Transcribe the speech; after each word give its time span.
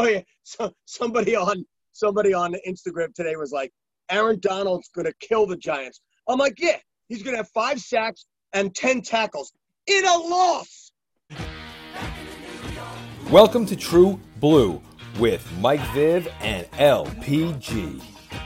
Oh 0.00 0.06
yeah, 0.06 0.20
so 0.44 0.72
somebody 0.84 1.34
on 1.34 1.66
somebody 1.92 2.32
on 2.32 2.54
Instagram 2.64 3.12
today 3.14 3.34
was 3.34 3.50
like, 3.50 3.72
Aaron 4.08 4.38
Donald's 4.38 4.88
gonna 4.94 5.12
kill 5.18 5.44
the 5.44 5.56
Giants. 5.56 6.02
I'm 6.28 6.38
like, 6.38 6.54
yeah, 6.60 6.76
he's 7.08 7.24
gonna 7.24 7.38
have 7.38 7.48
five 7.48 7.80
sacks 7.80 8.26
and 8.52 8.72
ten 8.72 9.02
tackles 9.02 9.52
in 9.88 10.04
a 10.04 10.16
loss. 10.16 10.92
Welcome 13.28 13.66
to 13.66 13.74
True 13.74 14.20
Blue 14.36 14.80
with 15.18 15.44
Mike 15.58 15.84
Viv 15.92 16.28
and 16.42 16.70
LPG. 16.74 18.00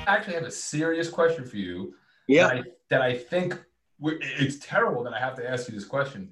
I 0.06 0.16
actually 0.16 0.34
have 0.36 0.44
a 0.44 0.50
serious 0.50 1.10
question 1.10 1.44
for 1.44 1.58
you. 1.58 1.92
Yeah. 2.28 2.46
That 2.46 2.56
I, 2.56 2.62
that 2.88 3.02
I 3.02 3.18
think 3.18 3.62
it's 4.00 4.58
terrible 4.58 5.04
that 5.04 5.12
I 5.12 5.20
have 5.20 5.34
to 5.34 5.46
ask 5.46 5.68
you 5.68 5.74
this 5.74 5.84
question, 5.84 6.30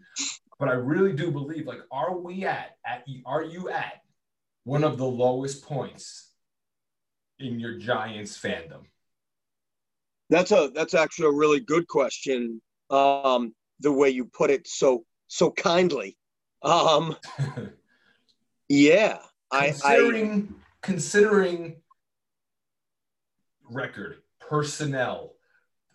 but 0.59 0.71
I 0.71 0.73
really 0.73 1.13
do 1.13 1.31
believe 1.31 1.67
like, 1.67 1.81
are 1.93 2.17
we 2.17 2.47
at 2.47 2.79
at 2.87 3.05
are 3.27 3.43
you 3.45 3.69
at 3.69 4.00
one 4.71 4.85
of 4.85 4.99
the 4.99 5.05
lowest 5.05 5.65
points 5.65 6.31
in 7.41 7.59
your 7.59 7.77
Giants 7.77 8.39
fandom? 8.39 8.83
That's 10.29 10.53
a 10.53 10.71
that's 10.73 10.95
actually 10.95 11.27
a 11.27 11.33
really 11.33 11.59
good 11.59 11.89
question. 11.89 12.63
Um, 12.89 13.53
the 13.81 13.91
way 13.91 14.11
you 14.11 14.27
put 14.27 14.49
it 14.49 14.69
so 14.69 15.05
so 15.27 15.51
kindly. 15.51 16.17
Um, 16.63 17.17
yeah, 18.69 19.19
I, 19.51 19.59
I 19.59 19.67
considering 19.73 20.55
considering 20.83 21.77
record, 23.69 24.19
personnel, 24.39 25.35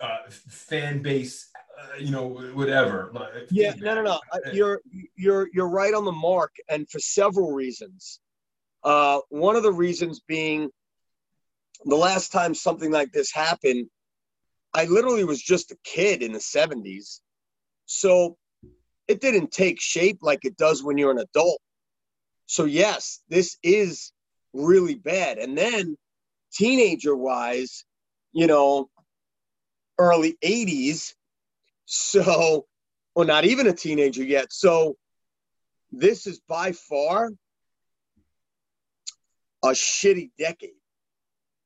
uh, 0.02 0.18
fan 0.30 1.02
base, 1.02 1.48
uh, 1.80 1.98
you 1.98 2.12
know, 2.12 2.28
whatever. 2.28 3.10
like, 3.14 3.48
yeah 3.52 3.74
no 3.78 3.96
no 3.96 4.02
no. 4.02 4.20
Uh, 4.34 4.40
you're 4.52 4.82
you're 5.16 5.48
you're 5.54 5.70
right 5.70 5.94
on 5.94 6.04
the 6.04 6.12
mark, 6.30 6.54
and 6.68 6.90
for 6.90 7.00
several 7.00 7.54
reasons. 7.54 8.20
Uh, 8.86 9.20
one 9.30 9.56
of 9.56 9.64
the 9.64 9.72
reasons 9.72 10.22
being 10.28 10.70
the 11.86 11.96
last 11.96 12.32
time 12.32 12.54
something 12.54 12.92
like 12.92 13.12
this 13.12 13.34
happened, 13.34 13.88
I 14.76 14.86
literally 14.86 15.24
was 15.24 15.42
just 15.42 15.72
a 15.72 15.78
kid 15.84 16.22
in 16.22 16.34
the 16.34 16.40
70s. 16.40 17.20
So 17.88 18.38
it 19.08 19.22
didn't 19.22 19.52
take 19.52 19.82
shape 19.82 20.20
like 20.22 20.46
it 20.46 20.56
does 20.56 20.84
when 20.84 21.00
you're 21.00 21.12
an 21.12 21.18
adult. 21.18 21.60
So, 22.46 22.66
yes, 22.66 23.22
this 23.28 23.58
is 23.64 24.12
really 24.54 24.96
bad. 24.96 25.40
And 25.40 25.58
then, 25.58 25.98
teenager 26.54 27.16
wise, 27.16 27.86
you 28.34 28.46
know, 28.46 28.90
early 29.98 30.38
80s. 30.44 31.14
So, 31.86 32.68
well, 33.16 33.26
not 33.26 33.46
even 33.46 33.66
a 33.68 33.74
teenager 33.74 34.24
yet. 34.24 34.54
So, 34.54 34.96
this 35.92 36.28
is 36.28 36.40
by 36.48 36.72
far 36.72 37.32
a 39.66 39.74
shitty 39.74 40.32
decade. 40.38 40.72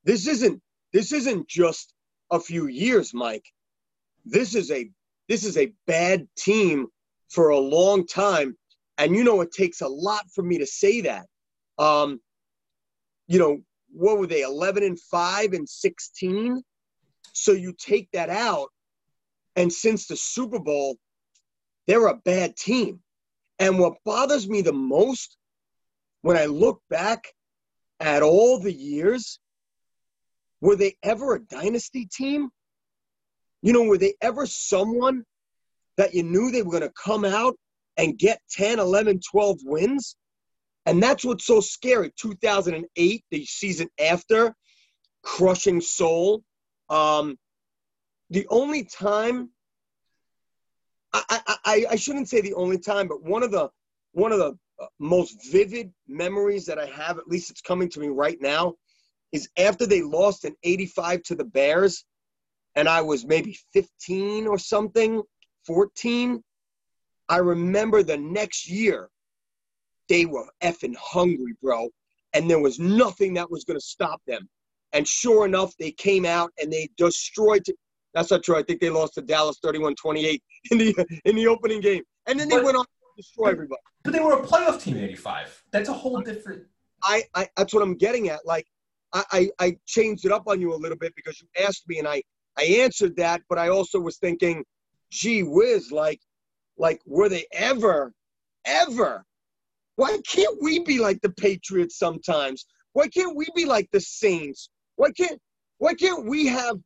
This 0.03 0.27
isn't 0.27 0.61
this 0.93 1.11
isn't 1.11 1.47
just 1.47 1.93
a 2.31 2.39
few 2.39 2.67
years, 2.67 3.13
Mike. 3.13 3.45
This 4.25 4.55
is 4.55 4.71
a 4.71 4.89
this 5.27 5.43
is 5.43 5.57
a 5.57 5.73
bad 5.85 6.27
team 6.37 6.87
for 7.29 7.49
a 7.49 7.59
long 7.59 8.07
time, 8.07 8.57
and 8.97 9.15
you 9.15 9.23
know 9.23 9.41
it 9.41 9.51
takes 9.51 9.81
a 9.81 9.87
lot 9.87 10.25
for 10.33 10.43
me 10.43 10.57
to 10.57 10.65
say 10.65 11.01
that. 11.01 11.25
Um, 11.77 12.19
you 13.27 13.37
know 13.37 13.59
what 13.91 14.17
were 14.17 14.27
they? 14.27 14.41
Eleven 14.41 14.83
and 14.83 14.99
five 14.99 15.53
and 15.53 15.67
sixteen. 15.67 16.63
So 17.33 17.51
you 17.51 17.73
take 17.77 18.09
that 18.13 18.29
out, 18.29 18.69
and 19.55 19.71
since 19.71 20.07
the 20.07 20.15
Super 20.15 20.59
Bowl, 20.59 20.97
they're 21.85 22.07
a 22.07 22.15
bad 22.15 22.55
team. 22.55 23.01
And 23.59 23.77
what 23.77 23.97
bothers 24.05 24.47
me 24.47 24.61
the 24.61 24.73
most 24.73 25.35
when 26.21 26.37
I 26.37 26.45
look 26.45 26.81
back 26.89 27.27
at 27.99 28.23
all 28.23 28.59
the 28.59 28.73
years, 28.73 29.39
were 30.61 30.75
they 30.75 30.95
ever 31.03 31.35
a 31.35 31.39
dynasty 31.39 32.05
team? 32.05 32.49
You 33.61 33.73
know, 33.73 33.83
were 33.83 33.97
they 33.97 34.13
ever 34.21 34.45
someone 34.45 35.23
that 35.97 36.13
you 36.13 36.23
knew 36.23 36.51
they 36.51 36.61
were 36.61 36.71
going 36.71 36.83
to 36.83 36.93
come 37.01 37.25
out 37.25 37.57
and 37.97 38.17
get 38.17 38.41
10, 38.51 38.79
11, 38.79 39.19
12 39.29 39.57
wins? 39.65 40.15
And 40.85 41.03
that's 41.03 41.25
what's 41.25 41.45
so 41.45 41.59
scary. 41.59 42.11
2008, 42.19 43.23
the 43.29 43.45
season 43.45 43.89
after, 43.99 44.55
crushing 45.21 45.81
soul. 45.81 46.43
Um, 46.89 47.37
the 48.29 48.47
only 48.49 48.85
time, 48.85 49.49
I, 51.13 51.41
I, 51.65 51.85
I, 51.91 51.95
shouldn't 51.95 52.29
say 52.29 52.41
the 52.41 52.53
only 52.53 52.77
time, 52.77 53.07
but 53.07 53.23
one 53.23 53.41
of 53.41 53.51
the 53.51 53.69
one 54.13 54.31
of 54.31 54.37
the 54.37 54.57
most 54.99 55.51
vivid 55.51 55.91
memories 56.07 56.65
that 56.65 56.79
I 56.79 56.85
have, 56.87 57.17
at 57.17 57.27
least 57.27 57.49
it's 57.49 57.61
coming 57.61 57.89
to 57.89 57.99
me 57.99 58.07
right 58.07 58.37
now, 58.41 58.75
is 59.31 59.49
after 59.57 59.85
they 59.85 60.01
lost 60.01 60.45
in 60.45 60.55
85 60.63 61.23
to 61.23 61.35
the 61.35 61.43
Bears, 61.43 62.05
and 62.75 62.87
I 62.87 63.01
was 63.01 63.25
maybe 63.25 63.57
15 63.73 64.47
or 64.47 64.57
something, 64.57 65.21
14. 65.65 66.43
I 67.27 67.37
remember 67.37 68.01
the 68.03 68.17
next 68.17 68.69
year, 68.69 69.09
they 70.07 70.25
were 70.25 70.47
effing 70.63 70.95
hungry, 70.95 71.53
bro, 71.61 71.89
and 72.33 72.49
there 72.49 72.59
was 72.59 72.79
nothing 72.79 73.33
that 73.35 73.49
was 73.49 73.63
going 73.63 73.79
to 73.79 73.85
stop 73.85 74.21
them. 74.25 74.49
And 74.93 75.07
sure 75.07 75.45
enough, 75.45 75.75
they 75.77 75.91
came 75.91 76.25
out 76.25 76.51
and 76.59 76.73
they 76.73 76.89
destroyed. 76.97 77.63
That's 78.15 78.31
not 78.31 78.41
true. 78.41 78.55
I 78.57 78.63
think 78.63 78.81
they 78.81 78.89
lost 78.89 79.13
to 79.15 79.21
Dallas 79.21 79.59
31-28 79.63 80.41
in 80.71 80.77
the 80.79 81.19
in 81.25 81.35
the 81.35 81.45
opening 81.47 81.81
game, 81.81 82.01
and 82.25 82.39
then 82.39 82.49
they 82.49 82.55
But- 82.55 82.65
went 82.65 82.77
on 82.77 82.85
destroy 83.19 83.49
everybody. 83.49 83.81
But 84.03 84.13
they 84.13 84.19
were 84.19 84.33
a 84.33 84.43
playoff 84.43 84.81
team 84.81 84.97
in 84.97 85.03
'85. 85.03 85.63
That's 85.71 85.89
a 85.89 85.93
whole 85.93 86.21
different. 86.21 86.63
I, 87.03 87.23
I 87.35 87.47
that's 87.57 87.73
what 87.73 87.83
I'm 87.83 87.95
getting 87.95 88.29
at. 88.29 88.45
Like 88.45 88.67
I, 89.13 89.23
I 89.31 89.49
I 89.59 89.77
changed 89.85 90.25
it 90.25 90.31
up 90.31 90.47
on 90.47 90.61
you 90.61 90.73
a 90.73 90.77
little 90.83 90.97
bit 90.97 91.13
because 91.15 91.41
you 91.41 91.47
asked 91.65 91.87
me 91.87 91.99
and 91.99 92.07
I 92.07 92.23
I 92.57 92.63
answered 92.63 93.15
that, 93.17 93.41
but 93.49 93.57
I 93.57 93.69
also 93.69 93.99
was 93.99 94.17
thinking, 94.17 94.63
gee 95.11 95.43
whiz, 95.43 95.91
like 95.91 96.21
like 96.77 97.01
were 97.05 97.29
they 97.29 97.45
ever, 97.51 98.13
ever? 98.65 99.25
Why 99.95 100.17
can't 100.25 100.57
we 100.61 100.79
be 100.79 100.99
like 100.99 101.19
the 101.21 101.31
Patriots 101.31 101.99
sometimes? 101.99 102.65
Why 102.93 103.09
can't 103.09 103.35
we 103.35 103.47
be 103.53 103.65
like 103.65 103.89
the 103.91 103.99
Saints? 103.99 104.69
Why 104.95 105.11
can't 105.11 105.39
why 105.77 105.93
can't 105.93 106.25
we 106.25 106.47
have 106.47 106.77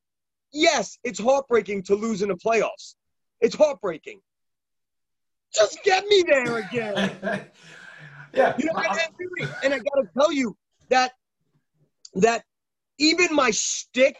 yes, 0.51 0.97
it's 1.03 1.19
heartbreaking 1.19 1.83
to 1.83 1.95
lose 1.95 2.21
in 2.21 2.29
the 2.29 2.35
playoffs. 2.35 2.95
It's 3.41 3.55
heartbreaking. 3.55 4.19
Just 5.53 5.79
get 5.83 6.05
me 6.07 6.23
there 6.27 6.57
again. 6.57 6.93
yeah. 8.33 8.53
You 8.57 8.65
know, 8.65 8.73
and, 8.75 8.99
and 8.99 9.15
really, 9.19 9.51
and 9.63 9.73
I 9.73 9.77
got 9.77 10.01
to 10.01 10.07
tell 10.17 10.31
you 10.31 10.55
that 10.89 11.13
that 12.15 12.43
even 12.97 13.27
my 13.31 13.51
shtick, 13.51 14.17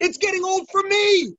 it's 0.00 0.18
getting 0.18 0.44
old 0.44 0.68
for 0.70 0.82
me. 0.82 1.34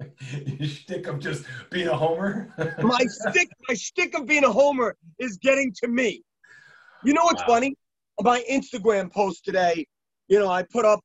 you 0.46 0.66
stick 0.66 1.06
of 1.06 1.18
just 1.20 1.44
being 1.70 1.88
a 1.88 1.96
homer. 1.96 2.52
My 2.82 3.04
stick, 3.06 3.48
my 3.68 3.74
shtick 3.74 4.16
of 4.18 4.26
being 4.26 4.44
a 4.44 4.50
homer 4.50 4.96
is 5.18 5.38
getting 5.38 5.72
to 5.82 5.88
me. 5.88 6.22
You 7.02 7.14
know 7.14 7.24
what's 7.24 7.42
Wow. 7.42 7.54
funny? 7.54 7.74
My 8.20 8.42
Instagram 8.50 9.12
post 9.12 9.44
today, 9.44 9.86
you 10.28 10.38
know, 10.38 10.48
I 10.48 10.62
put 10.62 10.84
up, 10.84 11.00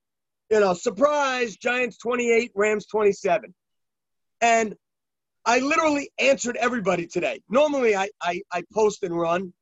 you 0.49 0.59
know, 0.59 0.73
surprise, 0.73 1.55
Giants 1.57 1.97
28, 1.97 2.51
Rams 2.55 2.85
27. 2.87 3.53
And 4.41 4.75
I 5.45 5.59
literally 5.59 6.09
answered 6.19 6.57
everybody 6.57 7.05
today. 7.05 7.41
Normally 7.49 7.95
I, 7.95 8.09
I, 8.21 8.41
I 8.51 8.63
post 8.73 9.03
and 9.03 9.17
run. 9.17 9.53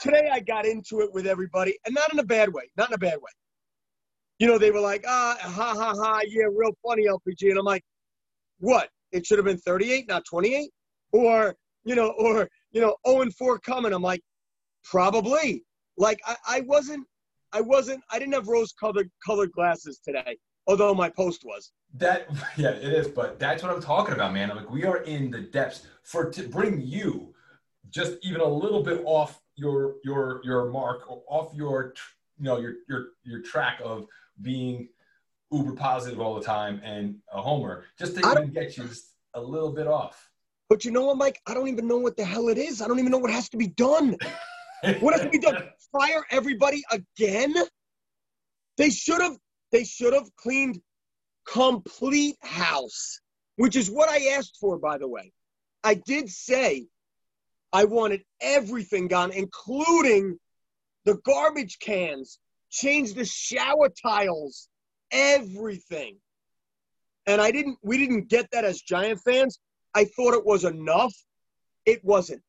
Today 0.00 0.28
I 0.32 0.40
got 0.40 0.66
into 0.66 1.00
it 1.00 1.12
with 1.12 1.26
everybody, 1.26 1.76
and 1.84 1.94
not 1.94 2.12
in 2.12 2.18
a 2.18 2.24
bad 2.24 2.52
way, 2.52 2.64
not 2.76 2.90
in 2.90 2.94
a 2.94 2.98
bad 2.98 3.16
way. 3.16 3.30
You 4.38 4.48
know, 4.48 4.58
they 4.58 4.70
were 4.70 4.80
like, 4.80 5.04
ah, 5.06 5.36
ha, 5.40 5.74
ha, 5.76 5.94
ha, 5.96 6.20
yeah, 6.26 6.44
real 6.44 6.76
funny, 6.86 7.06
LPG. 7.06 7.50
And 7.50 7.58
I'm 7.58 7.64
like, 7.64 7.84
what? 8.58 8.88
It 9.12 9.26
should 9.26 9.38
have 9.38 9.44
been 9.44 9.58
38, 9.58 10.08
not 10.08 10.24
28? 10.28 10.70
Or, 11.12 11.54
you 11.84 11.94
know, 11.94 12.10
or, 12.18 12.48
you 12.72 12.80
know, 12.80 12.96
0 13.06 13.22
and 13.22 13.34
4 13.34 13.58
coming. 13.60 13.92
I'm 13.92 14.02
like, 14.02 14.22
probably. 14.82 15.64
Like, 15.96 16.18
I, 16.26 16.36
I 16.48 16.60
wasn't, 16.62 17.06
I 17.52 17.60
wasn't, 17.60 18.02
I 18.10 18.18
didn't 18.18 18.34
have 18.34 18.48
rose 18.48 18.72
colored 18.72 19.08
colored 19.24 19.52
glasses 19.52 20.00
today, 20.04 20.36
although 20.66 20.94
my 20.94 21.08
post 21.08 21.44
was. 21.44 21.72
That 21.94 22.28
yeah, 22.56 22.70
it 22.70 22.92
is, 22.92 23.08
but 23.08 23.38
that's 23.38 23.62
what 23.62 23.72
I'm 23.72 23.82
talking 23.82 24.14
about, 24.14 24.32
man. 24.32 24.48
Like 24.50 24.70
we 24.70 24.84
are 24.84 24.98
in 24.98 25.30
the 25.30 25.40
depths 25.40 25.86
for 26.02 26.30
to 26.30 26.48
bring 26.48 26.80
you 26.80 27.34
just 27.90 28.14
even 28.22 28.40
a 28.40 28.48
little 28.48 28.82
bit 28.82 29.02
off 29.04 29.40
your 29.56 29.96
your 30.04 30.40
your 30.44 30.70
mark, 30.70 31.10
or 31.10 31.22
off 31.28 31.54
your 31.54 31.94
you 32.38 32.44
know 32.44 32.58
your 32.58 32.74
your 32.88 33.06
your 33.24 33.40
track 33.40 33.80
of 33.84 34.06
being 34.42 34.88
uber 35.52 35.72
positive 35.72 36.20
all 36.20 36.34
the 36.34 36.44
time 36.44 36.80
and 36.82 37.16
a 37.32 37.40
homer, 37.40 37.84
just 37.98 38.16
to 38.16 38.30
even 38.30 38.52
get 38.52 38.76
you 38.76 38.84
just 38.84 39.12
a 39.34 39.40
little 39.40 39.70
bit 39.72 39.86
off. 39.86 40.30
But 40.68 40.84
you 40.84 40.90
know 40.90 41.06
what, 41.06 41.18
Mike? 41.18 41.40
I 41.46 41.54
don't 41.54 41.68
even 41.68 41.86
know 41.86 41.98
what 41.98 42.16
the 42.16 42.24
hell 42.24 42.48
it 42.48 42.58
is. 42.58 42.80
I 42.80 42.88
don't 42.88 42.98
even 42.98 43.12
know 43.12 43.18
what 43.18 43.30
has 43.30 43.48
to 43.50 43.56
be 43.56 43.68
done. 43.68 44.16
What 45.00 45.14
has 45.14 45.22
to 45.22 45.30
be 45.30 45.38
done? 45.38 45.68
Fire 45.92 46.24
everybody 46.30 46.82
again? 46.90 47.54
They 48.76 48.90
should 48.90 49.20
have. 49.20 49.36
They 49.74 49.82
should 49.82 50.12
have 50.12 50.30
cleaned 50.36 50.80
complete 51.48 52.36
house, 52.42 53.20
which 53.56 53.74
is 53.74 53.90
what 53.90 54.08
I 54.08 54.36
asked 54.36 54.56
for, 54.60 54.78
by 54.78 54.98
the 54.98 55.08
way. 55.08 55.32
I 55.82 55.94
did 55.94 56.30
say 56.30 56.86
I 57.72 57.84
wanted 57.84 58.22
everything 58.40 59.08
gone, 59.08 59.32
including 59.32 60.38
the 61.04 61.16
garbage 61.24 61.80
cans, 61.80 62.38
changed 62.70 63.16
the 63.16 63.24
shower 63.24 63.88
tiles, 64.00 64.68
everything. 65.10 66.18
And 67.26 67.40
I 67.40 67.50
didn't 67.50 67.76
we 67.82 67.98
didn't 67.98 68.28
get 68.28 68.48
that 68.52 68.64
as 68.64 68.80
Giant 68.80 69.22
fans. 69.24 69.58
I 69.92 70.04
thought 70.04 70.34
it 70.34 70.46
was 70.46 70.62
enough. 70.62 71.14
It 71.84 72.04
wasn't. 72.04 72.42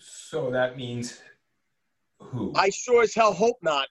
So 0.00 0.50
that 0.50 0.76
means 0.76 1.20
who? 2.18 2.52
I 2.56 2.70
sure 2.70 3.04
as 3.04 3.14
hell 3.14 3.32
hope 3.32 3.58
not. 3.62 3.86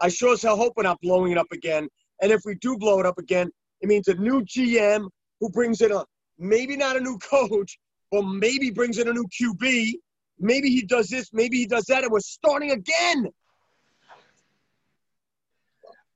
I 0.00 0.08
sure 0.08 0.34
as 0.34 0.42
hell 0.42 0.56
hope 0.56 0.74
we're 0.76 0.84
not 0.84 1.00
blowing 1.00 1.32
it 1.32 1.38
up 1.38 1.50
again. 1.52 1.88
And 2.20 2.32
if 2.32 2.42
we 2.44 2.54
do 2.56 2.76
blow 2.76 3.00
it 3.00 3.06
up 3.06 3.18
again, 3.18 3.50
it 3.80 3.88
means 3.88 4.08
a 4.08 4.14
new 4.14 4.42
GM 4.42 5.08
who 5.40 5.50
brings 5.50 5.80
in 5.80 5.92
a 5.92 6.04
maybe 6.38 6.76
not 6.76 6.96
a 6.96 7.00
new 7.00 7.18
coach, 7.18 7.78
but 8.10 8.22
maybe 8.22 8.70
brings 8.70 8.98
in 8.98 9.08
a 9.08 9.12
new 9.12 9.26
QB. 9.40 9.94
Maybe 10.38 10.70
he 10.70 10.82
does 10.82 11.08
this, 11.08 11.32
maybe 11.32 11.56
he 11.58 11.66
does 11.66 11.84
that, 11.86 12.04
and 12.04 12.12
we're 12.12 12.20
starting 12.20 12.70
again. 12.70 13.28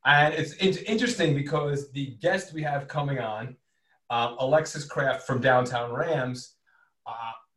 And 0.05 0.34
it's, 0.34 0.52
it's 0.55 0.79
interesting 0.79 1.34
because 1.34 1.90
the 1.93 2.17
guest 2.20 2.52
we 2.52 2.62
have 2.62 2.88
coming 2.88 3.19
on, 3.19 3.56
uh, 4.11 4.34
Alexis 4.38 4.84
Kraft 4.84 5.26
from 5.26 5.40
Downtown 5.40 5.93
Rams, 5.93 6.55
uh, 7.06 7.12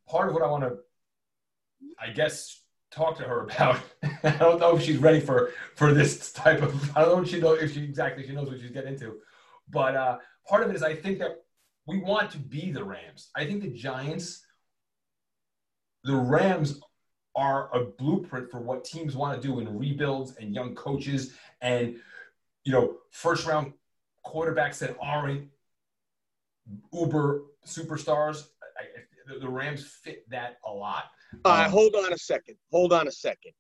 part 0.08 0.30
of 0.30 0.36
what 0.36 0.44
I 0.44 0.48
want 0.48 0.64
to, 0.64 0.78
I 2.00 2.12
guess, 2.12 2.62
talk 2.96 3.18
to 3.18 3.24
her 3.24 3.42
about. 3.42 3.80
I 4.24 4.32
don't 4.32 4.60
know 4.60 4.78
if 4.78 4.84
she's 4.84 4.98
ready 4.98 5.20
for 5.20 5.52
for 5.76 5.94
this 5.94 6.32
type 6.32 6.62
of. 6.62 6.98
I 6.98 7.02
don't 7.02 7.18
know 7.18 7.24
if 7.24 7.30
she 7.30 7.40
know 7.40 7.54
if 7.54 7.74
she 7.74 7.84
exactly 7.84 8.26
she 8.26 8.34
knows 8.34 8.50
what 8.50 8.60
she's 8.60 8.72
getting 8.72 8.94
into, 8.94 9.18
but 9.70 9.96
uh, 9.96 10.18
part 10.48 10.64
of 10.64 10.70
it 10.70 10.76
is 10.76 10.84
I 10.84 10.96
think 10.96 11.20
that 11.20 11.44
we 11.86 12.00
want 12.00 12.32
to 12.32 12.38
be 12.38 12.72
the 12.72 12.84
Rams. 12.84 13.30
I 13.36 13.46
think 13.46 13.62
the 13.62 13.70
Giants, 13.70 14.46
the 16.04 16.16
Rams 16.16 16.80
are 17.36 17.70
a 17.76 17.84
blueprint 17.84 18.50
for 18.50 18.62
what 18.62 18.86
teams 18.86 19.16
want 19.16 19.40
to 19.40 19.46
do 19.48 19.60
in 19.60 19.78
rebuilds 19.78 20.36
and 20.38 20.56
young 20.56 20.74
coaches 20.74 21.34
and 21.62 21.98
you 22.64 22.72
know 22.72 22.98
first 23.12 23.46
round 23.46 23.74
quarterbacks 24.26 24.80
that 24.80 24.96
aren't 25.02 25.50
uber 26.94 27.44
superstars. 27.66 28.48
I, 28.78 29.38
the 29.40 29.50
Rams 29.50 29.86
fit 29.86 30.30
that 30.30 30.58
a 30.66 30.72
lot. 30.72 31.06
Uh, 31.44 31.70
hold 31.70 31.96
on 31.96 32.14
a 32.14 32.18
second. 32.18 32.56
Hold 32.72 32.94
on 32.94 33.08
a 33.08 33.12
second. 33.12 33.52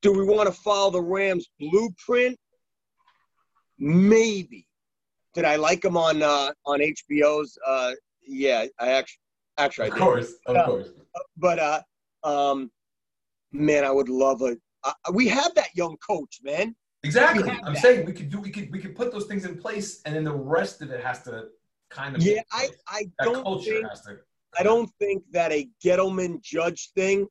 Do 0.00 0.12
we 0.12 0.24
want 0.24 0.46
to 0.48 0.52
follow 0.52 0.90
the 0.90 1.00
Rams 1.00 1.48
blueprint? 1.60 2.38
Maybe. 3.78 4.66
Did 5.34 5.44
I 5.44 5.56
like 5.56 5.80
them 5.80 5.96
on 5.96 6.22
uh, 6.22 6.52
on 6.66 6.80
HBO's? 6.80 7.56
Uh, 7.66 7.92
yeah, 8.26 8.66
I 8.78 8.90
actually 8.90 9.18
actually 9.58 9.88
of 9.88 9.94
I 9.94 9.98
course, 9.98 10.32
of 10.46 10.56
Uh, 10.56 10.66
course. 10.66 10.88
But 11.36 11.58
uh, 11.58 11.82
um, 12.24 12.70
man, 13.52 13.84
I 13.84 13.90
would 13.90 14.08
love 14.08 14.42
a. 14.42 14.56
Uh, 14.84 14.92
we 15.12 15.28
have 15.28 15.54
that 15.54 15.68
young 15.74 15.96
coach, 16.06 16.40
man. 16.42 16.74
Exactly. 17.04 17.48
I'm 17.64 17.74
that. 17.74 17.82
saying 17.82 18.06
we 18.06 18.12
could 18.12 18.30
do 18.30 18.40
we 18.40 18.50
could 18.50 18.70
we 18.70 18.78
could 18.78 18.94
put 18.94 19.10
those 19.10 19.26
things 19.26 19.44
in 19.44 19.56
place, 19.58 20.02
and 20.04 20.14
then 20.14 20.24
the 20.24 20.34
rest 20.34 20.82
of 20.82 20.90
it 20.90 21.02
has 21.04 21.22
to 21.24 21.46
kind 21.90 22.14
of 22.16 22.22
Yeah, 22.22 22.42
I. 22.52 22.68
I 22.86 23.04
that 23.18 23.24
don't 23.24 23.42
culture 23.42 23.70
think 23.72 23.88
has 23.88 24.02
to. 24.02 24.18
I 24.58 24.62
don't 24.62 24.90
think 24.98 25.22
that 25.32 25.52
a 25.52 25.68
Gettleman 25.84 26.42
judge 26.42 26.90
thing. 26.94 27.26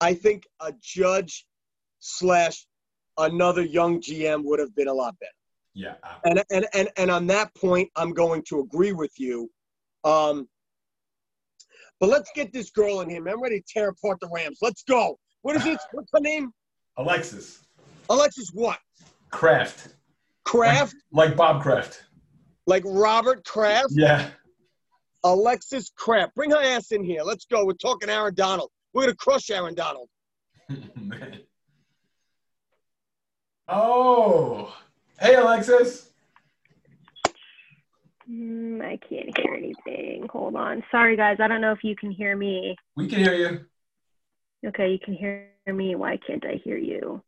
I 0.00 0.14
think 0.14 0.44
a 0.60 0.72
judge 0.82 1.46
slash 2.00 2.66
another 3.18 3.62
young 3.62 4.00
GM 4.00 4.44
would 4.44 4.58
have 4.58 4.74
been 4.74 4.88
a 4.88 4.92
lot 4.92 5.14
better. 5.20 5.32
Yeah. 5.74 5.94
And 6.24 6.42
and 6.50 6.66
and 6.74 6.88
and 6.96 7.10
on 7.10 7.26
that 7.28 7.54
point, 7.54 7.88
I'm 7.96 8.12
going 8.12 8.42
to 8.48 8.60
agree 8.60 8.92
with 8.92 9.12
you. 9.18 9.50
Um, 10.04 10.48
but 12.00 12.08
let's 12.08 12.30
get 12.34 12.52
this 12.52 12.70
girl 12.70 13.02
in 13.02 13.10
here. 13.10 13.26
I'm 13.28 13.42
ready 13.42 13.60
to 13.60 13.66
tear 13.66 13.90
apart 13.90 14.18
the 14.20 14.28
Rams. 14.32 14.58
Let's 14.62 14.82
go. 14.82 15.18
What 15.42 15.56
is 15.56 15.66
it? 15.66 15.78
What's 15.92 16.10
her 16.12 16.20
name? 16.20 16.50
Alexis 16.96 17.60
Alexis 18.10 18.50
what? 18.52 18.78
Kraft, 19.30 19.94
Kraft? 20.44 20.96
like 21.12 21.36
Bob 21.36 21.62
Kraft. 21.62 22.02
Like 22.66 22.82
Robert 22.84 23.44
Kraft? 23.44 23.90
Yeah. 23.92 24.30
Alexis 25.24 25.90
Kraft. 25.96 26.34
Bring 26.34 26.50
her 26.50 26.62
ass 26.62 26.92
in 26.92 27.04
here. 27.04 27.22
Let's 27.22 27.44
go. 27.44 27.64
We're 27.64 27.72
talking 27.74 28.08
Aaron 28.08 28.34
Donald. 28.34 28.70
We're 28.92 29.02
gonna 29.02 29.16
crush 29.16 29.50
Aaron 29.50 29.74
Donald. 29.74 30.08
Oh, 33.72 34.74
hey 35.20 35.36
Alexis. 35.36 36.10
Mm, 38.28 38.82
I 38.84 38.98
can't 39.08 39.38
hear 39.38 39.54
anything. 39.54 40.26
Hold 40.32 40.56
on. 40.56 40.82
Sorry, 40.90 41.16
guys. 41.16 41.36
I 41.40 41.46
don't 41.46 41.60
know 41.60 41.70
if 41.70 41.84
you 41.84 41.94
can 41.94 42.10
hear 42.10 42.36
me. 42.36 42.74
We 42.96 43.06
can 43.06 43.20
hear 43.20 43.34
you. 43.34 43.64
Okay, 44.68 44.90
you 44.90 44.98
can 44.98 45.14
hear 45.14 45.48
me. 45.66 45.94
Why 45.94 46.18
can't 46.26 46.44
I 46.44 46.60
hear 46.64 46.76
you? 46.76 47.22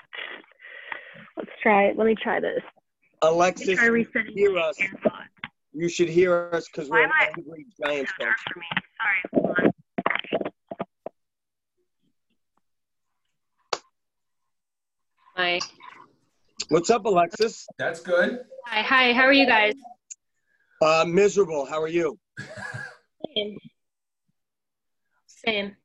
Let's 1.37 1.51
try 1.63 1.85
it. 1.85 1.97
Let 1.97 2.09
me 2.09 2.17
try 2.21 2.41
this. 2.41 2.61
Let 3.23 3.31
me 3.31 3.37
Alexis, 3.37 3.79
try 3.79 3.87
resetting 3.87 4.33
hear 4.35 4.59
us. 4.59 4.77
AirPods. 4.81 5.29
You 5.73 5.89
should 5.89 6.09
hear 6.09 6.51
us 6.53 6.67
because 6.69 6.89
we're 6.91 7.05
am 7.05 7.11
I- 7.19 7.31
angry 7.37 7.67
Giants 7.85 8.13
So 8.19 8.25
fans. 8.25 8.37
for 8.53 8.59
me. 8.61 8.67
Sorry. 9.33 9.73
Hi. 15.37 15.61
What's 16.69 16.91
up, 16.91 17.05
Alexis? 17.05 17.67
That's 17.79 18.01
good. 18.01 18.41
Hi. 18.67 18.83
Hi. 18.83 19.13
How 19.13 19.23
are 19.23 19.33
you 19.33 19.47
guys? 19.47 19.75
Uh, 20.81 21.05
miserable. 21.07 21.65
How 21.67 21.81
are 21.81 21.89
you? 21.89 22.19
Same. 23.35 23.59
Same. 25.27 25.77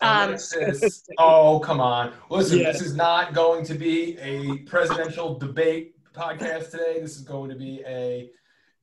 Um, 0.00 0.28
Alexis. 0.30 1.04
oh, 1.18 1.60
come 1.60 1.80
on. 1.80 2.12
Listen, 2.30 2.58
Yeah. 2.58 2.72
this 2.72 2.82
is 2.82 2.94
not 2.94 3.34
going 3.34 3.64
to 3.66 3.74
be 3.74 4.18
a 4.18 4.58
presidential 4.58 5.38
debate 5.38 5.94
podcast 6.12 6.70
today. 6.70 6.98
This 7.00 7.16
is 7.16 7.22
going 7.22 7.50
to 7.50 7.56
be 7.56 7.82
a 7.86 8.30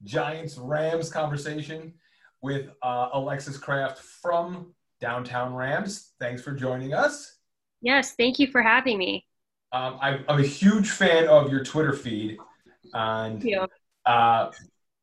Giants 0.03 0.57
Rams 0.57 1.09
conversation 1.11 1.93
with 2.41 2.69
uh, 2.81 3.09
Alexis 3.13 3.57
Kraft 3.57 3.99
from 3.99 4.73
Downtown 5.01 5.53
Rams. 5.53 6.11
Thanks 6.19 6.41
for 6.41 6.51
joining 6.53 6.93
us. 6.93 7.37
yes. 7.81 8.13
Thank 8.15 8.39
you 8.39 8.47
for 8.47 8.61
having 8.61 8.97
me. 8.97 9.25
Um, 9.71 9.97
I, 10.01 10.19
I'm 10.27 10.39
a 10.39 10.43
huge 10.43 10.89
fan 10.89 11.27
of 11.27 11.51
your 11.51 11.63
Twitter 11.63 11.93
feed. 11.93 12.37
And 12.93 13.41
Thank 13.41 13.53
you. 13.53 13.67
uh, 14.05 14.51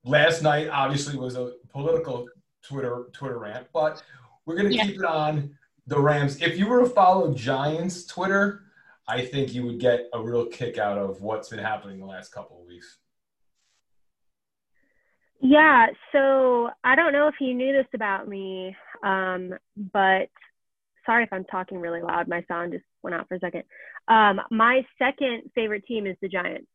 last 0.05 0.43
night, 0.43 0.69
obviously, 0.69 1.17
was 1.17 1.37
a 1.37 1.53
political 1.71 2.27
Twitter 2.63 3.07
Twitter 3.13 3.39
rant, 3.39 3.69
but 3.73 4.03
we're 4.45 4.57
going 4.57 4.69
to 4.69 4.75
Yeah. 4.75 4.85
keep 4.87 4.97
it 4.97 5.05
on 5.05 5.57
the 5.87 6.01
Rams. 6.01 6.41
If 6.43 6.59
you 6.59 6.67
were 6.67 6.81
to 6.81 6.89
follow 6.89 7.33
Giants 7.33 8.07
Twitter, 8.07 8.63
I 9.07 9.25
think 9.25 9.55
you 9.55 9.65
would 9.67 9.79
get 9.79 10.09
a 10.13 10.21
real 10.21 10.47
kick 10.47 10.79
out 10.79 10.99
of 10.99 11.21
what's 11.23 11.49
been 11.49 11.61
happening 11.61 12.01
the 12.01 12.07
last 12.07 12.33
couple 12.33 12.61
of 12.61 12.67
weeks. 12.67 12.99
Yeah, 15.41 15.87
so 16.13 16.71
I 16.83 16.97
don't 16.97 17.13
know 17.13 17.29
if 17.29 17.35
you 17.41 17.55
knew 17.55 17.73
this 17.73 17.87
about 17.95 18.27
me, 18.27 18.75
um, 19.05 19.53
but 19.93 20.29
sorry 21.05 21.25
if 21.25 21.33
I'm 21.33 21.45
talking 21.45 21.79
really 21.79 22.03
loud. 22.03 22.27
My 22.27 22.45
sound 22.49 22.73
just 22.73 22.85
went 23.03 23.15
out 23.15 23.29
for 23.29 23.35
a 23.35 23.41
second. 23.41 23.65
Um, 24.09 24.41
my 24.51 24.83
second 24.99 25.51
favorite 25.55 25.85
team 25.87 26.07
is 26.07 26.17
the 26.23 26.29
Giants. 26.29 26.69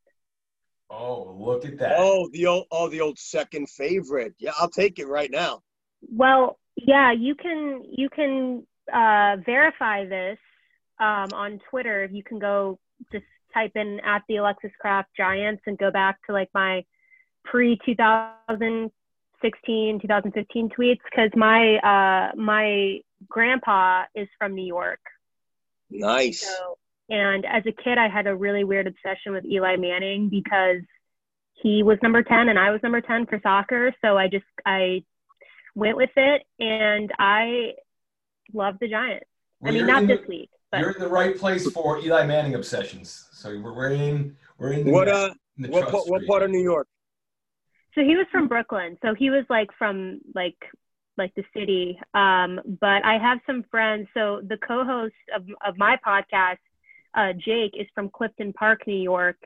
Oh, 0.89 1.35
look 1.39 1.65
at 1.65 1.79
that! 1.79 1.95
Oh, 1.97 2.29
the 2.33 2.47
old, 2.47 2.65
oh, 2.69 2.89
the 2.89 3.01
old 3.01 3.17
second 3.17 3.69
favorite. 3.69 4.33
Yeah, 4.37 4.51
I'll 4.59 4.69
take 4.69 4.99
it 4.99 5.07
right 5.07 5.31
now. 5.31 5.61
Well, 6.13 6.59
yeah, 6.75 7.13
you 7.13 7.35
can 7.35 7.83
you 7.89 8.09
can 8.09 8.67
uh, 8.93 9.37
verify 9.45 10.05
this 10.05 10.37
um, 10.99 11.29
on 11.33 11.59
Twitter. 11.69 12.09
You 12.11 12.23
can 12.23 12.39
go 12.39 12.77
just 13.11 13.25
type 13.53 13.71
in 13.75 13.99
at 14.05 14.23
the 14.27 14.37
Alexis 14.37 14.71
Kraft 14.79 15.09
Giants 15.15 15.63
and 15.65 15.77
go 15.77 15.91
back 15.91 16.19
to 16.27 16.33
like 16.33 16.49
my 16.53 16.83
pre 17.43 17.79
2016 17.85 19.99
2015 20.01 20.69
tweets 20.69 20.99
because 21.09 21.29
my 21.35 21.77
uh, 21.77 22.35
my 22.35 22.99
grandpa 23.27 24.03
is 24.15 24.27
from 24.37 24.55
New 24.55 24.65
York. 24.65 24.99
Nice. 25.89 26.41
So, 26.41 26.77
and 27.09 27.45
as 27.45 27.63
a 27.65 27.71
kid, 27.71 27.97
I 27.97 28.07
had 28.07 28.27
a 28.27 28.35
really 28.35 28.63
weird 28.63 28.87
obsession 28.87 29.33
with 29.33 29.45
Eli 29.45 29.75
Manning 29.75 30.29
because 30.29 30.81
he 31.61 31.83
was 31.83 31.97
number 32.01 32.23
10 32.23 32.49
and 32.49 32.57
I 32.57 32.71
was 32.71 32.81
number 32.81 33.01
10 33.01 33.27
for 33.27 33.39
soccer. 33.43 33.93
So 34.03 34.17
I 34.17 34.27
just, 34.27 34.45
I 34.65 35.03
went 35.75 35.97
with 35.97 36.09
it 36.15 36.43
and 36.59 37.11
I 37.19 37.73
love 38.53 38.75
the 38.79 38.87
Giants. 38.87 39.25
Well, 39.59 39.73
I 39.73 39.75
mean, 39.75 39.85
not 39.85 40.03
in 40.03 40.07
this 40.07 40.27
week, 40.27 40.49
but 40.71 40.79
You're 40.79 40.91
in 40.91 41.01
the 41.01 41.07
right 41.07 41.37
place 41.37 41.69
for 41.69 41.99
Eli 41.99 42.25
Manning 42.25 42.55
obsessions. 42.55 43.27
So 43.33 43.49
we're 43.61 43.73
we're 43.73 43.91
in 43.91 44.35
we're 44.57 44.71
in 44.71 44.85
the, 44.85 44.91
What 44.91 45.07
uh? 45.07 45.33
in 45.57 45.63
the 45.63 45.69
What 45.69 45.81
trust 45.81 45.93
part, 45.93 46.07
what 46.07 46.25
part 46.25 46.43
of 46.43 46.49
New 46.49 46.63
York? 46.63 46.87
So 47.95 48.01
he 48.01 48.15
was 48.15 48.25
from 48.31 48.47
Brooklyn. 48.47 48.97
So 49.01 49.13
he 49.13 49.29
was 49.29 49.45
like 49.49 49.69
from 49.77 50.21
like, 50.33 50.57
like 51.17 51.33
the 51.35 51.43
city. 51.55 51.99
Um, 52.13 52.59
but 52.79 53.03
I 53.05 53.17
have 53.21 53.39
some 53.45 53.63
friends. 53.69 54.07
So 54.13 54.41
the 54.47 54.57
co-host 54.57 55.13
of, 55.35 55.43
of 55.65 55.77
my 55.77 55.97
podcast, 56.05 56.57
uh, 57.13 57.33
Jake 57.33 57.73
is 57.73 57.87
from 57.93 58.09
Clifton 58.09 58.53
Park, 58.53 58.87
New 58.87 59.01
York. 59.01 59.37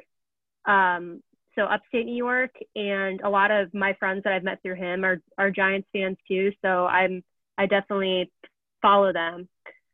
Um, 0.66 1.22
so 1.56 1.64
upstate 1.64 2.06
New 2.06 2.16
York, 2.16 2.52
and 2.76 3.22
a 3.22 3.30
lot 3.30 3.50
of 3.50 3.74
my 3.74 3.94
friends 3.94 4.24
that 4.26 4.34
I've 4.34 4.44
met 4.44 4.62
through 4.62 4.76
him 4.76 5.06
are 5.06 5.22
are 5.38 5.50
Giants 5.52 5.88
fans 5.94 6.18
too. 6.28 6.52
So 6.62 6.86
I'm 6.86 7.24
I 7.58 7.66
definitely 7.66 8.30
follow 8.82 9.14
them. 9.14 9.48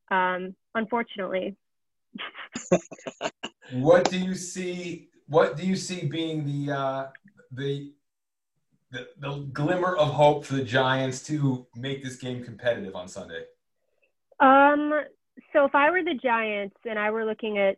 Um, 0.09 0.55
unfortunately, 0.73 1.55
What 3.71 4.09
do 4.09 4.17
you 4.17 4.35
see? 4.35 5.09
What 5.27 5.55
do 5.55 5.65
you 5.65 5.75
see 5.75 6.05
being 6.05 6.45
the 6.45 6.73
uh, 6.73 7.07
the, 7.51 7.93
the 8.91 9.07
the 9.19 9.37
glimmer 9.53 9.95
of 9.95 10.09
hope 10.09 10.45
for 10.45 10.55
the 10.55 10.63
Giants 10.63 11.23
to 11.27 11.65
make 11.75 12.03
this 12.03 12.17
game 12.17 12.43
competitive 12.43 12.95
on 12.95 13.07
Sunday? 13.07 13.43
Um, 14.39 14.91
so 15.53 15.65
if 15.65 15.75
I 15.75 15.89
were 15.91 16.03
the 16.03 16.19
Giants 16.21 16.75
and 16.85 16.97
I 16.99 17.11
were 17.11 17.25
looking 17.25 17.57
at 17.57 17.77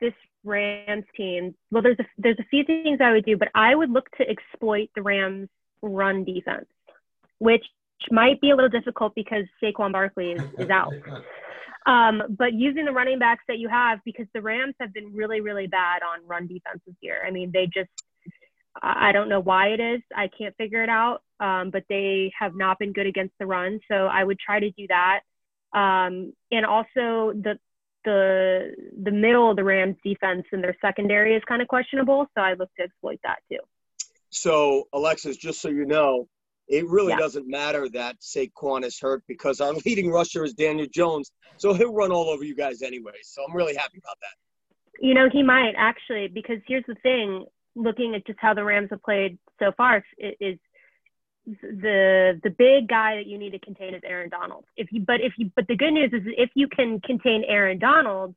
this 0.00 0.12
Rams 0.44 1.04
team, 1.16 1.54
well, 1.70 1.82
there's 1.82 1.98
a 1.98 2.04
there's 2.18 2.38
a 2.38 2.46
few 2.50 2.64
things 2.64 3.00
I 3.02 3.12
would 3.12 3.24
do, 3.24 3.36
but 3.36 3.48
I 3.54 3.74
would 3.74 3.90
look 3.90 4.10
to 4.18 4.28
exploit 4.28 4.90
the 4.94 5.02
Rams' 5.02 5.48
run 5.82 6.24
defense, 6.24 6.66
which 7.38 7.64
might 8.10 8.40
be 8.40 8.50
a 8.50 8.54
little 8.54 8.70
difficult 8.70 9.14
because 9.14 9.44
Saquon 9.62 9.92
Barkley 9.92 10.32
is, 10.32 10.42
is 10.58 10.70
out. 10.70 10.92
Um, 11.86 12.20
but 12.36 12.52
using 12.52 12.84
the 12.84 12.92
running 12.92 13.20
backs 13.20 13.44
that 13.46 13.58
you 13.58 13.68
have, 13.68 14.00
because 14.04 14.26
the 14.34 14.42
Rams 14.42 14.74
have 14.80 14.92
been 14.92 15.14
really, 15.14 15.40
really 15.40 15.68
bad 15.68 16.02
on 16.02 16.26
run 16.26 16.48
defenses 16.48 16.94
here. 17.00 17.22
I 17.24 17.30
mean, 17.30 17.52
they 17.52 17.66
just, 17.66 17.90
I 18.82 19.12
don't 19.12 19.28
know 19.28 19.40
why 19.40 19.68
it 19.68 19.80
is. 19.80 20.00
I 20.14 20.28
can't 20.28 20.56
figure 20.56 20.82
it 20.82 20.88
out. 20.88 21.22
Um, 21.38 21.70
but 21.70 21.84
they 21.88 22.32
have 22.38 22.54
not 22.54 22.78
been 22.78 22.92
good 22.92 23.06
against 23.06 23.34
the 23.38 23.46
run. 23.46 23.78
So 23.90 24.06
I 24.06 24.24
would 24.24 24.38
try 24.38 24.58
to 24.60 24.70
do 24.70 24.86
that. 24.88 25.20
Um, 25.72 26.32
and 26.50 26.64
also 26.64 27.32
the, 27.34 27.58
the, 28.04 28.74
the 29.02 29.10
middle 29.10 29.50
of 29.50 29.56
the 29.56 29.64
Rams 29.64 29.96
defense 30.02 30.44
and 30.52 30.62
their 30.62 30.76
secondary 30.80 31.34
is 31.34 31.42
kind 31.46 31.60
of 31.60 31.68
questionable. 31.68 32.26
So 32.34 32.40
I 32.40 32.54
look 32.54 32.70
to 32.76 32.84
exploit 32.84 33.20
that 33.24 33.38
too. 33.50 33.58
So, 34.30 34.88
Alexis, 34.92 35.36
just 35.36 35.60
so 35.60 35.68
you 35.68 35.84
know, 35.84 36.28
it 36.68 36.86
really 36.88 37.12
Yeah. 37.12 37.18
doesn't 37.18 37.46
matter 37.48 37.88
that 37.90 38.20
Saquon 38.20 38.84
is 38.84 38.98
hurt 38.98 39.22
because 39.26 39.60
our 39.60 39.72
leading 39.86 40.10
rusher 40.10 40.44
is 40.44 40.54
Daniel 40.54 40.86
Jones. 40.92 41.30
So 41.58 41.74
he'll 41.74 41.92
run 41.92 42.12
all 42.12 42.28
over 42.30 42.44
you 42.44 42.54
guys 42.54 42.82
anyway. 42.82 43.18
So 43.22 43.44
I'm 43.46 43.54
really 43.54 43.76
happy 43.76 43.98
about 43.98 44.16
that. 44.20 44.34
You 45.00 45.14
know, 45.14 45.28
he 45.30 45.42
might 45.42 45.74
actually, 45.76 46.28
because 46.28 46.58
here's 46.66 46.84
the 46.86 46.94
thing 47.02 47.44
looking 47.76 48.14
at 48.16 48.26
just 48.26 48.38
how 48.40 48.54
the 48.54 48.64
Rams 48.64 48.88
have 48.90 49.02
played 49.02 49.38
so 49.60 49.70
far 49.76 50.02
is, 50.18 50.34
is 50.40 50.58
the 51.62 52.40
the 52.42 52.50
big 52.50 52.88
guy 52.88 53.16
that 53.16 53.26
you 53.26 53.38
need 53.38 53.50
to 53.50 53.58
contain 53.60 53.94
is 53.94 54.02
Aaron 54.04 54.28
Donald. 54.30 54.64
If 54.76 54.88
you 54.90 55.00
but 55.00 55.20
if 55.20 55.34
you 55.36 55.50
but 55.54 55.68
the 55.68 55.76
good 55.76 55.92
news 55.92 56.10
is 56.12 56.22
if 56.26 56.50
you 56.54 56.66
can 56.66 57.00
contain 57.00 57.44
Aaron 57.46 57.78
Donald, 57.78 58.34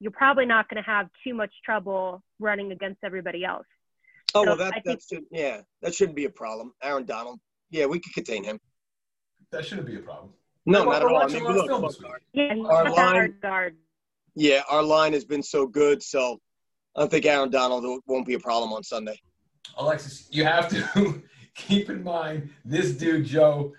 you're 0.00 0.12
probably 0.12 0.46
not 0.46 0.68
going 0.70 0.82
to 0.82 0.88
have 0.90 1.08
too 1.22 1.34
much 1.34 1.52
trouble 1.64 2.22
running 2.38 2.72
against 2.72 3.00
everybody 3.04 3.44
else. 3.44 3.66
Oh, 4.34 4.44
So 4.44 4.48
well, 4.50 4.56
that, 4.56 4.72
I 4.74 4.82
that 4.84 4.84
think- 4.84 5.02
should, 5.02 5.24
yeah, 5.30 5.60
that 5.82 5.94
shouldn't 5.94 6.16
be 6.16 6.24
a 6.24 6.30
problem. 6.30 6.72
Aaron 6.82 7.04
Donald. 7.04 7.40
Yeah, 7.70 7.86
we 7.86 7.98
could 8.00 8.14
contain 8.14 8.44
him. 8.44 8.58
That 9.52 9.64
shouldn't 9.66 9.86
be 9.86 9.96
a 9.96 10.00
problem. 10.00 10.30
No, 10.64 10.80
We're- 10.86 10.92
not 10.92 11.02
at 11.02 11.08
all. 11.08 11.22
I 11.22 11.26
mean, 11.26 11.42
a 11.42 11.44
lot 11.44 11.50
of 11.50 11.56
look, 11.56 11.66
film 11.68 11.82
look, 11.82 11.90
this 11.92 12.00
week. 12.02 12.12
Yeah, 12.32 12.54
Our 12.66 12.90
line- 12.90 13.34
guard. 13.42 13.76
yeah, 14.34 14.62
our 14.70 14.82
line 14.82 15.12
has 15.12 15.24
been 15.24 15.42
so 15.42 15.66
good. 15.66 16.02
So 16.02 16.40
I 16.96 17.00
don't 17.00 17.10
think 17.10 17.26
Aaron 17.26 17.50
Donald 17.50 18.02
won't 18.06 18.26
be 18.26 18.34
a 18.34 18.38
problem 18.38 18.72
on 18.72 18.82
Sunday. 18.82 19.20
Alexis, 19.76 20.28
you 20.30 20.44
have 20.44 20.68
to 20.70 21.22
keep 21.54 21.90
in 21.90 22.02
mind 22.02 22.50
this 22.64 22.92
dude 22.92 23.26
Joe 23.26 23.74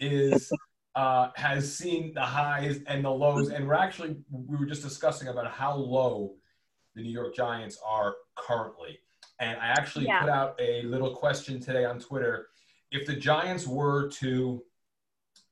is 0.00 0.50
uh, 0.94 1.28
has 1.36 1.74
seen 1.74 2.14
the 2.14 2.22
highs 2.22 2.80
and 2.86 3.04
the 3.04 3.10
lows, 3.10 3.50
and 3.50 3.66
we're 3.68 3.74
actually 3.74 4.16
we 4.30 4.56
were 4.56 4.66
just 4.66 4.82
discussing 4.82 5.28
about 5.28 5.50
how 5.50 5.74
low 5.74 6.34
the 6.94 7.02
New 7.02 7.10
York 7.10 7.34
Giants 7.34 7.78
are 7.86 8.14
currently. 8.36 8.98
And 9.38 9.58
I 9.58 9.66
actually 9.66 10.06
Yeah. 10.06 10.20
put 10.20 10.28
out 10.30 10.58
a 10.60 10.82
little 10.82 11.14
question 11.14 11.60
today 11.60 11.84
on 11.84 11.98
Twitter: 11.98 12.48
if 12.90 13.06
the 13.06 13.16
Giants 13.16 13.66
were 13.66 14.08
to 14.20 14.64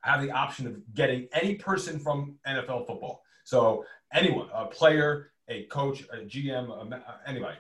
have 0.03 0.23
the 0.23 0.31
option 0.31 0.67
of 0.67 0.95
getting 0.95 1.29
any 1.33 1.55
person 1.57 1.99
from 1.99 2.39
NFL 2.47 2.87
football, 2.87 3.23
so 3.45 3.85
anyone, 4.15 4.49
a 4.55 4.65
player, 4.67 5.33
a 5.51 5.65
coach, 5.65 6.03
a 6.13 6.19
GM, 6.19 6.69
a, 6.71 6.97
uh, 6.97 7.01
anybody, 7.27 7.59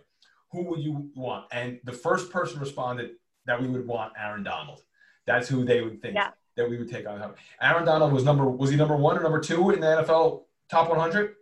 who 0.52 0.62
would 0.64 0.80
you 0.80 1.10
want? 1.14 1.46
And 1.52 1.80
the 1.84 1.92
first 1.92 2.30
person 2.30 2.60
responded 2.60 3.10
that 3.46 3.60
we 3.60 3.68
would 3.68 3.86
want 3.86 4.12
Aaron 4.18 4.42
Donald. 4.42 4.82
That's 5.26 5.48
who 5.48 5.64
they 5.64 5.82
would 5.82 6.00
think 6.00 6.14
Yeah. 6.14 6.30
that 6.56 6.70
we 6.70 6.78
would 6.78 6.88
take 6.90 7.06
on. 7.06 7.34
Aaron 7.60 7.84
Donald 7.84 8.12
was 8.12 8.24
number 8.24 8.48
was 8.48 8.70
he 8.70 8.76
number 8.76 8.96
one 8.96 9.18
or 9.18 9.22
number 9.22 9.40
two 9.40 9.70
in 9.70 9.80
the 9.80 9.86
NFL 9.86 10.46
top 10.70 10.88
100? 10.88 11.34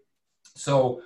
So 0.57 1.03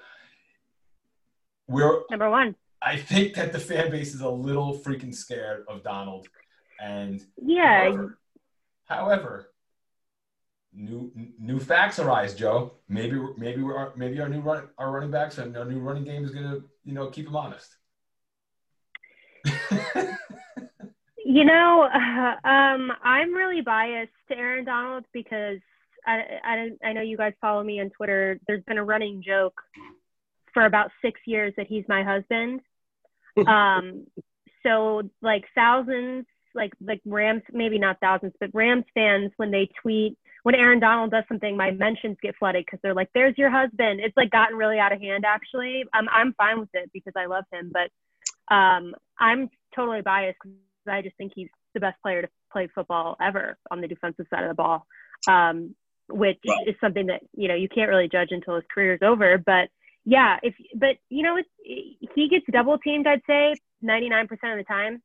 we're 1.69 2.03
Number 2.11 2.31
one. 2.31 2.55
I 2.81 2.97
think 2.97 3.35
that 3.35 3.53
the 3.53 3.59
fan 3.61 3.91
base 3.91 4.15
is 4.15 4.21
a 4.23 4.29
little 4.29 4.77
freaking 4.79 5.15
scared 5.15 5.65
of 5.69 5.83
Donald, 5.85 6.27
and 6.81 7.25
Yeah, 7.41 7.85
however, 7.85 8.19
however, 8.87 9.52
new 10.75 11.13
new 11.39 11.59
facts 11.59 11.99
arise, 11.99 12.35
Joe. 12.35 12.73
Maybe 12.89 13.21
maybe 13.37 13.63
we're 13.63 13.95
maybe 13.97 14.21
our 14.21 14.29
new 14.29 14.41
run 14.41 14.69
our 14.79 14.91
running 14.91 15.11
backs 15.11 15.39
and 15.39 15.57
our 15.57 15.65
new 15.65 15.81
running 15.81 16.05
game 16.05 16.25
is 16.25 16.31
gonna 16.31 16.61
you 16.85 16.95
know 16.95 17.09
keep 17.09 17.27
them 17.27 17.37
honest. 17.37 17.77
You 21.25 21.47
know, 21.47 21.89
uh, 21.91 22.47
um, 22.47 22.93
I'm 23.03 23.33
really 23.33 23.63
biased 23.63 24.13
to 24.31 24.37
Aaron 24.37 24.67
Donald 24.67 25.05
because 25.15 25.59
I, 26.07 26.21
I, 26.45 26.89
I 26.89 26.93
know 26.93 27.01
you 27.01 27.17
guys 27.17 27.33
follow 27.41 27.63
me 27.63 27.81
on 27.81 27.89
Twitter. 27.89 28.39
There's 28.47 28.65
been 28.65 28.77
a 28.77 28.85
running 28.85 29.23
joke 29.25 29.59
for 30.53 30.67
about 30.67 30.91
six 31.01 31.21
years 31.27 31.55
that 31.57 31.69
he's 31.69 31.85
my 31.89 32.03
husband. 32.03 32.61
Um, 33.47 34.07
so 34.63 35.05
like 35.23 35.45
thousands, 35.55 36.27
like 36.55 36.73
like 36.87 37.01
Rams, 37.07 37.41
maybe 37.51 37.79
not 37.79 37.99
thousands, 37.99 38.35
but 38.39 38.51
Rams 38.53 38.85
fans 38.93 39.33
when 39.39 39.51
they 39.51 39.71
tweet 39.81 40.19
when 40.43 40.55
Aaron 40.55 40.81
Donald 40.81 41.11
does 41.11 41.25
something, 41.29 41.57
my 41.57 41.71
mentions 41.71 42.17
get 42.23 42.37
flooded 42.37 42.65
because 42.67 42.81
they're 42.83 42.95
like, 42.95 43.11
"There's 43.15 43.37
your 43.39 43.51
husband." 43.51 44.01
It's 44.01 44.17
like 44.17 44.31
gotten 44.31 44.57
really 44.57 44.79
out 44.79 44.93
of 44.93 45.01
hand. 45.01 45.25
Actually, 45.25 45.85
um, 45.95 46.09
I'm 46.13 46.35
fine 46.35 46.59
with 46.61 46.69
it 46.75 46.91
because 46.93 47.13
I 47.17 47.27
love 47.27 47.45
him, 47.53 47.73
but 47.73 48.55
um, 48.55 48.95
I'm 49.19 49.51
totally 49.75 50.03
biased 50.03 50.39
because 50.43 50.57
I 50.89 51.03
just 51.03 51.17
think 51.17 51.33
he's 51.35 51.49
the 51.75 51.81
best 51.81 52.01
player 52.03 52.23
to 52.23 52.29
play 52.53 52.69
football 52.75 53.17
ever 53.21 53.57
on 53.71 53.81
the 53.81 53.89
defensive 53.89 54.27
side 54.31 54.43
of 54.45 54.49
the 54.49 54.55
ball, 54.55 54.87
um, 55.29 55.75
which 56.09 56.39
Right. 56.47 56.69
is 56.69 56.75
something 56.81 57.07
that 57.07 57.23
you 57.35 57.49
know 57.49 57.55
you 57.55 57.69
can't 57.69 57.89
really 57.89 58.09
judge 58.09 58.29
until 58.33 58.57
his 58.57 58.65
career's 58.73 59.01
over. 59.03 59.39
But 59.39 59.69
yeah, 60.05 60.39
if 60.43 60.55
but 60.75 60.97
you 61.09 61.23
know 61.23 61.37
it's, 61.37 61.49
he 62.15 62.29
gets 62.29 62.45
double 62.53 62.79
teamed, 62.79 63.07
I'd 63.07 63.23
say 63.27 63.55
99% 63.85 64.23
of 64.33 64.59
the 64.59 64.65
time, 64.67 65.03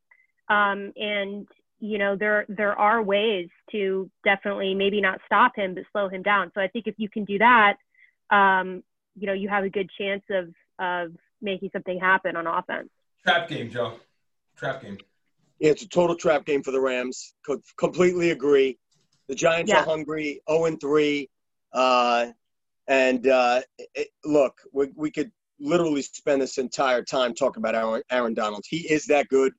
um, 0.50 0.92
and 0.96 1.48
you 1.80 1.98
know 1.98 2.16
there 2.16 2.46
there 2.50 2.78
are 2.78 3.02
ways 3.02 3.50
to 3.72 4.10
definitely 4.24 4.74
maybe 4.74 5.02
not 5.02 5.20
stop 5.26 5.56
him 5.56 5.76
but 5.76 5.84
slow 5.92 6.10
him 6.10 6.24
down. 6.24 6.52
So 6.56 6.62
I 6.62 6.68
think 6.68 6.88
if 6.88 6.96
you 6.98 7.10
can 7.10 7.26
do 7.26 7.38
that, 7.40 7.78
um, 8.32 8.84
you 9.16 9.28
know 9.28 9.34
you 9.34 9.50
have 9.50 9.64
a 9.64 9.70
good 9.70 9.90
chance 9.98 10.24
of 10.30 10.50
of 10.80 11.12
making 11.42 11.70
something 11.74 12.00
happen 12.00 12.36
on 12.36 12.48
offense. 12.48 12.90
Trap 13.26 13.50
game, 13.50 13.70
Joe. 13.70 13.94
Trap 14.56 14.82
game. 14.82 14.98
Yeah, 15.60 15.72
it's 15.72 15.84
a 15.84 15.90
total 15.90 16.16
trap 16.16 16.46
game 16.46 16.64
for 16.64 16.72
the 16.72 16.80
Rams. 16.80 17.34
Co- 17.46 17.62
completely 17.78 18.32
agree. 18.32 18.78
The 19.28 19.36
Giants 19.36 19.72
Yeah. 19.72 19.82
are 19.82 19.86
hungry, 19.86 20.42
0 20.50 20.66
and 20.66 20.80
3. 20.80 21.30
Uh, 21.74 22.28
and 22.88 23.28
uh, 23.28 23.62
it, 23.96 24.10
look, 24.24 24.62
we, 24.72 24.88
we 24.96 25.12
could 25.12 25.32
literally 25.60 26.02
spend 26.02 26.42
this 26.42 26.58
entire 26.58 27.04
time 27.04 27.34
talking 27.34 27.62
about 27.62 27.76
Aaron, 27.76 28.04
Aaron 28.10 28.34
Donald. 28.34 28.64
He 28.68 28.78
is 28.92 29.06
that 29.08 29.28
good. 29.28 29.54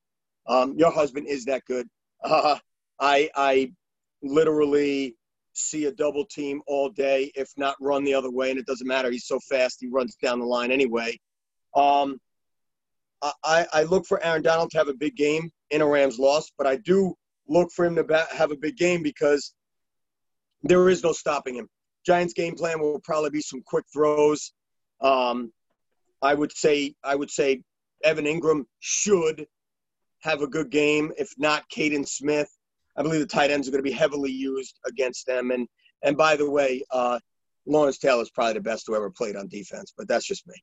Um, 0.46 0.74
your 0.78 0.90
husband 0.90 1.26
is 1.26 1.44
that 1.46 1.64
good. 1.66 1.88
Uh, 2.22 2.58
I, 3.00 3.30
I 3.36 3.72
literally 4.22 5.16
see 5.52 5.86
a 5.86 5.92
double 5.92 6.24
team 6.24 6.60
all 6.66 6.88
day, 6.88 7.30
if 7.34 7.50
not 7.56 7.76
run 7.80 8.04
the 8.04 8.14
other 8.14 8.30
way, 8.30 8.50
and 8.50 8.58
it 8.58 8.66
doesn't 8.66 8.86
matter. 8.86 9.10
He's 9.10 9.26
so 9.26 9.38
fast, 9.48 9.78
he 9.80 9.88
runs 9.88 10.16
down 10.22 10.38
the 10.38 10.46
line 10.46 10.70
anyway. 10.70 11.18
Um, 11.74 12.18
I- 13.22 13.66
I, 13.72 13.82
look 13.82 14.06
for 14.06 14.22
Aaron 14.22 14.42
Donald 14.42 14.70
to 14.70 14.78
have 14.78 14.88
a 14.88 14.94
big 14.94 15.16
game 15.16 15.50
in 15.70 15.80
a 15.80 15.86
Rams 15.86 16.18
loss, 16.18 16.50
but 16.56 16.66
I 16.66 16.76
do 16.76 17.14
look 17.48 17.70
for 17.72 17.84
him 17.84 17.96
to 17.96 18.26
have 18.32 18.52
a 18.52 18.56
big 18.56 18.76
game 18.76 19.02
because 19.02 19.54
there 20.62 20.88
is 20.88 21.02
no 21.02 21.12
stopping 21.12 21.56
him. 21.56 21.68
Giants 22.06 22.32
game 22.32 22.54
plan 22.54 22.80
will 22.80 23.00
probably 23.00 23.30
be 23.30 23.40
some 23.40 23.62
quick 23.62 23.84
throws. 23.92 24.52
Um, 25.00 25.52
I 26.22 26.34
would 26.34 26.52
say 26.52 26.94
I 27.04 27.14
would 27.14 27.30
say 27.30 27.62
Evan 28.04 28.24
Engram 28.24 28.64
should 28.80 29.46
have 30.20 30.42
a 30.42 30.46
good 30.46 30.70
game. 30.70 31.12
If 31.16 31.32
not, 31.38 31.64
Kaden 31.70 32.06
Smith. 32.06 32.48
I 32.96 33.02
believe 33.02 33.20
the 33.20 33.26
tight 33.26 33.50
ends 33.50 33.68
are 33.68 33.70
going 33.70 33.82
to 33.82 33.88
be 33.88 33.96
heavily 33.96 34.32
used 34.32 34.78
against 34.86 35.26
them. 35.26 35.50
And 35.50 35.68
and 36.02 36.16
by 36.16 36.36
the 36.36 36.48
way, 36.48 36.82
uh, 36.90 37.18
Lawrence 37.66 37.98
Taylor 37.98 38.22
is 38.22 38.30
probably 38.30 38.54
the 38.54 38.60
best 38.60 38.84
who 38.86 38.96
ever 38.96 39.10
played 39.10 39.36
on 39.36 39.48
defense, 39.48 39.92
but 39.96 40.08
that's 40.08 40.26
just 40.26 40.46
me. 40.46 40.54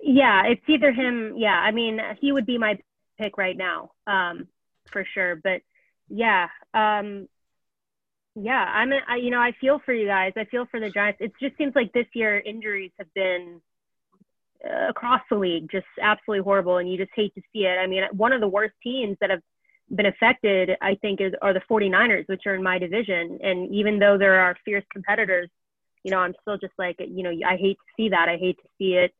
Yeah, 0.00 0.44
it's 0.46 0.62
either 0.68 0.92
him. 0.92 1.34
Yeah, 1.36 1.58
I 1.58 1.72
mean, 1.72 1.98
he 2.20 2.32
would 2.32 2.46
be 2.46 2.58
my 2.58 2.78
pick 3.20 3.36
right 3.36 3.56
now, 3.56 3.90
um, 4.06 4.46
for 4.92 5.04
sure. 5.12 5.36
But 5.36 5.60
yeah, 6.08 6.46
um, 6.72 7.28
yeah, 8.34 8.64
I'm. 8.72 8.92
I, 9.08 9.16
you 9.16 9.30
know, 9.30 9.40
I 9.40 9.52
feel 9.60 9.80
for 9.84 9.92
you 9.92 10.06
guys. 10.06 10.32
I 10.36 10.44
feel 10.44 10.66
for 10.70 10.80
the 10.80 10.90
Giants. 10.90 11.18
It 11.20 11.32
just 11.40 11.56
seems 11.58 11.74
like 11.74 11.92
this 11.92 12.06
year 12.14 12.38
injuries 12.38 12.92
have 12.98 13.12
been 13.14 13.60
across 14.64 15.20
the 15.30 15.36
league 15.36 15.70
just 15.70 15.86
absolutely 16.00 16.42
horrible, 16.42 16.78
and 16.78 16.90
you 16.90 16.96
just 16.96 17.12
hate 17.14 17.34
to 17.34 17.42
see 17.52 17.64
it. 17.64 17.78
I 17.78 17.86
mean, 17.86 18.04
one 18.12 18.32
of 18.32 18.40
the 18.40 18.48
worst 18.48 18.74
teams 18.82 19.16
that 19.20 19.30
have 19.30 19.42
been 19.94 20.06
affected, 20.06 20.72
I 20.82 20.96
think, 20.96 21.20
is 21.20 21.32
are 21.40 21.52
the 21.52 21.62
49ers, 21.70 22.28
which 22.28 22.42
are 22.46 22.54
in 22.54 22.62
my 22.62 22.78
division. 22.78 23.38
And 23.42 23.72
even 23.74 23.98
though 23.98 24.18
there 24.18 24.40
are 24.40 24.56
fierce 24.64 24.84
competitors, 24.92 25.48
you 26.04 26.10
know, 26.10 26.18
I'm 26.18 26.34
still 26.42 26.58
just 26.58 26.74
like, 26.78 26.96
you 26.98 27.22
know, 27.22 27.32
I 27.46 27.56
hate 27.56 27.76
to 27.76 27.92
see 27.96 28.08
that. 28.10 28.28
I 28.28 28.36
hate 28.36 28.56
to 28.58 28.68
see 28.78 28.94
it. 28.94 29.14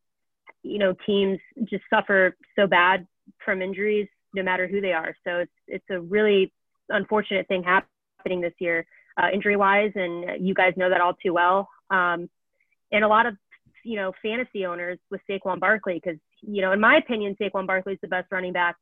You 0.62 0.78
know, 0.78 0.94
teams 1.06 1.38
just 1.64 1.84
suffer 1.90 2.36
so 2.56 2.66
bad 2.66 3.06
from 3.44 3.62
injuries, 3.62 4.08
no 4.34 4.42
matter 4.42 4.66
who 4.66 4.80
they 4.80 4.92
are. 4.92 5.16
So 5.24 5.38
it's 5.38 5.52
it's 5.66 5.84
a 5.90 6.00
really 6.00 6.52
unfortunate 6.88 7.48
thing 7.48 7.62
happening 7.62 8.40
this 8.40 8.54
year, 8.58 8.86
uh, 9.20 9.28
injury 9.32 9.56
wise, 9.56 9.92
and 9.94 10.46
you 10.46 10.54
guys 10.54 10.74
know 10.76 10.90
that 10.90 11.00
all 11.00 11.14
too 11.14 11.32
well. 11.32 11.68
Um, 11.90 12.28
and 12.92 13.04
a 13.04 13.08
lot 13.08 13.26
of 13.26 13.36
you 13.84 13.96
know 13.96 14.12
fantasy 14.22 14.66
owners 14.66 14.98
with 15.10 15.20
Saquon 15.28 15.60
Barkley 15.60 16.00
because 16.02 16.18
you 16.42 16.62
know, 16.62 16.72
in 16.72 16.80
my 16.80 16.96
opinion, 16.96 17.36
Saquon 17.40 17.66
Barkley 17.66 17.94
is 17.94 17.98
the 18.02 18.08
best 18.08 18.30
running 18.30 18.52
back 18.52 18.76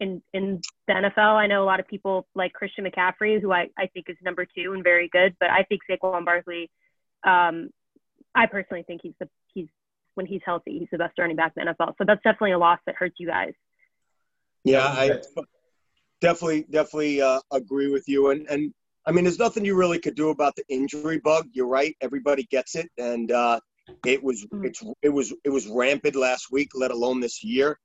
in 0.00 0.22
in 0.32 0.60
the 0.86 0.94
NFL. 0.94 1.34
I 1.34 1.46
know 1.46 1.62
a 1.62 1.66
lot 1.66 1.80
of 1.80 1.86
people 1.86 2.26
like 2.34 2.52
Christian 2.52 2.84
McCaffrey, 2.84 3.40
who 3.40 3.52
I, 3.52 3.68
I 3.78 3.86
think 3.86 4.06
is 4.08 4.16
number 4.22 4.44
two 4.46 4.72
and 4.72 4.82
very 4.82 5.08
good, 5.08 5.36
but 5.40 5.50
I 5.50 5.62
think 5.64 5.82
Saquon 5.88 6.24
Barkley, 6.24 6.70
um, 7.24 7.70
I 8.34 8.46
personally 8.46 8.84
think 8.86 9.02
he's 9.02 9.14
the 9.20 9.28
he's 9.54 9.68
when 10.14 10.26
he's 10.26 10.42
healthy, 10.44 10.78
he's 10.78 10.88
the 10.90 10.98
best 10.98 11.18
running 11.18 11.36
back 11.36 11.52
in 11.56 11.64
the 11.64 11.72
NFL. 11.72 11.94
So 11.98 12.04
that's 12.06 12.22
definitely 12.22 12.52
a 12.52 12.58
loss 12.58 12.78
that 12.86 12.96
hurts 12.96 13.16
you 13.18 13.26
guys. 13.26 13.52
Yeah, 14.64 14.86
I 14.86 15.20
definitely 16.20 16.66
definitely 16.70 17.22
uh, 17.22 17.40
agree 17.52 17.90
with 17.90 18.08
you, 18.08 18.30
and 18.30 18.46
and 18.48 18.74
I 19.06 19.12
mean, 19.12 19.24
there's 19.24 19.38
nothing 19.38 19.64
you 19.64 19.76
really 19.76 20.00
could 20.00 20.16
do 20.16 20.30
about 20.30 20.56
the 20.56 20.64
injury 20.68 21.18
bug. 21.18 21.48
You're 21.52 21.68
right; 21.68 21.96
everybody 22.00 22.44
gets 22.50 22.74
it, 22.74 22.90
and 22.98 23.30
uh, 23.30 23.60
it 24.04 24.22
was 24.22 24.44
Mm-hmm. 24.44 24.64
it's 24.66 24.82
it 25.02 25.08
was 25.08 25.32
it 25.44 25.50
was 25.50 25.66
rampant 25.68 26.16
last 26.16 26.50
week, 26.50 26.70
let 26.74 26.90
alone 26.90 27.20
this 27.20 27.42
year. 27.42 27.78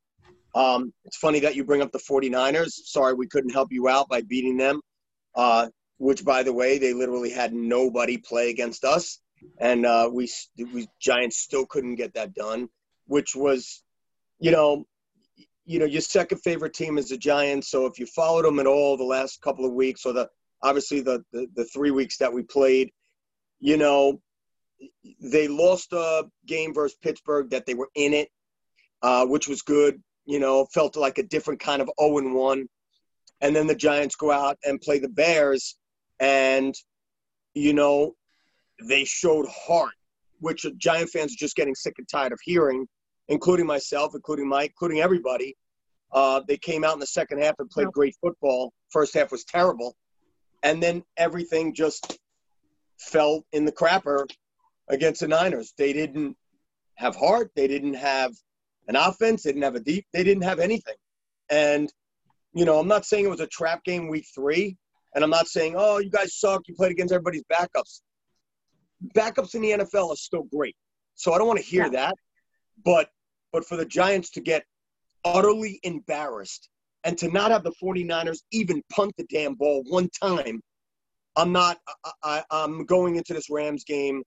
Um, 0.53 0.93
it's 1.05 1.17
funny 1.17 1.39
that 1.41 1.55
you 1.55 1.63
bring 1.63 1.81
up 1.81 1.91
the 1.91 2.00
49ers. 2.00 2.72
Sorry, 2.72 3.13
we 3.13 3.27
couldn't 3.27 3.51
help 3.51 3.72
you 3.72 3.88
out 3.88 4.10
by 4.10 4.22
beating 4.22 4.58
them. 4.58 4.81
Uh, 5.34 5.67
which, 5.98 6.25
by 6.25 6.43
the 6.43 6.51
way, 6.51 6.77
they 6.79 6.93
literally 6.93 7.29
had 7.29 7.53
nobody 7.53 8.17
play 8.17 8.50
against 8.50 8.84
us, 8.84 9.20
and 9.60 9.86
uh, 9.86 10.10
we 10.12 10.29
we 10.74 10.88
Giants 11.00 11.38
still 11.38 11.65
couldn't 11.65 11.96
get 11.96 12.15
that 12.15 12.34
done. 12.34 12.70
Which 13.08 13.36
was, 13.36 13.84
you 14.39 14.51
know, 14.51 14.86
you 15.65 15.79
know, 15.79 15.86
your 15.86 16.01
second 16.01 16.39
favorite 16.39 16.74
team 16.74 16.98
is 16.98 17.10
the 17.10 17.17
Giants. 17.17 17.70
So 17.70 17.86
if 17.86 18.00
you 18.00 18.08
followed 18.08 18.46
them 18.46 18.60
at 18.60 18.67
all 18.67 18.98
the 18.98 19.03
last 19.03 19.41
couple 19.41 19.65
of 19.65 19.74
weeks, 19.74 20.05
or 20.05 20.13
the 20.13 20.27
obviously 20.63 21.01
the 21.01 21.24
the, 21.31 21.48
the 21.55 21.65
three 21.65 21.91
weeks 21.91 22.17
that 22.17 22.34
we 22.34 22.43
played, 22.43 22.91
you 23.60 23.77
know, 23.77 24.20
they 25.22 25.48
lost 25.48 25.94
a 25.94 26.26
game 26.46 26.74
versus 26.74 26.98
Pittsburgh 27.02 27.50
that 27.52 27.66
they 27.66 27.74
were 27.74 27.90
in 27.96 28.14
it, 28.14 28.30
uh, 29.02 29.26
which 29.26 29.48
was 29.48 29.62
good. 29.62 30.02
You 30.26 30.40
know, 30.40 30.66
felt 30.74 30.96
like 30.96 31.18
a 31.18 31.24
different 31.24 31.60
kind 31.60 31.82
of 31.82 31.90
0 32.00 32.20
and 32.20 32.34
1. 32.34 32.68
And 33.42 33.56
then 33.56 33.68
the 33.68 33.76
Giants 33.76 34.16
go 34.16 34.32
out 34.32 34.58
and 34.64 34.80
play 34.80 35.00
the 35.00 35.10
Bears, 35.10 35.76
and, 36.20 36.76
you 37.56 37.74
know, 37.74 38.14
they 38.88 39.04
showed 39.04 39.48
heart, 39.48 39.94
which 40.40 40.66
Giant 40.78 41.10
fans 41.10 41.34
are 41.34 41.40
just 41.40 41.56
getting 41.56 41.74
sick 41.74 41.96
and 41.98 42.08
tired 42.08 42.34
of 42.34 42.40
hearing, 42.44 42.88
including 43.30 43.66
myself, 43.66 44.14
including 44.14 44.48
Mike, 44.48 44.72
including 44.72 45.02
everybody. 45.02 45.56
Uh, 46.12 46.42
they 46.48 46.58
came 46.58 46.84
out 46.84 46.94
in 46.94 47.00
the 47.00 47.08
second 47.08 47.42
half 47.42 47.56
and 47.58 47.70
played 47.70 47.88
great 47.88 48.16
football. 48.22 48.74
First 48.90 49.16
half 49.16 49.32
was 49.32 49.44
terrible. 49.44 49.96
And 50.62 50.84
then 50.84 51.04
everything 51.18 51.74
just 51.74 52.20
fell 53.00 53.44
in 53.52 53.66
the 53.66 53.72
crapper 53.72 54.30
against 54.91 55.21
the 55.21 55.27
Niners. 55.27 55.74
They 55.77 55.93
didn't 55.93 56.38
have 56.95 57.15
heart. 57.15 57.51
They 57.55 57.67
didn't 57.67 57.95
have 57.95 58.31
an 58.88 58.95
offense. 58.95 59.43
They 59.43 59.51
didn't 59.51 59.63
have 59.63 59.75
a 59.75 59.79
deep. 59.79 60.05
They 60.13 60.24
didn't 60.24 60.43
have 60.43 60.60
anything. 60.60 60.95
And 61.50 61.91
you 62.53 62.65
know, 62.65 62.79
I'm 62.79 62.88
not 62.88 63.05
saying 63.05 63.25
it 63.25 63.29
was 63.29 63.39
a 63.39 63.48
trap 63.48 63.83
game 63.86 64.10
week 64.10 64.25
three, 64.36 64.77
and 65.15 65.24
I'm 65.24 65.29
not 65.29 65.48
saying, 65.48 65.75
oh, 65.77 66.00
you 66.00 66.10
guys 66.10 66.36
suck. 66.38 66.62
You 66.67 66.75
played 66.75 66.91
against 66.91 67.13
everybody's 67.13 67.43
backups. 67.51 68.01
Backups 69.15 69.55
in 69.55 69.62
the 69.62 69.71
NFL 69.71 70.10
are 70.12 70.15
still 70.17 70.43
great, 70.43 70.75
so 71.15 71.33
I 71.33 71.38
don't 71.38 71.48
want 71.48 71.60
to 71.60 71.65
hear 71.65 71.83
Yeah. 71.83 71.89
that. 71.89 72.15
But 72.83 73.10
but 73.53 73.65
for 73.65 73.77
the 73.77 73.86
Giants 73.86 74.29
to 74.31 74.41
get 74.41 74.63
utterly 75.25 75.80
embarrassed 75.84 76.69
and 77.04 77.17
to 77.17 77.30
not 77.30 77.51
have 77.51 77.63
the 77.63 77.73
49ers 77.84 78.39
even 78.51 78.82
punt 78.91 79.13
the 79.17 79.25
damn 79.30 79.56
ball 79.56 79.84
one 79.88 80.10
time, 80.21 80.62
I'm 81.36 81.51
not. 81.51 81.80
I, 82.06 82.12
I, 82.23 82.43
I'm 82.51 82.86
going 82.86 83.15
into 83.15 83.34
this 83.34 83.49
Rams 83.49 83.84
game 83.86 84.23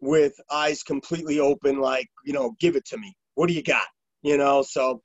with 0.00 0.34
eyes 0.50 0.82
completely 0.82 1.40
open, 1.40 1.80
like 1.80 2.08
you 2.24 2.32
know, 2.32 2.54
give 2.60 2.76
it 2.76 2.84
to 2.86 2.98
me. 2.98 3.16
What 3.34 3.48
do 3.48 3.54
you 3.54 3.62
got? 3.62 3.86
You 4.22 4.36
know, 4.36 4.62
so 4.62 5.02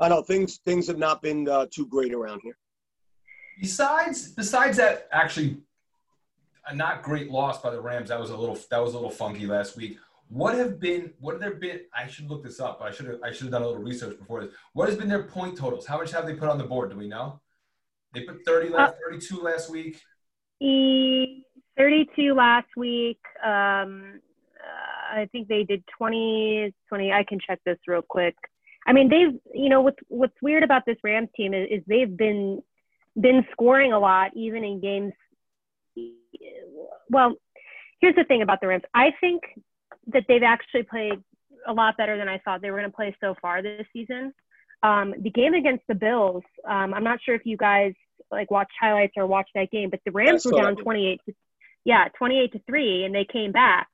I 0.00 0.08
know 0.08 0.22
things 0.22 0.60
things 0.64 0.86
have 0.88 0.98
not 0.98 1.22
been 1.22 1.48
uh, 1.48 1.66
too 1.70 1.86
great 1.86 2.12
around 2.12 2.40
here. 2.42 2.56
Besides, 3.60 4.32
besides 4.32 4.76
that, 4.76 5.08
actually, 5.12 5.58
a 6.66 6.74
not 6.74 7.02
great 7.02 7.30
loss 7.30 7.60
by 7.62 7.70
the 7.70 7.80
Rams. 7.80 8.08
That 8.08 8.20
was 8.20 8.30
a 8.30 8.36
little 8.36 8.58
that 8.70 8.78
was 8.78 8.92
a 8.92 8.96
little 8.96 9.10
funky 9.10 9.46
last 9.46 9.76
week. 9.76 9.98
What 10.28 10.56
have 10.56 10.80
been? 10.80 11.12
What 11.20 11.32
have 11.32 11.40
there 11.40 11.54
been? 11.54 11.80
I 11.94 12.08
should 12.08 12.28
look 12.28 12.42
this 12.42 12.60
up. 12.60 12.82
I 12.82 12.90
should 12.90 13.06
have 13.06 13.18
I 13.24 13.30
should 13.30 13.44
have 13.44 13.52
done 13.52 13.62
a 13.62 13.66
little 13.66 13.82
research 13.82 14.18
before 14.18 14.44
this. 14.44 14.54
What 14.72 14.88
has 14.88 14.98
been 14.98 15.08
their 15.08 15.22
point 15.22 15.56
totals? 15.56 15.86
How 15.86 15.98
much 15.98 16.10
have 16.12 16.26
they 16.26 16.34
put 16.34 16.48
on 16.48 16.58
the 16.58 16.64
board? 16.64 16.90
Do 16.90 16.96
we 16.96 17.08
know? 17.08 17.40
They 18.12 18.22
put 18.22 18.44
30 18.44 18.70
last, 18.70 18.94
32 19.08 19.40
last 19.40 19.70
week. 19.70 20.00
E 21.78 22.06
32 22.16 22.34
last 22.34 22.68
week. 22.76 23.20
Um, 23.44 24.20
uh, 24.56 25.20
I 25.20 25.28
think 25.32 25.48
they 25.48 25.64
did 25.64 25.84
20, 25.98 26.74
20. 26.88 27.12
I 27.12 27.24
can 27.24 27.38
check 27.44 27.60
this 27.64 27.78
real 27.86 28.02
quick. 28.02 28.34
I 28.86 28.92
mean, 28.92 29.08
they've, 29.08 29.40
you 29.54 29.68
know, 29.68 29.80
what's 29.80 29.98
what's 30.08 30.36
weird 30.40 30.62
about 30.62 30.86
this 30.86 30.96
Rams 31.02 31.28
team 31.36 31.54
is, 31.54 31.68
is 31.70 31.82
they've 31.86 32.16
been 32.16 32.62
been 33.20 33.44
scoring 33.52 33.92
a 33.92 33.98
lot, 33.98 34.30
even 34.36 34.64
in 34.64 34.80
games. 34.80 35.12
Well, 37.10 37.34
here's 38.00 38.14
the 38.14 38.24
thing 38.24 38.42
about 38.42 38.60
the 38.60 38.68
Rams. 38.68 38.84
I 38.94 39.12
think 39.20 39.42
that 40.08 40.24
they've 40.28 40.42
actually 40.42 40.84
played 40.84 41.14
a 41.66 41.72
lot 41.72 41.96
better 41.96 42.16
than 42.16 42.28
I 42.28 42.38
thought 42.38 42.62
they 42.62 42.70
were 42.70 42.78
going 42.78 42.90
to 42.90 42.96
play 42.96 43.16
so 43.20 43.34
far 43.42 43.60
this 43.60 43.86
season. 43.92 44.32
Um, 44.82 45.14
the 45.18 45.30
game 45.30 45.54
against 45.54 45.84
the 45.88 45.94
Bills, 45.94 46.44
um, 46.68 46.94
I'm 46.94 47.02
not 47.02 47.18
sure 47.24 47.34
if 47.34 47.44
you 47.44 47.56
guys 47.56 47.92
like 48.30 48.50
watch 48.50 48.70
highlights 48.80 49.14
or 49.16 49.26
watch 49.26 49.48
that 49.54 49.70
game, 49.70 49.90
but 49.90 50.00
the 50.04 50.12
Rams 50.12 50.44
were 50.44 50.52
down 50.52 50.76
28 50.76 51.20
to, 51.26 51.34
yeah, 51.86 52.08
28 52.18 52.52
to 52.52 52.60
3 52.66 53.04
and 53.04 53.14
they 53.14 53.24
came 53.24 53.52
back 53.52 53.86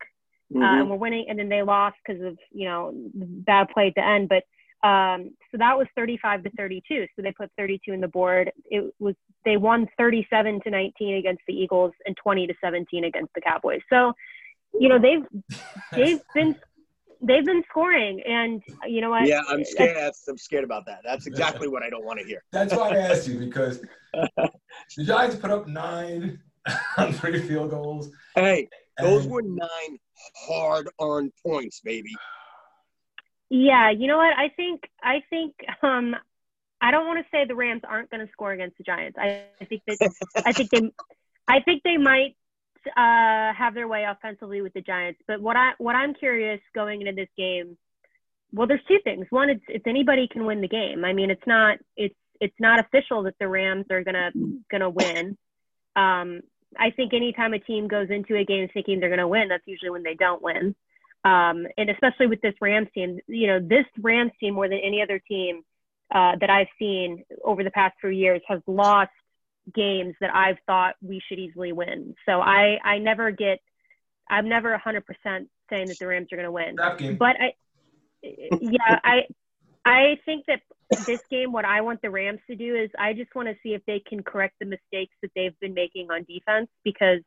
uh, 0.57 0.61
and 0.61 0.88
were 0.88 0.96
winning 0.96 1.26
and 1.28 1.38
then 1.38 1.50
they 1.50 1.62
lost 1.62 1.96
because 2.05 2.22
of, 2.22 2.38
you 2.50 2.66
know, 2.66 2.92
bad 3.14 3.68
play 3.68 3.88
at 3.88 3.94
the 3.94 4.05
end, 4.05 4.31
but 4.31 4.44
um, 4.87 5.31
so 5.50 5.59
that 5.59 5.76
was 5.76 5.87
35 5.94 6.42
to 6.42 6.50
32. 6.57 7.07
So 7.14 7.22
they 7.22 7.33
put 7.33 7.50
32 7.57 7.92
in 7.92 8.00
the 8.00 8.09
board. 8.09 8.50
It 8.64 8.92
was 8.98 9.14
they 9.44 9.57
won 9.57 9.87
37 9.96 10.61
to 10.64 10.70
19 10.70 11.14
against 11.16 11.42
the 11.46 11.55
Eagles 11.55 11.92
and 12.05 12.16
20 12.16 12.48
to 12.48 12.55
17 12.64 13.05
against 13.05 13.33
the 13.35 13.42
Cowboys. 13.42 13.81
So, 13.88 14.12
you 14.72 14.88
know, 14.88 14.98
they've 14.98 15.59
they've 15.92 16.20
been 16.35 16.57
they've 17.20 17.44
been 17.44 17.62
scoring 17.70 18.22
and 18.26 18.61
you 18.88 19.02
know 19.02 19.11
what? 19.11 19.28
yeah, 19.28 19.42
I'm 19.48 19.64
scared. 19.64 19.96
That's, 19.96 20.26
I'm 20.26 20.38
scared 20.38 20.64
about 20.64 20.87
that. 20.87 21.02
That's 21.05 21.26
exactly 21.26 21.68
what 21.68 21.85
I 21.85 21.90
don't 21.90 22.05
want 22.05 22.18
to 22.18 22.24
hear. 22.24 22.42
That's 22.50 22.74
why 22.74 22.88
I 22.88 22.96
asked 22.96 23.28
you 23.28 23.38
because 23.38 23.83
the 24.14 25.05
Giants 25.05 25.37
put 25.37 25.52
up 25.52 25.68
nine 25.68 26.40
on 26.96 27.12
three 27.12 27.40
field 27.40 27.70
goals. 27.70 28.11
Hey, 28.35 28.68
those 28.98 29.25
and- 29.25 29.33
were 29.33 29.42
nine 29.42 29.98
hard-earned 30.46 31.33
points, 31.44 31.81
baby. 31.81 32.14
Yeah, 33.51 33.90
you 33.90 34.07
know 34.07 34.16
what? 34.16 34.37
I 34.38 34.48
think 34.48 34.88
I 35.03 35.22
think 35.29 35.55
um 35.83 36.16
I 36.81 36.90
don't 36.90 37.07
want 37.07 37.18
to 37.18 37.31
say 37.31 37.44
the 37.44 37.55
Rams 37.55 37.83
aren't 37.87 38.11
going 38.11 38.25
to 38.27 38.33
score 38.33 38.51
against 38.51 38.79
the 38.79 38.85
Giants. 38.85 39.18
I, 39.20 39.42
I 39.61 39.64
think 39.66 39.83
that 39.87 40.11
I 40.46 40.53
think 40.53 40.70
they 40.70 40.90
I 41.46 41.61
think 41.61 41.83
they 41.83 41.98
might 41.98 42.35
uh 42.96 43.53
have 43.53 43.75
their 43.75 43.87
way 43.87 44.05
offensively 44.05 44.62
with 44.62 44.72
the 44.72 44.81
Giants. 44.81 45.20
But 45.29 45.42
what 45.42 45.57
I 45.57 45.72
what 45.77 45.94
I'm 45.94 46.14
curious 46.14 46.61
going 46.75 47.03
into 47.03 47.12
this 47.12 47.29
game, 47.37 47.77
well, 48.53 48.66
there's 48.66 48.85
two 48.88 49.01
things. 49.05 49.27
One, 49.29 49.51
it's 49.51 49.64
it's 49.68 49.87
anybody 49.87 50.29
can 50.29 50.46
win 50.46 50.62
the 50.62 50.68
game. 50.68 51.05
I 51.05 51.12
mean, 51.12 51.31
it's 51.31 51.46
not 51.46 51.79
it's 51.94 52.16
it's 52.40 52.59
not 52.59 52.81
official 52.81 53.25
that 53.25 53.35
the 53.38 53.48
Rams 53.48 53.87
are 53.90 54.03
gonna 54.03 54.33
gonna 54.70 54.88
win. 54.90 55.37
Um, 55.94 56.40
I 56.78 56.90
think 56.90 57.14
anytime 57.14 57.54
a 57.54 57.58
team 57.58 57.88
goes 57.88 58.08
into 58.11 58.37
a 58.37 58.44
game 58.44 58.68
thinking 58.72 59.00
they're 59.00 59.11
gonna 59.11 59.28
win, 59.28 59.48
that's 59.48 59.66
usually 59.66 59.90
when 59.90 60.02
they 60.02 60.14
don't 60.14 60.42
win. 60.42 60.74
Um, 61.24 61.66
and 61.76 61.88
especially 61.88 62.26
with 62.26 62.40
this 62.40 62.54
Rams 62.61 62.88
team, 62.94 63.20
you 63.28 63.46
know, 63.46 63.61
this 63.61 63.87
Rams 64.00 64.32
team 64.40 64.54
more 64.54 64.68
than 64.68 64.78
any 64.78 65.02
other 65.02 65.20
team 65.20 65.62
uh, 66.12 66.37
that 66.40 66.50
I've 66.50 66.68
seen 66.78 67.24
over 67.44 67.62
the 67.62 67.70
past 67.70 67.94
few 68.00 68.11
years 68.11 68.42
has 68.48 68.61
lost 68.66 69.11
games 69.72 70.14
that 70.20 70.35
I've 70.35 70.58
thought 70.66 70.94
we 71.00 71.22
should 71.28 71.38
easily 71.38 71.72
win. 71.72 72.14
So 72.26 72.40
I, 72.40 72.78
I 72.85 72.98
never 72.98 73.30
get, 73.30 73.61
I'm 74.28 74.48
never 74.48 74.78
100% 74.85 75.02
saying 75.70 75.87
that 75.87 75.98
the 75.98 76.06
Rams 76.06 76.28
are 76.32 76.37
going 76.37 76.46
to 76.46 76.52
win. 76.52 76.76
But 77.18 77.37
I, 77.40 77.54
yeah, 78.61 78.98
I, 79.04 79.22
I 79.85 80.18
think 80.24 80.46
that 80.46 80.61
this 81.07 81.20
game, 81.31 81.52
what 81.52 81.64
I 81.64 81.81
want 81.81 82.02
the 82.02 82.11
Rams 82.11 82.40
to 82.48 82.57
do 82.57 82.74
is 82.76 82.90
I 82.98 83.12
just 83.12 83.35
want 83.35 83.48
to 83.48 83.55
see 83.62 83.70
if 83.74 83.83
they 83.87 84.00
can 84.07 84.22
correct 84.22 84.55
the 84.61 84.66
mistakes 84.66 85.14
that 85.22 85.31
they've 85.35 85.59
been 85.61 85.74
making 85.74 86.11
on 86.11 86.24
defense 86.24 86.68
because 86.85 87.20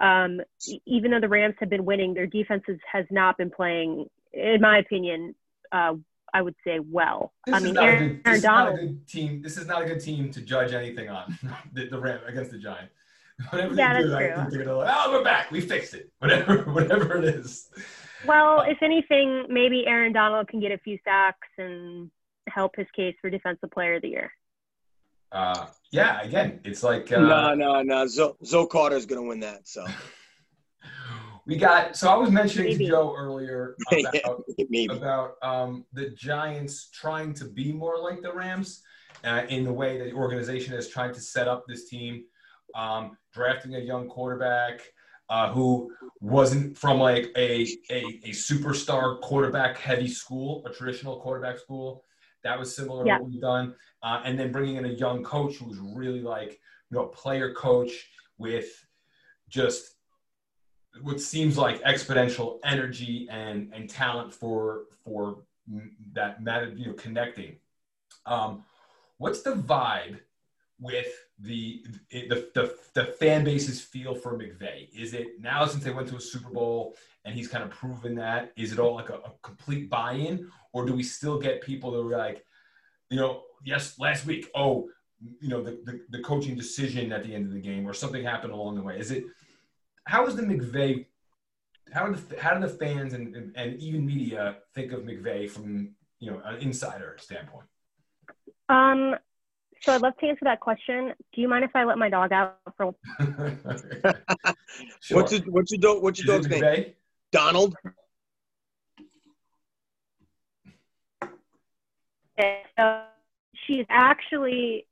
um, 0.00 0.40
even 0.86 1.10
though 1.10 1.20
the 1.20 1.28
Rams 1.28 1.54
have 1.60 1.70
been 1.70 1.84
winning, 1.84 2.14
their 2.14 2.26
defenses 2.26 2.78
has 2.90 3.06
not 3.10 3.38
been 3.38 3.50
playing, 3.50 4.06
in 4.32 4.60
my 4.60 4.78
opinion, 4.78 5.34
uh, 5.72 5.94
I 6.34 6.42
would 6.42 6.54
say 6.66 6.80
well. 6.80 7.32
This 7.46 7.54
I 7.54 7.60
mean, 7.60 7.74
not 7.74 7.84
a 7.84 7.86
Aaron, 7.86 8.08
good, 8.08 8.16
this 8.18 8.26
Aaron 8.26 8.36
is 8.36 8.42
Donald. 8.42 8.80
good 8.80 9.08
team. 9.08 9.42
This 9.42 9.56
is 9.56 9.66
not 9.66 9.82
a 9.82 9.86
good 9.86 10.00
team 10.00 10.30
to 10.32 10.40
judge 10.42 10.72
anything 10.74 11.08
on. 11.08 11.38
the, 11.72 11.86
the 11.88 11.98
Ram 11.98 12.20
against 12.26 12.50
the 12.50 12.58
Giants. 12.58 12.92
Whatever 13.50 13.74
Yeah, 13.74 13.94
they 13.94 14.02
do, 14.02 14.08
that's 14.10 14.22
I 14.22 14.26
true. 14.26 14.36
think 14.36 14.50
they're 14.50 14.64
gonna 14.64 14.76
like, 14.78 14.94
oh, 14.94 15.12
we're 15.12 15.24
back. 15.24 15.50
We 15.50 15.60
fixed 15.60 15.94
it. 15.94 16.10
Whatever, 16.18 16.58
whatever 16.72 17.16
it 17.18 17.24
is. 17.24 17.70
Well, 18.26 18.62
if 18.62 18.82
anything, 18.82 19.46
maybe 19.48 19.86
Aaron 19.86 20.12
Donald 20.12 20.48
can 20.48 20.60
get 20.60 20.72
a 20.72 20.78
few 20.78 20.98
sacks 21.04 21.48
and 21.58 22.10
help 22.48 22.72
his 22.76 22.86
case 22.94 23.14
for 23.20 23.30
defensive 23.30 23.70
player 23.70 23.94
of 23.94 24.02
the 24.02 24.08
year. 24.08 24.30
Uh, 25.32 25.66
yeah, 25.90 26.22
again, 26.22 26.60
it's 26.64 26.82
like 26.82 27.10
uh, 27.12 27.20
no, 27.20 27.54
no, 27.54 27.82
no. 27.82 28.06
Zoe, 28.06 28.34
Zoe 28.44 28.66
Carter's 28.68 29.06
gonna 29.06 29.22
win 29.22 29.40
that. 29.40 29.66
So 29.66 29.84
we 31.46 31.56
got. 31.56 31.96
So 31.96 32.08
I 32.08 32.16
was 32.16 32.30
mentioning 32.30 32.72
Maybe. 32.72 32.84
to 32.86 32.90
Joe 32.90 33.14
earlier 33.16 33.76
about 33.92 34.42
maybe. 34.70 34.86
about 34.86 35.34
um, 35.42 35.84
the 35.92 36.10
Giants 36.10 36.90
trying 36.90 37.34
to 37.34 37.44
be 37.44 37.72
more 37.72 37.98
like 37.98 38.22
the 38.22 38.32
Rams 38.32 38.82
uh, 39.24 39.42
in 39.48 39.64
the 39.64 39.72
way 39.72 39.98
that 39.98 40.04
the 40.04 40.12
organization 40.12 40.74
is 40.74 40.88
trying 40.88 41.12
to 41.14 41.20
set 41.20 41.48
up 41.48 41.64
this 41.66 41.88
team, 41.88 42.24
um, 42.74 43.16
drafting 43.32 43.74
a 43.74 43.80
young 43.80 44.08
quarterback 44.08 44.80
uh, 45.28 45.52
who 45.52 45.92
wasn't 46.20 46.76
from 46.78 46.98
like 46.98 47.30
a, 47.36 47.66
a, 47.90 48.20
a 48.24 48.30
superstar 48.30 49.20
quarterback 49.20 49.76
heavy 49.76 50.08
school, 50.08 50.64
a 50.66 50.72
traditional 50.72 51.20
quarterback 51.20 51.58
school. 51.58 52.04
That 52.46 52.58
was 52.60 52.74
similar 52.74 53.04
Yeah. 53.04 53.16
to 53.18 53.22
what 53.24 53.30
we've 53.32 53.40
done. 53.40 53.74
Uh, 54.02 54.22
and 54.24 54.38
then 54.38 54.52
bringing 54.52 54.76
in 54.76 54.84
a 54.84 54.90
young 55.04 55.24
coach 55.24 55.56
who 55.56 55.66
was 55.66 55.78
really 55.78 56.20
like, 56.20 56.52
you 56.88 56.96
know, 56.96 57.06
a 57.06 57.08
player 57.08 57.52
coach 57.52 58.08
with 58.38 58.68
just 59.48 59.96
what 61.02 61.20
seems 61.20 61.58
like 61.58 61.82
exponential 61.82 62.58
energy 62.64 63.26
and 63.30 63.70
and 63.74 63.90
talent 63.90 64.32
for 64.32 64.84
for 65.04 65.42
that 66.12 66.42
matter 66.42 66.68
you 66.74 66.86
know 66.86 66.94
connecting 66.94 67.56
um 68.24 68.64
what's 69.18 69.42
the 69.42 69.52
vibe 69.52 70.18
with 70.80 71.12
the 71.40 71.84
the, 72.10 72.48
the 72.54 72.74
the 72.94 73.04
fan 73.20 73.44
base's 73.44 73.80
feel 73.82 74.14
for 74.14 74.38
McVay 74.38 74.88
is 74.98 75.12
it 75.12 75.38
now 75.38 75.66
since 75.66 75.84
they 75.84 75.90
went 75.90 76.08
to 76.08 76.16
a 76.16 76.20
Super 76.20 76.50
Bowl 76.50 76.94
and 77.26 77.34
he's 77.34 77.48
kind 77.48 77.62
of 77.62 77.70
proven 77.70 78.14
that 78.14 78.52
is 78.56 78.72
it 78.72 78.78
all 78.78 78.94
like 78.94 79.10
a, 79.10 79.14
a 79.16 79.32
complete 79.42 79.90
buy-in 79.90 80.48
or 80.72 80.86
do 80.86 80.94
we 80.94 81.02
still 81.02 81.38
get 81.38 81.60
people 81.60 81.90
that 81.90 81.98
are 81.98 82.18
like 82.18 82.44
you 83.10 83.18
know 83.18 83.42
yes 83.64 83.98
last 83.98 84.24
week 84.24 84.48
oh 84.54 84.88
you 85.40 85.48
know 85.48 85.62
the, 85.62 85.80
the, 85.84 86.00
the 86.10 86.22
coaching 86.22 86.54
decision 86.56 87.12
at 87.12 87.24
the 87.24 87.34
end 87.34 87.46
of 87.46 87.52
the 87.52 87.60
game 87.60 87.86
or 87.86 87.92
something 87.92 88.24
happened 88.24 88.52
along 88.52 88.74
the 88.76 88.82
way 88.82 88.98
is 88.98 89.10
it 89.10 89.24
how 90.04 90.26
is 90.26 90.36
the 90.36 90.42
McVay 90.42 91.06
how 91.92 92.06
do 92.06 92.14
the, 92.14 92.40
how 92.40 92.54
do 92.54 92.60
the 92.60 92.72
fans 92.72 93.14
and, 93.14 93.34
and, 93.34 93.52
and 93.56 93.80
even 93.80 94.04
media 94.04 94.56
think 94.74 94.92
of 94.92 95.00
McVay 95.02 95.48
from 95.48 95.90
you 96.18 96.30
know 96.30 96.40
an 96.44 96.56
insider 96.60 97.16
standpoint? 97.20 97.66
Um, 98.68 99.14
so 99.82 99.94
I'd 99.94 100.02
love 100.02 100.16
to 100.18 100.26
answer 100.26 100.44
that 100.44 100.60
question. 100.60 101.12
Do 101.34 101.40
you 101.40 101.48
mind 101.48 101.64
if 101.64 101.70
I 101.74 101.84
let 101.84 101.98
my 101.98 102.08
dog 102.08 102.32
out 102.32 102.58
for? 102.76 102.94
sure. 105.00 105.16
What's 105.16 105.32
your 105.32 105.40
what's 105.46 105.70
your 105.70 105.80
dog? 105.80 106.02
What's 106.02 106.18
Is 106.20 106.26
your 106.26 106.36
it 106.36 106.48
dog's 106.48 106.60
name? 106.60 106.84
Donald. 107.32 107.74
So 112.38 113.02
she's 113.66 113.86
actually 113.88 114.86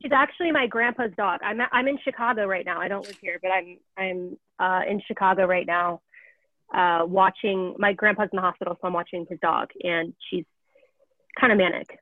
she's 0.00 0.12
actually 0.12 0.50
my 0.52 0.66
grandpa's 0.66 1.12
dog. 1.16 1.40
I'm 1.42 1.60
I'm 1.72 1.88
in 1.88 1.98
Chicago 2.04 2.46
right 2.46 2.64
now. 2.64 2.80
I 2.80 2.88
don't 2.88 3.06
live 3.06 3.18
here, 3.20 3.38
but 3.42 3.50
I'm 3.50 3.78
I'm 3.96 4.38
uh, 4.58 4.82
in 4.88 5.00
Chicago 5.06 5.46
right 5.46 5.66
now, 5.66 6.00
uh, 6.74 7.04
watching 7.06 7.74
my 7.78 7.92
grandpa's 7.92 8.28
in 8.32 8.36
the 8.36 8.42
hospital, 8.42 8.76
so 8.80 8.86
I'm 8.86 8.92
watching 8.92 9.26
his 9.28 9.38
dog, 9.40 9.68
and 9.82 10.14
she's 10.30 10.44
kind 11.38 11.52
of 11.52 11.58
manic. 11.58 11.98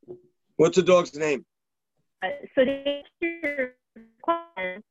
What's 0.57 0.77
the 0.77 0.83
dog's 0.83 1.17
name? 1.17 1.45
Uh, 2.23 2.29
so 2.55 2.65
to 2.65 2.71
answer 2.71 3.05
your 3.21 3.75
question, 4.23 4.83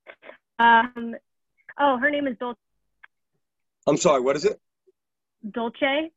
um, 0.58 1.16
oh, 1.80 1.98
her 1.98 2.10
name 2.10 2.28
is 2.28 2.36
Dol- 2.40 2.58
I'm 3.88 3.98
sorry. 3.98 4.22
What 4.22 4.36
is 4.36 4.46
it? 4.46 4.60
Dolce. 5.52 6.12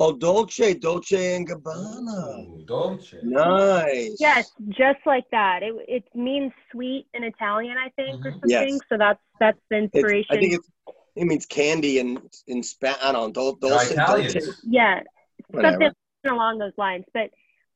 Oh, 0.00 0.12
Dolce, 0.16 0.74
Dolce 0.74 1.36
and 1.36 1.48
Gabbana. 1.48 2.40
Ooh, 2.48 2.64
Dolce. 2.66 3.18
Nice. 3.22 4.16
Yes, 4.18 4.50
just 4.68 4.98
like 5.06 5.24
that. 5.30 5.62
It 5.62 5.74
it 5.88 6.04
means 6.14 6.52
sweet 6.72 7.06
in 7.14 7.22
Italian, 7.22 7.76
I 7.78 7.90
think, 7.90 8.24
or 8.26 8.30
Mhm. 8.32 8.40
something. 8.40 8.50
Yes. 8.50 8.80
So 8.88 8.98
that's 8.98 9.20
that's 9.38 9.58
the 9.70 9.76
It's, 9.76 9.94
inspiration. 9.94 10.36
I 10.36 10.40
think 10.40 10.54
it's 10.54 10.68
it 11.16 11.24
means 11.24 11.46
candy 11.46 11.98
in 12.00 12.28
in 12.48 12.62
Spanish. 12.62 12.98
I 13.02 13.12
don't 13.12 13.28
know. 13.36 13.52
Dol, 13.52 13.52
Dolce, 13.54 13.94
Dolce. 13.94 14.40
yeah, 14.64 15.00
Whatever. 15.48 15.76
something 15.78 15.92
along 16.26 16.58
those 16.58 16.76
lines. 16.76 17.04
But 17.14 17.30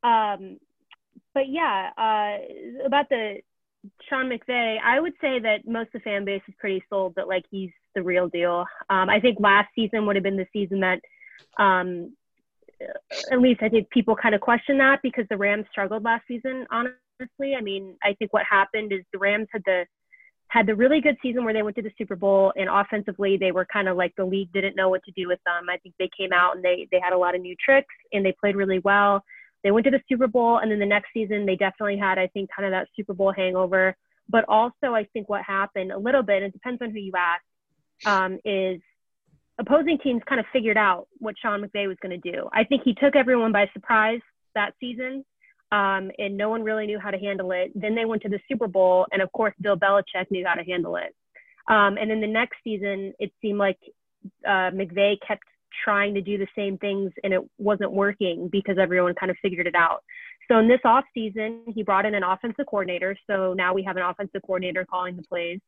um, 0.06 0.58
but 1.34 1.48
yeah, 1.48 1.90
uh, 1.96 2.84
about 2.84 3.08
the 3.08 3.40
Sean 4.08 4.28
McVay, 4.28 4.78
I 4.82 5.00
would 5.00 5.14
say 5.20 5.38
that 5.38 5.66
most 5.66 5.88
of 5.88 5.92
the 5.94 6.00
fan 6.00 6.24
base 6.24 6.42
is 6.48 6.54
pretty 6.58 6.82
sold 6.88 7.14
that 7.16 7.28
like 7.28 7.44
he's 7.50 7.70
the 7.94 8.02
real 8.02 8.28
deal. 8.28 8.66
Um, 8.90 9.08
I 9.08 9.20
think 9.20 9.38
last 9.40 9.68
season 9.74 10.06
would 10.06 10.16
have 10.16 10.22
been 10.22 10.36
the 10.36 10.46
season 10.52 10.80
that, 10.80 11.00
um, 11.58 12.12
at 13.32 13.40
least 13.40 13.62
I 13.62 13.68
think 13.68 13.90
people 13.90 14.14
kind 14.14 14.34
of 14.34 14.40
question 14.40 14.78
that 14.78 15.00
because 15.02 15.26
the 15.28 15.36
Rams 15.36 15.66
struggled 15.70 16.04
last 16.04 16.24
season. 16.28 16.66
Honestly, 16.70 17.54
I 17.56 17.60
mean, 17.60 17.96
I 18.02 18.14
think 18.14 18.32
what 18.32 18.44
happened 18.44 18.92
is 18.92 19.00
the 19.12 19.18
Rams 19.18 19.48
had 19.52 19.62
the 19.64 19.84
had 20.48 20.66
the 20.66 20.74
really 20.74 21.00
good 21.00 21.16
season 21.20 21.44
where 21.44 21.52
they 21.52 21.62
went 21.62 21.76
to 21.76 21.82
the 21.82 21.92
Super 21.98 22.16
Bowl 22.16 22.52
and 22.56 22.70
offensively 22.70 23.36
they 23.36 23.52
were 23.52 23.66
kind 23.70 23.86
of 23.86 23.98
like 23.98 24.14
the 24.16 24.24
league 24.24 24.50
didn't 24.52 24.76
know 24.76 24.88
what 24.88 25.04
to 25.04 25.12
do 25.12 25.28
with 25.28 25.40
them. 25.44 25.66
I 25.70 25.76
think 25.78 25.94
they 25.98 26.08
came 26.16 26.32
out 26.32 26.56
and 26.56 26.64
they 26.64 26.88
they 26.90 27.00
had 27.00 27.12
a 27.12 27.18
lot 27.18 27.34
of 27.34 27.42
new 27.42 27.54
tricks 27.62 27.94
and 28.12 28.24
they 28.24 28.34
played 28.40 28.56
really 28.56 28.78
well. 28.78 29.22
They 29.64 29.70
went 29.70 29.84
to 29.84 29.90
the 29.90 30.00
Super 30.08 30.26
Bowl 30.26 30.58
and 30.58 30.70
then 30.70 30.78
the 30.78 30.86
next 30.86 31.08
season 31.12 31.46
they 31.46 31.56
definitely 31.56 31.98
had 31.98 32.18
I 32.18 32.28
think 32.28 32.50
kind 32.54 32.66
of 32.66 32.72
that 32.72 32.88
Super 32.96 33.14
Bowl 33.14 33.32
hangover. 33.32 33.96
But 34.28 34.44
also 34.48 34.94
I 34.94 35.04
think 35.12 35.28
what 35.28 35.42
happened 35.42 35.92
a 35.92 35.98
little 35.98 36.22
bit, 36.22 36.42
and 36.42 36.46
it 36.46 36.52
depends 36.52 36.82
on 36.82 36.90
who 36.90 36.98
you 36.98 37.12
ask, 37.16 37.42
um, 38.06 38.38
is 38.44 38.80
opposing 39.58 39.98
teams 39.98 40.22
kind 40.28 40.38
of 40.38 40.46
figured 40.52 40.76
out 40.76 41.08
what 41.18 41.34
Sean 41.40 41.62
McVay 41.62 41.88
was 41.88 41.96
going 42.00 42.20
to 42.20 42.32
do. 42.32 42.48
I 42.52 42.64
think 42.64 42.82
he 42.84 42.94
took 42.94 43.16
everyone 43.16 43.52
by 43.52 43.68
surprise 43.74 44.20
that 44.54 44.74
season 44.78 45.24
um, 45.70 46.10
and 46.18 46.36
no 46.36 46.48
one 46.48 46.62
really 46.62 46.86
knew 46.86 46.98
how 46.98 47.10
to 47.10 47.18
handle 47.18 47.52
it. 47.52 47.72
Then 47.74 47.94
they 47.94 48.04
went 48.04 48.22
to 48.22 48.28
the 48.28 48.40
Super 48.48 48.68
Bowl, 48.68 49.06
and 49.12 49.20
of 49.20 49.30
course, 49.32 49.54
Bill 49.60 49.76
Belichick 49.76 50.30
knew 50.30 50.46
how 50.46 50.54
to 50.54 50.64
handle 50.64 50.96
it. 50.96 51.14
Um, 51.68 51.98
and 51.98 52.10
then 52.10 52.20
the 52.20 52.26
next 52.26 52.56
season, 52.64 53.12
it 53.18 53.32
seemed 53.42 53.58
like 53.58 53.78
uh, 54.46 54.70
McVay 54.70 55.16
kept 55.26 55.44
trying 55.84 56.14
to 56.14 56.20
do 56.20 56.38
the 56.38 56.46
same 56.56 56.78
things, 56.78 57.12
and 57.24 57.32
it 57.32 57.40
wasn't 57.58 57.92
working 57.92 58.48
because 58.50 58.78
everyone 58.78 59.14
kind 59.14 59.30
of 59.30 59.36
figured 59.42 59.66
it 59.66 59.74
out. 59.74 60.02
So 60.48 60.58
in 60.58 60.68
this 60.68 60.80
off 60.84 61.04
season, 61.12 61.62
he 61.74 61.82
brought 61.82 62.06
in 62.06 62.14
an 62.14 62.22
offensive 62.22 62.66
coordinator. 62.66 63.16
So 63.26 63.52
now 63.52 63.74
we 63.74 63.82
have 63.82 63.96
an 63.96 64.02
offensive 64.02 64.42
coordinator 64.42 64.86
calling 64.86 65.16
the 65.16 65.22
plays. 65.22 65.60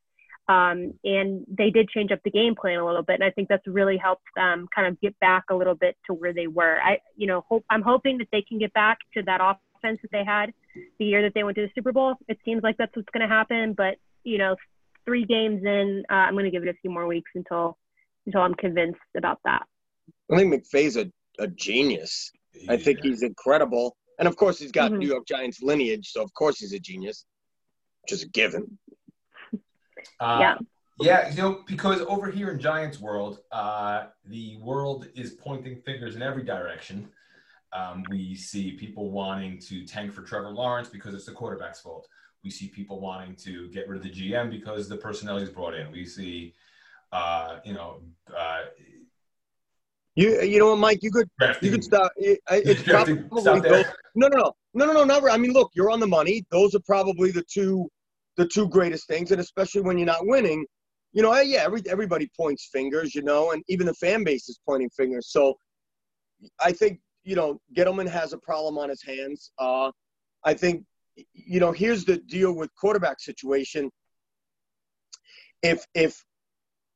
Um, 0.47 0.93
and 1.03 1.45
they 1.47 1.69
did 1.69 1.87
change 1.89 2.11
up 2.11 2.19
the 2.25 2.31
game 2.31 2.55
plan 2.55 2.79
a 2.79 2.85
little 2.85 3.03
bit, 3.03 3.15
and 3.15 3.23
I 3.23 3.29
think 3.29 3.47
that's 3.47 3.65
really 3.67 3.95
helped 3.95 4.25
them 4.35 4.67
kind 4.75 4.87
of 4.87 4.99
get 4.99 5.17
back 5.19 5.45
a 5.49 5.55
little 5.55 5.75
bit 5.75 5.95
to 6.07 6.13
where 6.13 6.33
they 6.33 6.47
were. 6.47 6.77
I, 6.81 6.99
you 7.15 7.27
know, 7.27 7.45
hope 7.47 7.63
I'm 7.69 7.83
hoping 7.83 8.17
that 8.17 8.27
they 8.31 8.41
can 8.41 8.57
get 8.57 8.73
back 8.73 8.97
to 9.13 9.21
that 9.23 9.39
offense 9.39 9.99
that 10.01 10.11
they 10.11 10.25
had 10.25 10.51
the 10.99 11.05
year 11.05 11.21
that 11.21 11.33
they 11.35 11.43
went 11.43 11.55
to 11.55 11.61
the 11.61 11.71
Super 11.75 11.91
Bowl. 11.91 12.15
It 12.27 12.39
seems 12.43 12.63
like 12.63 12.75
that's 12.77 12.95
what's 12.95 13.09
going 13.13 13.27
to 13.27 13.33
happen, 13.33 13.73
but 13.73 13.97
you 14.23 14.39
know, 14.39 14.55
three 15.05 15.25
games 15.25 15.63
in, 15.63 16.03
uh, 16.09 16.13
I'm 16.13 16.33
going 16.33 16.45
to 16.45 16.51
give 16.51 16.63
it 16.63 16.69
a 16.69 16.77
few 16.81 16.89
more 16.89 17.07
weeks 17.07 17.31
until 17.35 17.77
until 18.25 18.41
I'm 18.41 18.53
convinced 18.55 18.99
about 19.15 19.39
that. 19.45 19.63
I 20.31 20.37
think 20.37 20.53
McVay's 20.53 20.97
a, 20.97 21.11
a 21.39 21.47
genius. 21.47 22.31
I 22.69 22.77
think 22.77 22.99
he's 23.01 23.23
incredible. 23.23 23.95
And 24.19 24.27
of 24.27 24.35
course, 24.35 24.59
he's 24.59 24.71
got 24.71 24.91
Mhm. 24.91 24.99
New 24.99 25.07
York 25.07 25.25
Giants 25.27 25.61
lineage, 25.61 26.09
so 26.11 26.21
of 26.21 26.33
course 26.33 26.59
he's 26.59 26.73
a 26.73 26.79
genius, 26.79 27.25
which 28.01 28.11
is 28.13 28.23
a 28.23 28.27
given. 28.29 28.77
Uh, 30.19 30.37
Yeah. 30.39 30.57
Yeah, 30.99 31.29
you 31.31 31.37
know, 31.37 31.63
because 31.65 32.01
over 32.01 32.29
here 32.29 32.51
in 32.51 32.59
Giants 32.59 32.99
world, 32.99 33.39
uh, 33.51 34.07
the 34.25 34.57
world 34.57 35.07
is 35.15 35.31
pointing 35.31 35.77
fingers 35.81 36.15
in 36.15 36.21
every 36.21 36.43
direction. 36.43 37.11
Um, 37.73 38.03
we 38.09 38.35
see 38.35 38.73
people 38.73 39.09
wanting 39.09 39.57
to 39.61 39.83
tank 39.87 40.13
for 40.13 40.21
Trevor 40.21 40.51
Lawrence 40.51 40.89
because 40.89 41.15
it's 41.15 41.25
the 41.25 41.31
quarterback's 41.31 41.79
fault. 41.81 42.07
We 42.43 42.51
see 42.51 42.67
people 42.67 42.99
wanting 42.99 43.35
to 43.37 43.69
get 43.69 43.87
rid 43.87 43.97
of 43.97 44.03
the 44.03 44.11
GM 44.11 44.51
because 44.51 44.87
the 44.89 44.97
personnel 44.97 45.39
he's 45.39 45.49
brought 45.49 45.73
in. 45.73 45.91
We 45.91 46.05
see, 46.05 46.53
uh, 47.11 47.59
you 47.65 47.73
know, 47.73 48.01
uh, 48.37 48.65
You 50.15 50.41
you 50.41 50.59
know 50.59 50.71
what, 50.71 50.79
Mike? 50.79 50.99
You 51.01 51.11
could 51.11 51.29
drafting. 51.39 51.65
you 51.65 51.71
could 51.75 51.83
stop. 51.83 52.11
It, 52.17 52.39
it's 52.49 52.83
drafting- 52.83 53.29
probably 53.29 53.41
stop 53.41 53.63
those, 53.63 53.85
no 54.15 54.27
no 54.27 54.37
no 54.37 54.53
no 54.73 54.85
no 54.85 54.93
no 54.93 55.03
not. 55.03 55.29
I 55.29 55.37
mean, 55.37 55.53
look, 55.53 55.71
you're 55.73 55.89
on 55.89 55.99
the 55.99 56.07
money. 56.07 56.43
Those 56.51 56.75
are 56.75 56.81
probably 56.85 57.31
the 57.31 57.43
two 57.43 57.89
the 58.37 58.45
two 58.45 58.67
greatest 58.67 59.07
things, 59.07 59.31
and 59.31 59.39
especially 59.39 59.81
when 59.81 59.97
you're 59.97 60.05
not 60.05 60.25
winning. 60.25 60.65
You 61.13 61.21
know, 61.21 61.37
yeah, 61.41 61.63
every, 61.63 61.81
everybody 61.89 62.29
points 62.37 62.69
fingers, 62.71 63.13
you 63.13 63.21
know, 63.21 63.51
and 63.51 63.61
even 63.67 63.85
the 63.85 63.93
fan 63.95 64.23
base 64.23 64.47
is 64.47 64.59
pointing 64.65 64.89
fingers. 64.95 65.27
So 65.29 65.55
I 66.59 66.71
think, 66.71 67.01
you 67.25 67.35
know, 67.35 67.59
Gettleman 67.75 68.07
has 68.07 68.31
a 68.31 68.37
problem 68.37 68.77
on 68.77 68.87
his 68.87 69.03
hands. 69.03 69.51
Uh, 69.59 69.91
I 70.45 70.53
think, 70.53 70.85
you 71.33 71.59
know, 71.59 71.73
here's 71.73 72.05
the 72.05 72.15
deal 72.17 72.53
with 72.53 72.69
quarterback 72.79 73.19
situation. 73.19 73.91
If, 75.61 75.85
if, 75.93 76.23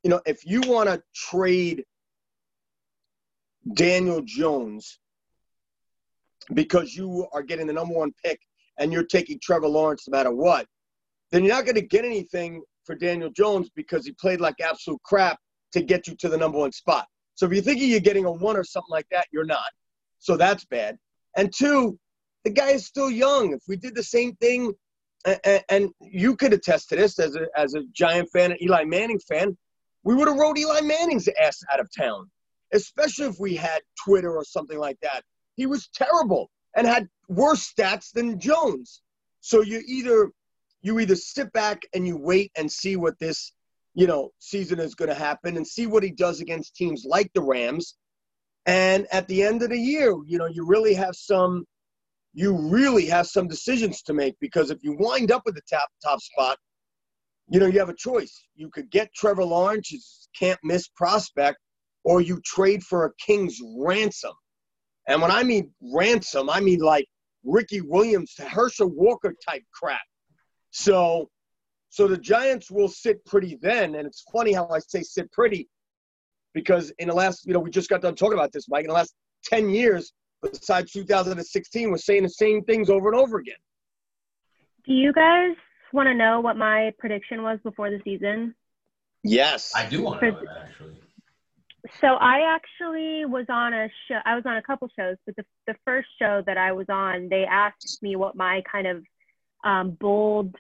you 0.04 0.10
know, 0.10 0.22
if 0.26 0.46
you 0.46 0.62
want 0.62 0.88
to 0.88 1.04
trade 1.14 1.84
Daniel 3.74 4.22
Jones 4.22 5.00
because 6.54 6.96
you 6.96 7.28
are 7.34 7.42
getting 7.42 7.68
the 7.68 7.74
number 7.74 7.96
one 7.96 8.14
pick 8.24 8.40
and 8.78 8.94
you're 8.94 9.06
taking 9.06 9.40
Trevor 9.42 9.68
Lawrence 9.68 10.08
no 10.08 10.18
matter 10.18 10.32
what, 10.32 10.68
then 11.32 11.44
you're 11.44 11.56
not 11.56 11.66
going 11.66 11.76
to 11.76 11.82
get 11.82 12.06
anything 12.06 12.62
for 12.84 12.96
Daniel 12.96 13.32
Jones 13.32 13.70
because 13.76 14.06
he 14.06 14.12
played 14.14 14.40
like 14.40 14.56
absolute 14.62 15.02
crap 15.04 15.40
to 15.74 15.82
get 15.82 16.08
you 16.08 16.16
to 16.16 16.30
the 16.30 16.38
number 16.38 16.60
one 16.60 16.72
spot. 16.72 17.08
So 17.34 17.46
if 17.46 17.52
you're 17.52 17.64
thinking 17.64 17.90
you're 17.90 18.00
getting 18.00 18.26
a 18.26 18.32
one 18.32 18.56
or 18.56 18.64
something 18.64 18.92
like 18.92 19.08
that, 19.12 19.28
you're 19.32 19.46
not. 19.46 19.66
So 20.20 20.38
that's 20.38 20.66
bad. 20.66 20.98
And 21.36 21.52
two, 21.54 22.00
the 22.44 22.52
guy 22.52 22.72
is 22.72 22.86
still 22.86 23.10
young. 23.10 23.54
If 23.54 23.64
we 23.68 23.76
did 23.76 23.96
the 23.96 24.04
same 24.04 24.36
thing, 24.36 24.74
and, 25.70 25.90
you 26.00 26.36
could 26.36 26.54
attest 26.54 26.90
to 26.90 26.96
this 26.96 27.18
as 27.20 27.36
a, 27.36 27.48
as 27.58 27.74
a 27.74 27.82
Giant 27.94 28.30
fan 28.32 28.52
and 28.52 28.62
Eli 28.62 28.84
Manning 28.84 29.20
fan, 29.20 29.58
we 30.04 30.14
would 30.14 30.28
have 30.28 30.38
rode 30.38 30.58
Eli 30.58 30.82
Manning's 30.82 31.28
ass 31.42 31.62
out 31.74 31.80
of 31.80 31.90
town, 31.98 32.30
especially 32.74 33.28
if 33.28 33.40
we 33.40 33.56
had 33.56 33.82
Twitter 34.04 34.36
or 34.36 34.44
something 34.44 34.80
like 34.80 35.00
that. 35.02 35.24
He 35.56 35.66
was 35.66 35.90
terrible 35.94 36.50
and 36.76 36.86
had 36.86 37.08
worse 37.30 37.72
stats 37.74 38.12
than 38.12 38.40
Jones. 38.40 39.02
So 39.42 39.62
you 39.62 39.82
either 39.88 40.32
you 40.82 41.00
either 41.00 41.16
sit 41.16 41.52
back 41.54 41.82
and 41.94 42.06
you 42.06 42.18
wait 42.18 42.52
and 42.56 42.72
see 42.72 42.96
what 42.96 43.18
this 43.20 43.54
you 43.94 44.08
know 44.08 44.32
season 44.40 44.80
is 44.80 44.96
going 44.96 45.10
to 45.10 45.16
happen 45.16 45.58
and 45.58 45.66
see 45.66 45.88
what 45.88 46.04
he 46.04 46.12
does 46.12 46.42
against 46.42 46.76
teams 46.76 47.06
like 47.06 47.32
the 47.34 47.42
Rams, 47.42 47.96
and 48.66 49.08
at 49.12 49.28
the 49.28 49.44
end 49.44 49.64
of 49.64 49.70
the 49.70 49.80
year, 49.80 50.16
you 50.26 50.38
know 50.38 50.48
you 50.48 50.66
really 50.66 50.94
have 50.94 51.16
some 51.16 51.66
you 52.34 52.54
really 52.54 53.06
have 53.06 53.28
some 53.28 53.48
decisions 53.48 54.02
to 54.02 54.14
make 54.14 54.36
because 54.42 54.70
if 54.70 54.80
you 54.84 54.98
wind 55.00 55.32
up 55.32 55.44
with 55.46 55.56
the 55.56 55.62
top 55.70 55.88
top 56.04 56.20
spot, 56.22 56.58
you 57.50 57.60
know 57.60 57.68
you 57.68 57.80
have 57.80 57.90
a 57.90 57.96
choice. 57.96 58.48
You 58.56 58.70
could 58.70 58.92
get 58.92 59.14
Trevor 59.14 59.46
Lawrence, 59.46 60.28
can't 60.38 60.60
miss 60.64 60.88
prospect, 60.90 61.58
or 62.06 62.22
you 62.22 62.40
trade 62.46 62.84
for 62.84 63.06
a 63.06 63.12
king's 63.20 63.60
ransom. 63.78 64.32
And 65.08 65.22
when 65.22 65.32
I 65.32 65.44
mean 65.44 65.72
ransom, 65.82 66.50
I 66.50 66.62
mean 66.62 66.80
like 66.80 67.08
Ricky 67.44 67.82
Williams, 67.82 68.36
to 68.36 68.44
Herschel 68.44 68.90
Walker 68.90 69.34
type 69.48 69.64
crap. 69.74 70.02
So, 70.72 71.30
so 71.90 72.08
the 72.08 72.18
Giants 72.18 72.70
will 72.72 72.88
sit 72.88 73.26
pretty 73.26 73.58
then, 73.62 73.96
and 73.96 74.08
it's 74.08 74.24
funny 74.32 74.54
how 74.54 74.70
I 74.70 74.80
say 74.80 75.02
sit 75.02 75.32
pretty, 75.32 75.68
because 76.54 76.92
in 77.00 77.08
the 77.08 77.14
last, 77.14 77.46
you 77.46 77.54
know, 77.54 77.60
we 77.60 77.70
just 77.70 77.90
got 77.90 78.02
done 78.02 78.16
talking 78.16 78.38
about 78.38 78.52
this, 78.52 78.68
Mike. 78.70 78.84
In 78.84 78.90
the 78.90 78.94
last 78.94 79.14
ten 79.44 79.70
years, 79.70 80.12
besides 80.42 80.92
2016, 80.92 81.90
we're 81.90 81.98
saying 81.98 82.24
the 82.24 82.30
same 82.30 82.64
things 82.64 82.90
over 82.90 83.12
and 83.12 83.20
over 83.20 83.40
again. 83.40 83.56
Do 84.86 84.94
you 84.94 85.14
guys 85.14 85.56
want 85.94 86.08
to 86.08 86.14
know 86.14 86.40
what 86.42 86.58
my 86.58 86.94
prediction 87.00 87.42
was 87.42 87.60
before 87.64 87.90
the 87.90 88.02
season? 88.04 88.54
Yes, 89.24 89.72
I 89.76 89.88
do 89.88 90.04
want 90.04 90.20
to 90.20 90.32
know 90.32 90.40
that 90.42 90.68
actually. 90.68 90.96
So 92.02 92.08
I 92.08 92.56
actually 92.56 93.26
was 93.26 93.46
on 93.50 93.74
a 93.74 93.90
show. 94.08 94.20
I 94.26 94.36
was 94.36 94.46
on 94.46 94.58
a 94.58 94.62
couple 94.62 94.90
shows, 94.98 95.18
but 95.26 95.36
the 95.36 95.46
the 95.68 95.76
first 95.86 96.08
show 96.20 96.42
that 96.46 96.58
I 96.58 96.72
was 96.72 96.88
on, 96.90 97.30
they 97.30 97.46
asked 97.46 98.00
me 98.02 98.16
what 98.16 98.36
my 98.36 98.64
kind 98.70 98.88
of 98.88 99.04
um, 99.64 99.92
bold 99.92 100.56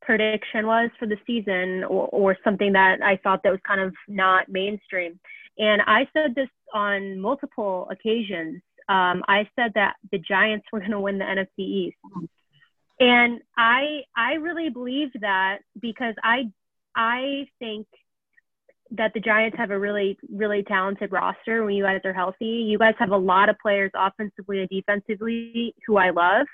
prediction 0.00 0.66
was 0.66 0.90
for 0.98 1.06
the 1.06 1.18
season, 1.26 1.84
or, 1.84 2.08
or 2.08 2.36
something 2.42 2.72
that 2.72 3.02
I 3.02 3.16
thought 3.16 3.42
that 3.44 3.50
was 3.50 3.60
kind 3.66 3.80
of 3.80 3.94
not 4.08 4.48
mainstream. 4.48 5.18
And 5.58 5.82
I 5.86 6.08
said 6.12 6.34
this 6.34 6.48
on 6.72 7.20
multiple 7.20 7.88
occasions. 7.90 8.62
Um, 8.88 9.22
I 9.28 9.48
said 9.56 9.72
that 9.74 9.96
the 10.10 10.18
Giants 10.18 10.66
were 10.72 10.80
going 10.80 10.92
to 10.92 11.00
win 11.00 11.18
the 11.18 11.24
NFC 11.24 11.58
East, 11.58 11.96
and 12.98 13.40
I 13.56 14.02
I 14.16 14.34
really 14.34 14.70
believed 14.70 15.18
that 15.20 15.58
because 15.80 16.14
I 16.22 16.50
I 16.96 17.46
think 17.58 17.86
that 18.92 19.12
the 19.14 19.20
Giants 19.20 19.56
have 19.56 19.70
a 19.70 19.78
really, 19.78 20.18
really 20.30 20.62
talented 20.62 21.12
roster 21.12 21.64
when 21.64 21.74
you 21.74 21.82
guys 21.82 22.00
are 22.04 22.12
healthy. 22.12 22.44
You 22.44 22.78
guys 22.78 22.94
have 22.98 23.10
a 23.10 23.16
lot 23.16 23.48
of 23.48 23.56
players 23.58 23.90
offensively 23.94 24.60
and 24.60 24.68
defensively 24.68 25.74
who 25.86 25.96
I 25.96 26.10
love. 26.10 26.46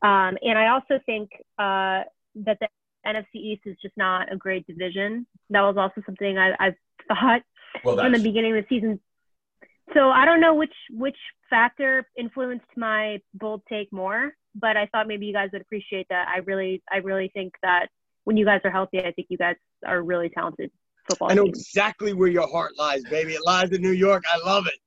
Um, 0.00 0.36
and 0.42 0.58
I 0.58 0.68
also 0.68 0.98
think 1.04 1.30
uh, 1.58 2.02
that 2.34 2.58
the 2.60 2.68
NFC 3.06 3.34
East 3.34 3.62
is 3.66 3.76
just 3.82 3.96
not 3.96 4.32
a 4.32 4.36
great 4.36 4.66
division. 4.66 5.26
That 5.50 5.60
was 5.60 5.76
also 5.76 6.02
something 6.06 6.38
I, 6.38 6.54
I've 6.58 6.74
thought 7.08 7.42
Well, 7.84 7.96
from 7.96 8.12
the 8.12 8.18
beginning 8.18 8.56
of 8.56 8.64
the 8.64 8.74
season. 8.74 8.98
So 9.92 10.08
I 10.08 10.24
don't 10.24 10.40
know 10.40 10.54
which 10.54 10.72
which 10.90 11.16
factor 11.50 12.08
influenced 12.16 12.64
my 12.76 13.20
bold 13.34 13.62
take 13.68 13.92
more, 13.92 14.32
but 14.54 14.76
I 14.76 14.86
thought 14.86 15.06
maybe 15.06 15.26
you 15.26 15.34
guys 15.34 15.50
would 15.52 15.60
appreciate 15.60 16.06
that. 16.08 16.28
I 16.28 16.38
really 16.38 16.82
I 16.90 16.98
really 16.98 17.30
think 17.34 17.52
that 17.62 17.88
when 18.24 18.38
you 18.38 18.46
guys 18.46 18.60
are 18.64 18.70
healthy, 18.70 19.00
I 19.00 19.12
think 19.12 19.26
you 19.28 19.36
guys 19.36 19.56
are 19.86 20.02
really 20.02 20.30
talented 20.30 20.70
football 21.08 21.30
I 21.30 21.34
know 21.34 21.44
team. 21.44 21.52
exactly 21.54 22.12
where 22.12 22.28
your 22.28 22.48
heart 22.48 22.72
lies, 22.78 23.02
baby. 23.04 23.32
It 23.34 23.40
lies 23.44 23.70
in 23.70 23.82
New 23.82 23.92
York. 23.92 24.24
I 24.30 24.38
love 24.38 24.66
it. 24.66 24.78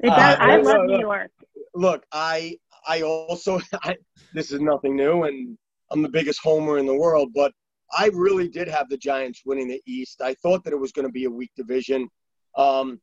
It 0.00 0.08
does- 0.08 0.36
Uh, 0.36 0.38
I 0.40 0.56
love 0.56 0.64
look, 0.64 0.86
New. 0.86 1.00
York. 1.00 1.30
Look, 1.74 2.04
I 2.12 2.56
I 2.86 3.02
also 3.02 3.60
I, 3.84 3.96
this 4.34 4.50
is 4.52 4.60
nothing 4.60 4.96
new, 4.96 5.24
and 5.24 5.56
I'm 5.90 6.02
the 6.02 6.08
biggest 6.08 6.40
homer 6.42 6.78
in 6.78 6.86
the 6.86 6.94
world, 6.96 7.30
but 7.34 7.52
I 7.92 8.10
really 8.12 8.48
did 8.48 8.68
have 8.68 8.88
the 8.88 8.96
Giants 8.96 9.42
winning 9.44 9.68
the 9.68 9.82
East. 9.86 10.20
I 10.22 10.34
thought 10.34 10.62
that 10.64 10.72
it 10.72 10.78
was 10.78 10.92
going 10.92 11.06
to 11.06 11.12
be 11.12 11.24
a 11.24 11.30
weak 11.30 11.50
division. 11.56 12.08
Um, 12.56 13.00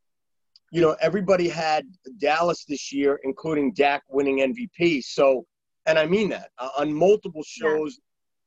you 0.72 0.82
know, 0.82 0.96
everybody 1.02 1.48
had 1.50 1.86
Dallas 2.18 2.66
this 2.66 2.92
year, 2.94 3.20
including 3.24 3.74
Dak 3.74 4.04
winning 4.10 4.40
MVP. 4.40 5.04
So, 5.04 5.46
and 5.86 6.00
I 6.00 6.06
mean 6.06 6.30
that 6.30 6.50
uh, 6.58 6.70
on 6.78 6.94
multiple 6.94 7.44
shows, 7.46 8.00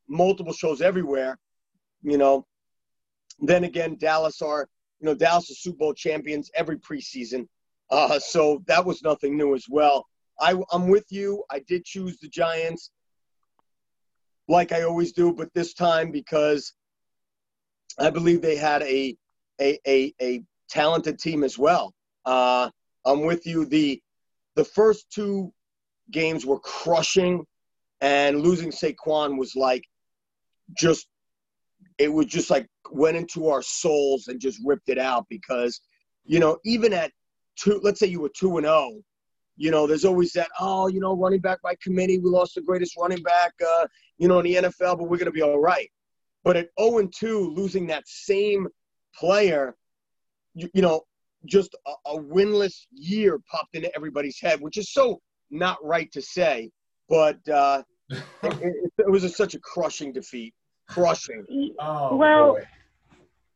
multiple 0.09 0.53
shows 0.53 0.81
everywhere. 0.81 1.39
You 2.03 2.17
know, 2.19 2.47
then 3.41 3.65
again, 3.65 3.97
Dallas 3.99 4.43
are 4.43 4.69
you 5.01 5.07
know 5.07 5.15
Dallas 5.15 5.51
are 5.51 5.55
Super 5.55 5.79
Bowl 5.79 5.95
champions 5.95 6.51
every 6.55 6.79
preseason. 6.79 7.47
Uh, 7.91 8.19
so 8.19 8.63
that 8.67 8.85
was 8.85 9.03
nothing 9.03 9.37
new 9.37 9.55
as 9.55 9.67
well. 9.69 10.07
I, 10.41 10.55
I'm 10.73 10.89
with 10.89 11.07
you. 11.11 11.43
I 11.51 11.61
did 11.61 11.85
choose 11.85 12.19
the 12.19 12.29
Giants, 12.29 12.91
like 14.49 14.73
I 14.73 14.83
always 14.83 15.13
do, 15.13 15.33
but 15.33 15.53
this 15.55 15.75
time 15.75 16.11
because 16.11 16.73
I 17.99 18.11
believe 18.11 18.43
they 18.43 18.57
had 18.57 18.83
a 18.83 19.17
a 19.61 19.79
a, 19.87 20.15
a 20.21 20.43
talented 20.69 21.19
team 21.19 21.45
as 21.45 21.59
well. 21.59 21.95
Uh, 22.25 22.71
I'm 23.05 23.23
with 23.23 23.47
you. 23.47 23.65
The 23.65 24.03
the 24.57 24.65
first 24.65 25.11
two 25.11 25.53
games 26.11 26.45
were 26.45 26.59
crushing, 26.59 27.45
and 28.01 28.41
losing 28.41 28.71
Saquon 28.71 29.39
was 29.39 29.55
like 29.55 29.85
just 30.77 31.07
it 32.01 32.11
was 32.11 32.27
just 32.27 32.49
like 32.49 32.67
went 32.91 33.17
into 33.17 33.49
our 33.49 33.61
souls 33.61 34.29
and 34.29 34.41
just 34.41 34.59
ripped 34.65 34.89
it 34.89 34.99
out 34.99 35.27
because 35.29 35.81
you 36.25 36.41
know 36.41 36.59
even 36.65 36.95
at 36.95 37.13
two 37.57 37.79
let's 37.85 38.01
say 38.01 38.07
you 38.07 38.21
were 38.21 38.31
two 38.35 38.57
and 38.57 38.67
oh 38.67 39.01
you 39.57 39.71
know 39.71 39.87
there's 39.87 40.07
always 40.07 40.33
that 40.33 40.49
oh 40.59 40.89
you 40.89 40.99
know 40.99 41.15
running 41.15 41.41
back 41.41 41.61
by 41.61 41.75
committee 41.83 42.19
we 42.19 42.31
lost 42.31 42.55
the 42.55 42.63
greatest 42.63 42.97
running 42.97 43.23
back 43.23 43.53
uh, 43.63 43.87
you 44.17 44.27
know 44.27 44.39
in 44.39 44.45
the 44.47 44.55
nfl 44.55 44.97
but 44.97 45.03
we're 45.03 45.19
going 45.19 45.27
to 45.27 45.31
be 45.31 45.43
all 45.43 45.61
right. 45.61 45.91
But 46.43 46.57
at 46.57 46.71
0 46.81 47.01
and 47.01 47.13
2 47.15 47.51
losing 47.55 47.87
that 47.89 48.09
same 48.09 48.67
player 49.15 49.77
you, 50.55 50.71
you 50.73 50.81
know 50.81 51.03
just 51.45 51.77
a, 51.87 51.93
a 52.13 52.19
winless 52.19 52.87
year 52.93 53.39
popped 53.51 53.75
into 53.75 53.95
everybody's 53.95 54.41
head 54.41 54.59
which 54.61 54.79
is 54.79 54.91
so 54.91 55.21
not 55.51 55.77
right 55.85 56.11
to 56.13 56.23
say 56.23 56.71
but 57.11 57.47
uh, 57.49 57.83
it, 58.11 58.23
it, 58.43 58.93
it 58.99 59.11
was 59.11 59.25
a, 59.25 59.29
such 59.29 59.55
a 59.55 59.59
crushing 59.61 60.13
defeat 60.13 60.55
crushing 60.91 61.75
oh, 61.79 62.17
Well, 62.17 62.55
boy. 62.55 62.67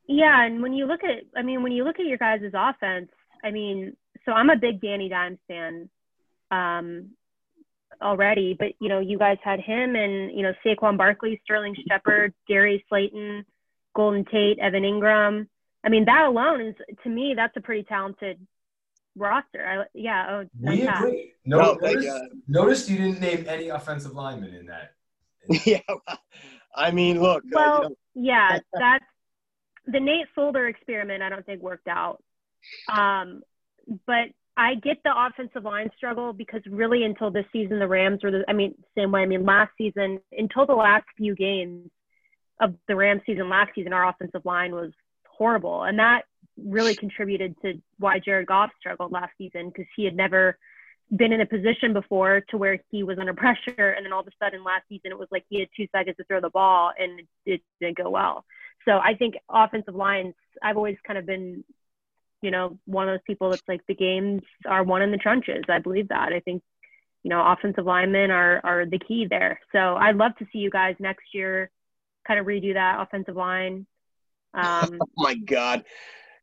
Yeah, 0.07 0.45
and 0.45 0.63
when 0.63 0.75
you 0.75 0.87
look 0.87 1.03
at, 1.03 1.25
I 1.37 1.43
mean, 1.43 1.63
when 1.63 1.73
you 1.73 1.85
look 1.85 1.99
at 1.99 2.07
your 2.07 2.19
guys' 2.19 2.43
offense, 2.53 3.09
I 3.43 3.51
mean, 3.51 3.97
so 4.25 4.33
I'm 4.33 4.51
a 4.51 4.57
big 4.57 4.81
Danny 4.81 5.09
Dimes 5.09 5.39
fan 5.49 5.89
um, 6.51 7.11
already, 8.03 8.55
but 8.59 8.69
you 8.81 8.89
know, 8.89 9.01
you 9.01 9.19
guys 9.19 9.39
had 9.43 9.61
him 9.61 9.97
and 9.97 10.31
you 10.37 10.43
know 10.43 10.53
Saquon 10.65 10.99
Barkley, 10.99 11.41
Sterling 11.45 11.75
Shepard, 11.89 12.35
Darius 12.49 12.83
Slayton, 12.89 13.45
Golden 13.95 14.25
Tate, 14.27 14.59
Evan 14.59 14.83
Engram. 14.83 15.47
I 15.85 15.89
mean, 15.89 16.05
that 16.05 16.25
alone 16.27 16.61
is 16.61 16.75
to 17.03 17.09
me 17.09 17.35
that's 17.35 17.57
a 17.57 17.61
pretty 17.61 17.85
talented 17.85 18.47
roster. 19.17 19.67
I, 19.67 19.85
yeah, 19.95 20.27
oh, 20.31 20.49
we 20.61 20.83
nice 20.83 20.99
agree. 20.99 21.33
No, 21.47 21.59
No, 21.59 21.75
notice, 21.75 22.05
you. 22.05 22.29
notice 22.47 22.89
you 22.91 22.99
didn't 22.99 23.21
name 23.21 23.47
any 23.49 23.69
offensive 23.69 24.13
linemen 24.13 24.55
in 24.55 24.67
that. 24.67 24.93
yeah 25.67 25.81
i 26.75 26.91
mean 26.91 27.21
look 27.21 27.45
uh, 27.45 27.49
Well, 27.53 27.83
you 27.83 27.89
know, 27.89 27.97
yeah, 28.15 28.59
that's 28.73 29.05
the 29.87 30.01
Nate 30.01 30.27
Solder 30.35 30.69
experiment. 30.69 31.23
I 31.23 31.29
don't 31.29 31.45
think 31.45 31.63
worked 31.63 31.89
out. 31.89 32.23
Um, 32.91 33.43
but 34.07 34.29
I 34.57 34.77
get 34.77 35.03
the 35.05 35.13
offensive 35.15 35.65
line 35.65 35.91
struggle 35.97 36.33
because 36.33 36.63
really 36.67 37.05
until 37.05 37.31
this 37.31 37.45
season, 37.53 37.79
the 37.79 37.89
Rams 37.89 38.21
were 38.23 38.31
the. 38.31 38.45
I 38.49 38.53
mean, 38.53 38.75
same 38.97 39.11
way. 39.11 39.23
I 39.23 39.27
mean, 39.27 39.45
last 39.45 39.73
season 39.77 40.21
until 40.33 40.67
the 40.67 40.75
last 40.75 41.05
few 41.17 41.35
games 41.35 41.91
of 42.61 42.75
the 42.89 42.97
Rams 42.97 43.23
season 43.27 43.49
last 43.49 43.73
season, 43.75 43.93
our 43.93 44.09
offensive 44.09 44.45
line 44.45 44.73
was 44.73 44.93
horrible, 45.29 45.83
and 45.83 45.99
that 45.99 46.23
really 46.57 46.95
contributed 46.95 47.57
to 47.63 47.75
why 47.99 48.21
Jared 48.21 48.47
Goff 48.47 48.71
struggled 48.79 49.11
last 49.11 49.33
season 49.37 49.69
because 49.69 49.87
he 49.97 50.05
had 50.05 50.15
never 50.15 50.57
been 51.17 51.33
in 51.33 51.41
a 51.41 51.47
position 51.47 51.93
before 51.93 52.43
to 52.51 52.57
where 52.57 52.79
he 52.91 53.03
was 53.03 53.19
under 53.19 53.35
pressure 53.35 53.95
and 53.97 54.05
then 54.05 54.13
all 54.13 54.21
of 54.21 54.27
a 54.27 54.31
sudden 54.43 54.65
last 54.65 54.83
season 54.89 55.13
it 55.13 55.19
was 55.19 55.29
like 55.31 55.45
he 55.49 55.61
had 55.61 55.69
two 55.77 55.87
seconds 55.95 56.17
to 56.17 56.25
throw 56.25 56.41
the 56.41 56.51
ball 56.51 56.93
and 56.99 57.23
it 57.47 57.61
didn't 57.81 57.97
go 57.97 58.11
well. 58.11 58.45
So 58.85 58.99
i 58.99 59.15
think 59.15 59.35
offensive 59.49 59.95
lines 59.95 60.35
i've 60.63 60.77
always 60.77 60.97
kind 61.07 61.19
of 61.19 61.27
been 61.27 61.65
you 62.43 62.51
know 62.51 62.79
one 62.85 63.09
of 63.09 63.15
those 63.15 63.25
people 63.27 63.51
that's 63.51 63.63
like 63.67 63.81
the 63.89 63.95
games 63.95 64.43
are 64.67 64.85
won 64.85 65.03
in 65.03 65.11
the 65.11 65.17
trenches. 65.17 65.65
I 65.69 65.79
believe 65.79 66.09
that. 66.09 66.33
I 66.33 66.41
think 66.41 66.63
you 67.23 67.31
know 67.31 67.43
offensive 67.45 67.87
linemen 67.87 68.31
are 68.31 68.61
are 68.63 68.85
the 68.85 68.99
key 68.99 69.27
there. 69.29 69.59
So 69.73 69.97
i'd 69.97 70.17
love 70.17 70.37
to 70.39 70.47
see 70.53 70.59
you 70.59 70.71
guys 70.71 70.95
next 71.01 71.25
year 71.33 71.71
kind 72.27 72.39
of 72.39 72.47
redo 72.47 72.75
that 72.75 73.01
offensive 73.01 73.37
line. 73.37 73.87
Um, 74.53 74.99
Oh 75.01 75.07
my 75.17 75.35
God. 75.35 75.85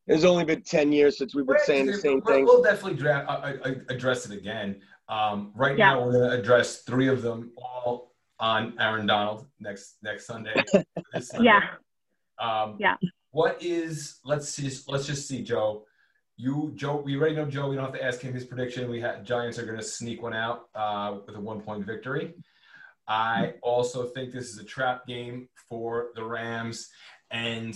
There's 0.06 0.24
only 0.24 0.44
been 0.44 0.62
10 0.62 0.92
years 0.92 1.18
since 1.18 1.34
we've 1.34 1.46
been 1.46 1.56
saying 1.64 1.86
the 1.86 1.94
same 1.94 2.20
We'll- 2.24 2.34
thing. 2.34 2.44
We'll 2.44 2.62
definitely 2.62 2.98
dra- 2.98 3.24
uh, 3.28 3.68
uh, 3.68 3.74
address 3.88 4.26
it 4.28 4.36
again. 4.36 4.80
Um, 5.08 5.52
right 5.54 5.76
Yeah. 5.78 5.94
now, 5.94 6.04
we're 6.04 6.12
going 6.12 6.30
to 6.30 6.38
address 6.38 6.82
three 6.82 7.08
of 7.08 7.22
them 7.22 7.52
all 7.56 8.12
on 8.40 8.74
Aaron 8.80 9.06
Donald 9.06 9.46
next 9.60 9.96
next 10.02 10.26
Sunday. 10.26 10.54
this 11.12 11.28
Sunday. 11.28 11.44
yeah. 11.46 11.68
Um, 12.38 12.76
Yeah. 12.80 12.96
What 13.30 13.62
is? 13.62 14.18
Let's 14.24 14.56
just 14.56 14.88
let's 14.88 15.06
just 15.06 15.26
see, 15.28 15.42
Joe. 15.42 15.86
You, 16.36 16.72
Joe, 16.74 16.96
we 16.96 17.16
already 17.16 17.36
know 17.36 17.44
Joe. 17.46 17.68
We 17.68 17.76
don't 17.76 17.84
have 17.84 17.94
to 17.94 18.04
ask 18.04 18.20
him 18.20 18.34
his 18.34 18.44
prediction. 18.44 18.90
We 18.90 19.00
had 19.00 19.24
Giants 19.24 19.58
are 19.58 19.64
going 19.64 19.78
to 19.78 19.82
sneak 19.84 20.22
one 20.22 20.34
out 20.34 20.68
uh, 20.74 21.18
with 21.24 21.36
a 21.36 21.40
one 21.40 21.60
point 21.60 21.86
victory. 21.86 22.34
I 23.06 23.54
also 23.62 24.04
think 24.06 24.32
this 24.32 24.50
is 24.50 24.58
a 24.58 24.64
trap 24.64 25.06
game 25.06 25.48
for 25.68 26.08
the 26.14 26.24
Rams, 26.24 26.88
and 27.30 27.74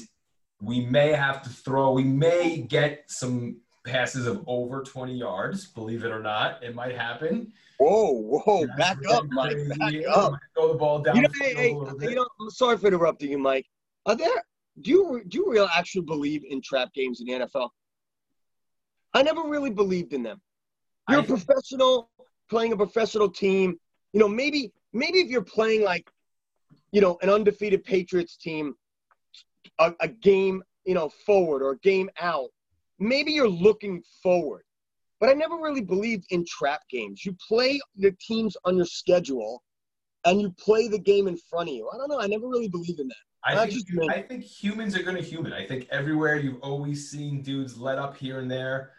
we 0.66 0.80
may 0.80 1.12
have 1.12 1.42
to 1.42 1.48
throw. 1.48 1.92
We 1.92 2.02
may 2.02 2.58
get 2.58 3.04
some 3.06 3.58
passes 3.84 4.26
of 4.26 4.42
over 4.48 4.82
20 4.82 5.14
yards. 5.14 5.66
Believe 5.66 6.04
it 6.04 6.10
or 6.10 6.20
not, 6.20 6.62
it 6.62 6.74
might 6.74 6.96
happen. 6.96 7.52
Whoa, 7.78 8.10
whoa, 8.10 8.66
back 8.76 8.98
up, 9.08 9.24
Mike. 9.28 9.56
Back 9.78 9.94
up. 10.10 10.34
Throw 10.54 10.72
the 10.72 10.78
ball 10.78 10.98
down. 11.00 11.16
You 11.16 11.22
know, 11.22 11.28
hey, 11.40 11.54
hey, 11.54 11.68
you 11.68 12.14
know, 12.16 12.26
I'm 12.40 12.50
sorry 12.50 12.76
for 12.78 12.88
interrupting 12.88 13.30
you, 13.30 13.38
Mike. 13.38 13.66
Are 14.06 14.16
there 14.16 14.42
do 14.80 14.90
you 14.90 15.22
do 15.28 15.38
you 15.38 15.52
really 15.52 15.68
actually 15.74 16.02
believe 16.02 16.42
in 16.48 16.60
trap 16.60 16.92
games 16.94 17.20
in 17.20 17.26
the 17.26 17.46
NFL? 17.46 17.68
I 19.14 19.22
never 19.22 19.42
really 19.42 19.70
believed 19.70 20.12
in 20.14 20.22
them. 20.22 20.40
You're 21.08 21.20
a 21.20 21.22
I- 21.22 21.26
professional 21.26 22.10
playing 22.50 22.72
a 22.72 22.76
professional 22.76 23.28
team. 23.28 23.78
You 24.12 24.20
know, 24.20 24.28
maybe 24.28 24.72
maybe 24.92 25.18
if 25.18 25.28
you're 25.28 25.42
playing 25.42 25.84
like, 25.84 26.10
you 26.90 27.00
know, 27.00 27.18
an 27.22 27.30
undefeated 27.30 27.84
Patriots 27.84 28.36
team, 28.36 28.74
a, 29.78 29.92
a 30.00 30.08
game, 30.08 30.62
you 30.84 30.94
know, 30.94 31.08
forward 31.08 31.62
or 31.62 31.72
a 31.72 31.78
game 31.78 32.10
out, 32.20 32.50
maybe 32.98 33.32
you're 33.32 33.48
looking 33.48 34.02
forward. 34.22 34.62
But 35.20 35.30
I 35.30 35.32
never 35.32 35.56
really 35.56 35.80
believed 35.80 36.26
in 36.30 36.44
trap 36.46 36.82
games. 36.90 37.24
You 37.24 37.34
play 37.48 37.80
the 37.96 38.14
teams 38.20 38.56
on 38.64 38.76
your 38.76 38.86
schedule 38.86 39.62
and 40.26 40.40
you 40.40 40.50
play 40.58 40.88
the 40.88 40.98
game 40.98 41.26
in 41.26 41.38
front 41.48 41.70
of 41.70 41.74
you. 41.74 41.88
I 41.92 41.96
don't 41.96 42.08
know. 42.08 42.20
I 42.20 42.26
never 42.26 42.48
really 42.48 42.68
believed 42.68 43.00
in 43.00 43.08
that. 43.08 43.16
I 43.44 43.56
think, 43.56 43.72
just 43.72 43.90
me. 43.90 44.08
I 44.08 44.22
think 44.22 44.42
humans 44.42 44.96
are 44.96 45.02
going 45.02 45.16
to 45.16 45.22
human. 45.22 45.52
I 45.52 45.64
think 45.64 45.86
everywhere 45.90 46.36
you've 46.36 46.60
always 46.62 47.10
seen 47.10 47.42
dudes 47.42 47.78
let 47.78 47.98
up 47.98 48.16
here 48.16 48.40
and 48.40 48.50
there, 48.50 48.90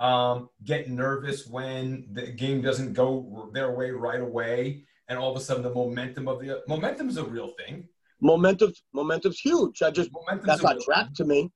um, 0.00 0.48
get 0.64 0.90
nervous 0.90 1.46
when 1.46 2.08
the 2.12 2.26
game 2.26 2.60
doesn't 2.60 2.94
go 2.94 3.48
their 3.54 3.70
way 3.70 3.92
right 3.92 4.20
away, 4.20 4.84
and 5.08 5.18
all 5.18 5.30
of 5.30 5.40
a 5.40 5.44
sudden 5.44 5.62
the 5.62 5.72
momentum 5.72 6.26
of 6.26 6.40
the 6.40 6.62
momentum 6.66 7.08
is 7.08 7.16
a 7.16 7.24
real 7.24 7.52
thing. 7.64 7.88
Momentum, 8.22 8.72
momentum's 8.92 9.40
huge. 9.40 9.82
I 9.82 9.90
just 9.90 10.10
Momentum's 10.12 10.46
that's 10.46 10.62
not 10.62 10.80
trap 10.80 11.12
to 11.14 11.24
me. 11.24 11.50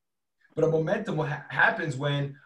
But 0.55 0.65
a 0.65 0.69
momentum 0.69 1.19
ha- 1.19 1.45
happens 1.49 1.97
when, 1.97 2.37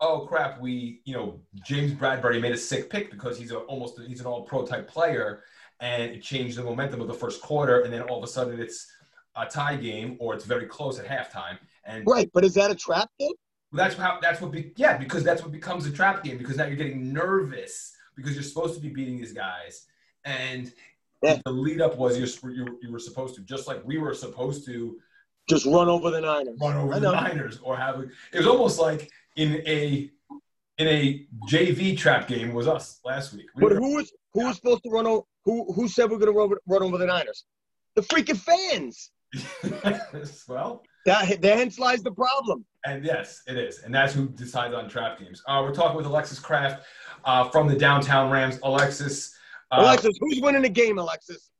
oh 0.00 0.26
crap, 0.26 0.60
we 0.60 1.02
you 1.04 1.14
know 1.14 1.40
James 1.64 1.92
Bradberry 1.92 2.40
made 2.40 2.52
a 2.52 2.58
sick 2.58 2.88
pick 2.88 3.10
because 3.10 3.38
he's 3.38 3.52
a, 3.52 3.58
almost 3.58 4.00
he's 4.06 4.20
an 4.20 4.26
All 4.26 4.42
Pro 4.42 4.64
type 4.64 4.88
player, 4.88 5.42
and 5.80 6.10
it 6.12 6.22
changed 6.22 6.56
the 6.56 6.62
momentum 6.64 7.00
of 7.02 7.06
the 7.08 7.14
first 7.14 7.42
quarter, 7.42 7.82
and 7.82 7.92
then 7.92 8.02
all 8.02 8.18
of 8.18 8.24
a 8.24 8.26
sudden 8.26 8.58
it's 8.58 8.90
a 9.36 9.44
tie 9.44 9.76
game 9.76 10.16
or 10.20 10.34
it's 10.34 10.46
very 10.46 10.66
close 10.66 10.98
at 10.98 11.06
halftime, 11.06 11.58
and 11.84 12.06
Right, 12.06 12.30
but 12.32 12.44
is 12.44 12.54
that 12.54 12.70
a 12.70 12.74
trap 12.74 13.10
game? 13.20 13.32
that's 13.72 13.96
how 13.96 14.18
that's 14.22 14.40
what 14.40 14.52
be, 14.52 14.72
yeah 14.76 14.96
because 14.96 15.22
that's 15.22 15.42
what 15.42 15.52
becomes 15.52 15.84
a 15.86 15.90
trap 15.90 16.24
game 16.24 16.38
because 16.38 16.56
now 16.56 16.64
you're 16.64 16.76
getting 16.76 17.12
nervous 17.12 17.92
because 18.14 18.32
you're 18.34 18.42
supposed 18.42 18.74
to 18.74 18.80
be 18.80 18.88
beating 18.88 19.18
these 19.18 19.34
guys, 19.34 19.86
and 20.24 20.72
Yeah. 21.22 21.38
the 21.44 21.50
lead 21.50 21.80
up 21.80 21.96
was 21.96 22.18
you're, 22.18 22.52
you 22.52 22.78
you 22.82 22.92
were 22.92 22.98
supposed 22.98 23.34
to 23.36 23.40
just 23.42 23.66
like 23.66 23.82
we 23.84 23.98
were 23.98 24.14
supposed 24.14 24.66
to 24.66 24.96
Just 25.48 25.64
run 25.66 25.88
over 25.88 26.10
the 26.10 26.20
Niners. 26.20 26.58
run 26.60 26.76
over 26.76 27.00
the. 27.00 27.10
Niners 27.12 27.58
or 27.62 27.76
have 27.76 27.96
a, 28.00 28.02
it 28.32 28.38
was 28.38 28.46
almost 28.46 28.78
like 28.78 29.10
in 29.36 29.62
a 29.66 30.10
in 30.78 30.86
a 30.86 31.26
JV 31.50 31.96
trap 31.96 32.28
game 32.28 32.52
was 32.52 32.68
us 32.68 33.00
last 33.04 33.32
week. 33.32 33.46
We 33.54 33.62
But 33.62 33.72
were- 33.72 33.78
who 33.78 33.96
was 33.96 34.12
who 34.34 34.44
was 34.46 34.56
supposed 34.56 34.82
to 34.84 34.90
run 34.90 35.06
over? 35.06 35.22
Who 35.46 35.72
who 35.72 35.88
said 35.88 36.10
we're 36.10 36.18
going 36.18 36.32
to 36.32 36.38
run, 36.38 36.44
over- 36.46 36.60
run 36.66 36.82
over 36.82 36.98
the 36.98 37.06
Niners? 37.06 37.44
The 37.94 38.02
freaking 38.02 38.36
fans. 38.38 39.10
well, 40.48 40.82
That 41.04 41.42
hence 41.42 41.78
lies 41.78 42.02
the 42.02 42.10
problem. 42.12 42.64
and 42.84 43.04
yes, 43.04 43.42
it 43.46 43.56
is, 43.56 43.80
and 43.84 43.94
that's 43.94 44.12
who 44.12 44.28
decides 44.28 44.74
on 44.74 44.88
trap 44.88 45.18
games. 45.18 45.42
Uh, 45.46 45.60
we're 45.64 45.74
talking 45.74 45.96
with 45.96 46.06
Alexis 46.06 46.38
Kraft 46.38 46.84
uh, 47.24 47.48
from 47.48 47.68
the 47.68 47.76
Downtown 47.76 48.30
Rams. 48.30 48.58
Alexis, 48.62 49.34
uh, 49.70 49.80
Alexis, 49.80 50.16
who's 50.20 50.40
winning 50.40 50.62
the 50.62 50.68
game? 50.68 50.98
Alexis. 50.98 51.50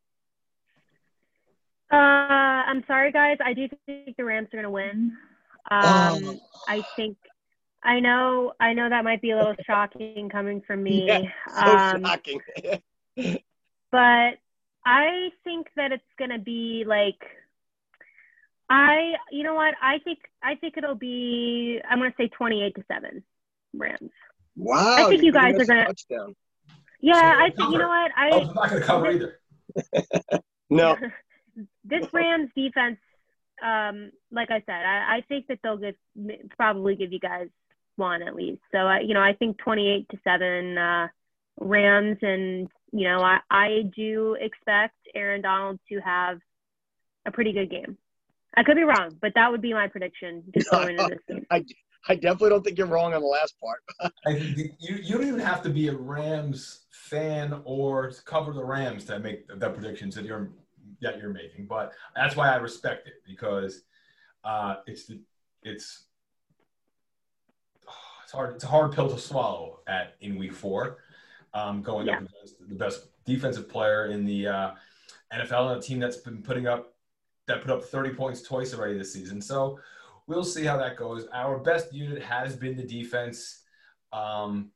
Uh, 1.92 1.97
I'm 1.97 2.85
sorry, 2.87 3.12
guys. 3.12 3.37
I 3.45 3.53
do 3.53 3.69
think 3.87 4.16
the 4.16 4.25
Rams 4.25 4.49
are 4.53 4.57
going 4.57 4.64
to 4.64 4.71
win. 4.71 5.12
Um, 5.71 5.83
Oh. 6.25 6.40
I 6.69 6.83
think. 6.97 7.16
I 7.83 8.01
know. 8.01 8.53
I 8.59 8.73
know 8.73 8.88
that 8.88 9.05
might 9.05 9.23
be 9.23 9.31
a 9.31 9.37
little 9.37 9.55
shocking 9.66 10.29
coming 10.29 10.61
from 10.66 10.83
me. 10.83 11.07
Yeah, 11.07 11.23
So 11.49 11.77
um, 11.77 12.05
shocking. 12.05 12.40
but 13.92 14.35
I 14.85 15.31
think 15.45 15.69
that 15.77 15.92
it's 15.92 16.03
gonna 16.19 16.38
be 16.38 16.85
like 16.87 17.21
I 18.69 19.12
you 19.31 19.42
know 19.45 19.55
what 19.55 19.75
I 19.81 19.99
think 20.01 20.19
I 20.42 20.55
think 20.57 20.77
it'll 20.77 20.95
be 20.97 21.81
I'm 21.88 21.99
gonna 21.99 22.12
say 22.16 22.29
28 22.29 22.75
to 22.75 22.85
seven 22.92 23.23
Rams. 23.75 24.11
wow. 24.57 24.97
I 25.07 25.09
think 25.09 25.23
you 25.23 25.33
guys 25.33 25.55
are 25.55 25.64
gonna- 25.64 25.87
touchdown. 25.87 26.35
Yeah, 27.00 27.14
I 27.38 27.50
think 27.50 27.70
you 27.70 27.78
know 27.78 27.88
what 27.88 28.11
I 28.16 28.28
I 28.30 28.38
was 28.38 28.54
not 28.54 28.70
going 28.70 28.80
to 28.80 28.87
cover 28.87 29.11
either. 29.11 29.40
No. 30.68 30.96
this 31.85 32.04
Rams 32.12 32.50
defense 32.56 32.98
um 33.62 34.11
like 34.32 34.50
I 34.50 34.62
said 34.66 34.85
I, 34.85 35.18
I 35.18 35.24
think 35.28 35.46
that 35.46 35.61
they'll 35.62 35.78
give 35.78 35.94
probably 36.56 36.96
give 36.96 37.12
you 37.12 37.20
guys 37.20 37.48
one 37.96 38.22
at 38.22 38.35
least. 38.35 38.61
So 38.72 38.78
I 38.78 39.00
you 39.00 39.14
know 39.14 39.22
I 39.22 39.32
think 39.32 39.59
28 39.59 40.09
to 40.11 40.18
seven 40.24 40.76
uh, 40.76 41.09
Rams 41.61 42.18
and 42.22 42.68
you 42.92 43.09
know 43.09 43.20
I 43.20 43.38
I 43.50 43.82
do 43.94 44.37
expect 44.40 44.96
Aaron 45.14 45.42
Donald 45.42 45.78
to 45.88 46.00
have 46.00 46.38
a 47.26 47.30
pretty 47.30 47.52
good 47.52 47.70
game. 47.70 47.96
I 48.56 48.62
could 48.62 48.76
be 48.76 48.85
wrong, 48.85 49.16
but 49.20 49.32
that 49.35 49.50
would 49.50 49.61
be 49.61 49.74
my 49.74 49.88
prediction 49.88 50.42
just 50.54 50.70
going 50.70 50.98
into 50.98 51.09
this 51.11 51.18
game. 51.28 51.46
I, 51.50 51.64
I 52.09 52.14
definitely 52.14 52.50
don't 52.50 52.64
think 52.64 52.78
you're 52.78 52.87
wrong 52.87 53.12
on 53.12 53.20
the 53.20 53.26
last 53.26 53.54
part. 53.61 53.82
I 54.26 54.32
think 54.35 54.56
you, 54.56 54.96
you 55.02 55.14
don't 55.14 55.26
even 55.26 55.40
have 55.40 55.62
to 55.64 55.70
be 55.70 55.88
a 55.88 55.94
Rams 55.94 56.86
fan 57.07 57.61
or 57.64 58.12
cover 58.25 58.53
the 58.53 58.64
Rams 58.64 59.05
to 59.05 59.19
make 59.19 59.47
the, 59.49 59.71
predictions 59.71 60.14
that 60.14 60.25
you're 60.25 60.51
that 61.01 61.19
you're 61.19 61.33
making. 61.33 61.66
But 61.66 61.92
that's 62.14 62.37
why 62.37 62.53
I 62.53 62.57
respect 62.57 63.07
it 63.07 63.23
because 63.27 63.83
uh, 64.45 64.77
it's 64.87 65.07
the 65.07 65.21
it's 65.62 66.05
it's 68.25 68.33
hard 68.33 68.55
it's 68.57 68.64
a 68.64 68.69
hard 68.69 68.92
pill 68.92 69.09
to 69.09 69.19
swallow 69.19 69.81
at 69.87 70.14
in 70.21 70.37
week 70.37 70.53
four. 70.53 70.99
Um, 71.55 71.81
going 71.81 72.09
up 72.11 72.19
against 72.19 72.69
the 72.69 72.75
best 72.75 73.09
defensive 73.25 73.66
player 73.69 74.07
in 74.07 74.27
the 74.27 74.47
uh, 74.47 74.71
NFL 75.33 75.73
and 75.73 75.79
a 75.79 75.83
team 75.83 75.99
that's 75.99 76.19
been 76.19 76.42
putting 76.42 76.66
up 76.66 76.92
that 77.47 77.62
put 77.62 77.71
up 77.71 77.85
30 77.85 78.11
points 78.11 78.42
twice 78.42 78.75
already 78.75 78.99
this 78.99 79.12
season. 79.12 79.40
So 79.40 79.79
we'll 80.27 80.45
see 80.45 80.64
how 80.64 80.77
that 80.77 80.97
goes. 80.97 81.27
Our 81.33 81.59
best 81.59 81.92
unit 81.95 82.23
has 82.23 82.57
been 82.57 82.77
the 82.77 82.83
defense. 82.83 83.62
Um, 84.12 84.71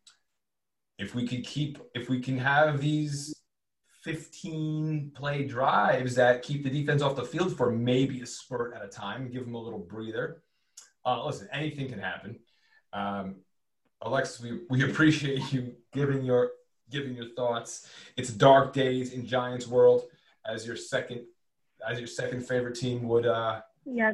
if 1.00 1.14
we 1.14 1.26
could 1.26 1.44
keep, 1.44 1.78
if 1.94 2.08
we 2.10 2.20
can 2.20 2.36
have 2.38 2.80
these 2.80 3.34
15 4.04 5.12
play 5.14 5.44
drives 5.44 6.14
that 6.14 6.42
keep 6.42 6.62
the 6.62 6.70
defense 6.70 7.00
off 7.00 7.16
the 7.16 7.24
field 7.24 7.56
for 7.56 7.70
maybe 7.70 8.20
a 8.20 8.26
spurt 8.26 8.74
at 8.74 8.84
a 8.84 8.88
time, 8.88 9.30
give 9.30 9.46
them 9.46 9.54
a 9.54 9.60
little 9.60 9.78
breather. 9.78 10.42
Uh, 11.04 11.24
listen, 11.24 11.48
anything 11.52 11.88
can 11.88 11.98
happen. 11.98 12.38
Um, 12.92 13.36
Alexis, 14.02 14.40
we, 14.40 14.60
we 14.68 14.84
appreciate 14.90 15.52
you 15.52 15.74
giving 15.92 16.22
your 16.22 16.52
giving 16.90 17.14
your 17.14 17.28
thoughts. 17.36 17.88
It's 18.16 18.30
dark 18.30 18.72
days 18.72 19.12
in 19.12 19.24
Giants 19.24 19.66
world 19.66 20.04
as 20.46 20.66
your 20.66 20.76
second 20.76 21.22
as 21.88 21.98
your 21.98 22.08
second 22.08 22.46
favorite 22.46 22.74
team 22.74 23.08
would 23.08 23.26
uh, 23.26 23.60
Yeah, 23.86 24.12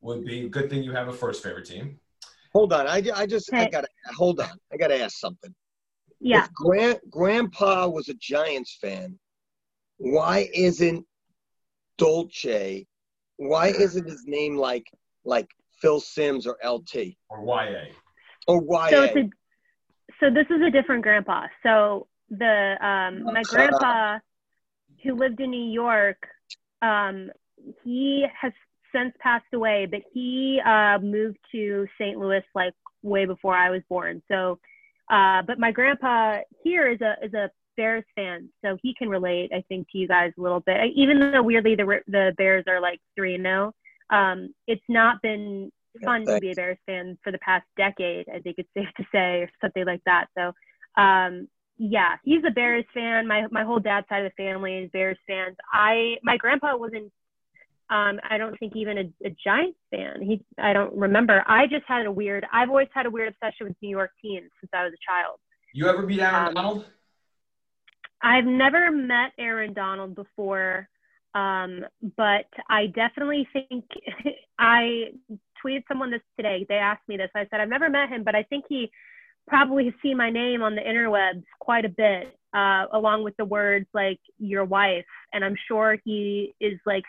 would 0.00 0.24
be. 0.24 0.48
Good 0.48 0.70
thing 0.70 0.82
you 0.82 0.92
have 0.92 1.08
a 1.08 1.12
first 1.12 1.42
favorite 1.42 1.66
team. 1.66 1.98
Hold 2.54 2.72
on. 2.72 2.86
I, 2.86 3.02
I 3.14 3.26
just, 3.26 3.52
I 3.52 3.68
got 3.68 3.82
to, 3.82 3.88
hold 4.14 4.40
on. 4.40 4.58
I 4.72 4.78
got 4.78 4.88
to 4.88 5.02
ask 5.02 5.18
something. 5.18 5.54
Yeah. 6.20 6.44
If 6.44 6.52
Grand, 6.54 6.98
Grandpa 7.10 7.88
was 7.88 8.08
a 8.08 8.14
Giants 8.14 8.76
fan, 8.80 9.18
why 9.98 10.48
isn't 10.54 11.04
Dolce, 11.98 12.86
why 13.36 13.68
isn't 13.68 14.06
his 14.06 14.24
name 14.26 14.56
like, 14.56 14.86
like 15.24 15.48
Phil 15.80 16.00
Simms 16.00 16.46
or 16.46 16.58
LT 16.64 17.16
Or 17.28 17.44
YA. 17.44 17.92
or 18.46 18.62
YA? 18.62 18.90
So 18.90 19.02
it's 19.02 19.16
a, 19.16 19.30
so 20.20 20.30
this 20.30 20.46
is 20.50 20.62
a 20.66 20.70
different 20.70 21.02
grandpa. 21.02 21.46
So 21.62 22.06
the 22.30 22.76
um 22.80 23.22
my 23.24 23.44
grandpa 23.44 24.18
who 25.04 25.14
lived 25.14 25.40
in 25.40 25.50
New 25.50 25.70
York, 25.70 26.26
um, 26.82 27.30
he 27.84 28.26
has 28.40 28.52
since 28.92 29.14
passed 29.20 29.46
away, 29.52 29.86
but 29.90 30.00
he 30.12 30.60
uh 30.64 30.98
moved 30.98 31.38
to 31.52 31.86
St. 31.98 32.18
Louis 32.18 32.42
like 32.54 32.74
way 33.02 33.26
before 33.26 33.54
I 33.54 33.70
was 33.70 33.82
born. 33.88 34.22
So 34.28 34.58
uh 35.10 35.42
but 35.46 35.58
my 35.58 35.70
grandpa 35.72 36.38
here 36.62 36.88
is 36.90 37.00
a 37.00 37.14
is 37.24 37.34
a 37.34 37.50
Bears 37.76 38.04
fan, 38.16 38.48
so 38.64 38.76
he 38.82 38.94
can 38.94 39.08
relate, 39.08 39.50
I 39.52 39.62
think, 39.68 39.86
to 39.92 39.98
you 39.98 40.08
guys 40.08 40.32
a 40.38 40.40
little 40.42 40.60
bit. 40.60 40.92
Even 40.94 41.18
though 41.20 41.42
weirdly 41.42 41.74
the 41.74 42.00
the 42.08 42.32
Bears 42.36 42.64
are 42.68 42.80
like 42.80 43.00
three 43.16 43.34
and 43.34 43.42
no, 43.44 43.72
um, 44.10 44.54
it's 44.66 44.84
not 44.88 45.22
been 45.22 45.70
fun 46.04 46.26
Yeah, 46.26 46.34
to 46.34 46.40
be 46.40 46.50
a 46.52 46.54
Bears 46.54 46.78
fan 46.86 47.18
for 47.22 47.32
the 47.32 47.38
past 47.38 47.64
decade. 47.76 48.26
I 48.28 48.40
think 48.40 48.56
it's 48.58 48.68
safe 48.76 48.88
to 48.96 49.04
say, 49.12 49.42
or 49.42 49.50
something 49.60 49.84
like 49.84 50.02
that. 50.06 50.26
So, 50.36 50.52
um, 51.00 51.48
yeah, 51.78 52.16
he's 52.24 52.42
a 52.46 52.50
Bears 52.50 52.84
fan. 52.94 53.26
My 53.26 53.46
my 53.50 53.64
whole 53.64 53.80
dad's 53.80 54.08
side 54.08 54.24
of 54.24 54.32
the 54.36 54.42
family 54.42 54.78
is 54.78 54.90
Bears 54.92 55.18
fans. 55.26 55.56
I 55.72 56.16
my 56.22 56.36
grandpa 56.36 56.76
wasn't. 56.76 57.12
Um, 57.88 58.18
I 58.28 58.36
don't 58.36 58.58
think 58.58 58.74
even 58.74 58.98
a, 58.98 59.26
a 59.26 59.36
Giants 59.44 59.78
fan. 59.90 60.20
He, 60.20 60.44
I 60.58 60.72
don't 60.72 60.94
remember. 60.96 61.44
I 61.46 61.66
just 61.66 61.84
had 61.86 62.06
a 62.06 62.10
weird. 62.10 62.44
I've 62.52 62.68
always 62.68 62.88
had 62.92 63.06
a 63.06 63.10
weird 63.10 63.28
obsession 63.28 63.68
with 63.68 63.76
New 63.80 63.90
York 63.90 64.10
teams 64.20 64.50
since 64.60 64.70
I 64.74 64.84
was 64.84 64.92
a 64.92 65.02
child. 65.08 65.38
You 65.72 65.88
ever 65.88 66.02
meet 66.02 66.20
Aaron 66.20 66.48
Um, 66.48 66.54
Donald? 66.54 66.84
I've 68.22 68.44
never 68.44 68.90
met 68.90 69.32
Aaron 69.38 69.72
Donald 69.72 70.14
before, 70.14 70.88
um, 71.34 71.84
but 72.16 72.46
I 72.68 72.86
definitely 72.86 73.46
think 73.52 73.84
I 74.58 75.10
tweeted 75.64 75.84
someone 75.86 76.10
this 76.10 76.22
today. 76.36 76.66
They 76.68 76.76
asked 76.76 77.06
me 77.08 77.16
this. 77.16 77.30
I 77.36 77.46
said 77.50 77.60
I've 77.60 77.68
never 77.68 77.88
met 77.88 78.08
him, 78.08 78.24
but 78.24 78.34
I 78.34 78.42
think 78.44 78.64
he 78.68 78.90
probably 79.46 79.84
has 79.84 79.94
seen 80.02 80.16
my 80.16 80.30
name 80.30 80.62
on 80.62 80.74
the 80.74 80.80
interwebs 80.80 81.44
quite 81.60 81.84
a 81.84 81.88
bit, 81.88 82.36
uh, 82.52 82.86
along 82.92 83.22
with 83.22 83.36
the 83.36 83.44
words 83.44 83.86
like 83.94 84.18
your 84.38 84.64
wife, 84.64 85.04
and 85.32 85.44
I'm 85.44 85.56
sure 85.68 85.98
he 86.04 86.54
is 86.60 86.80
like 86.84 87.04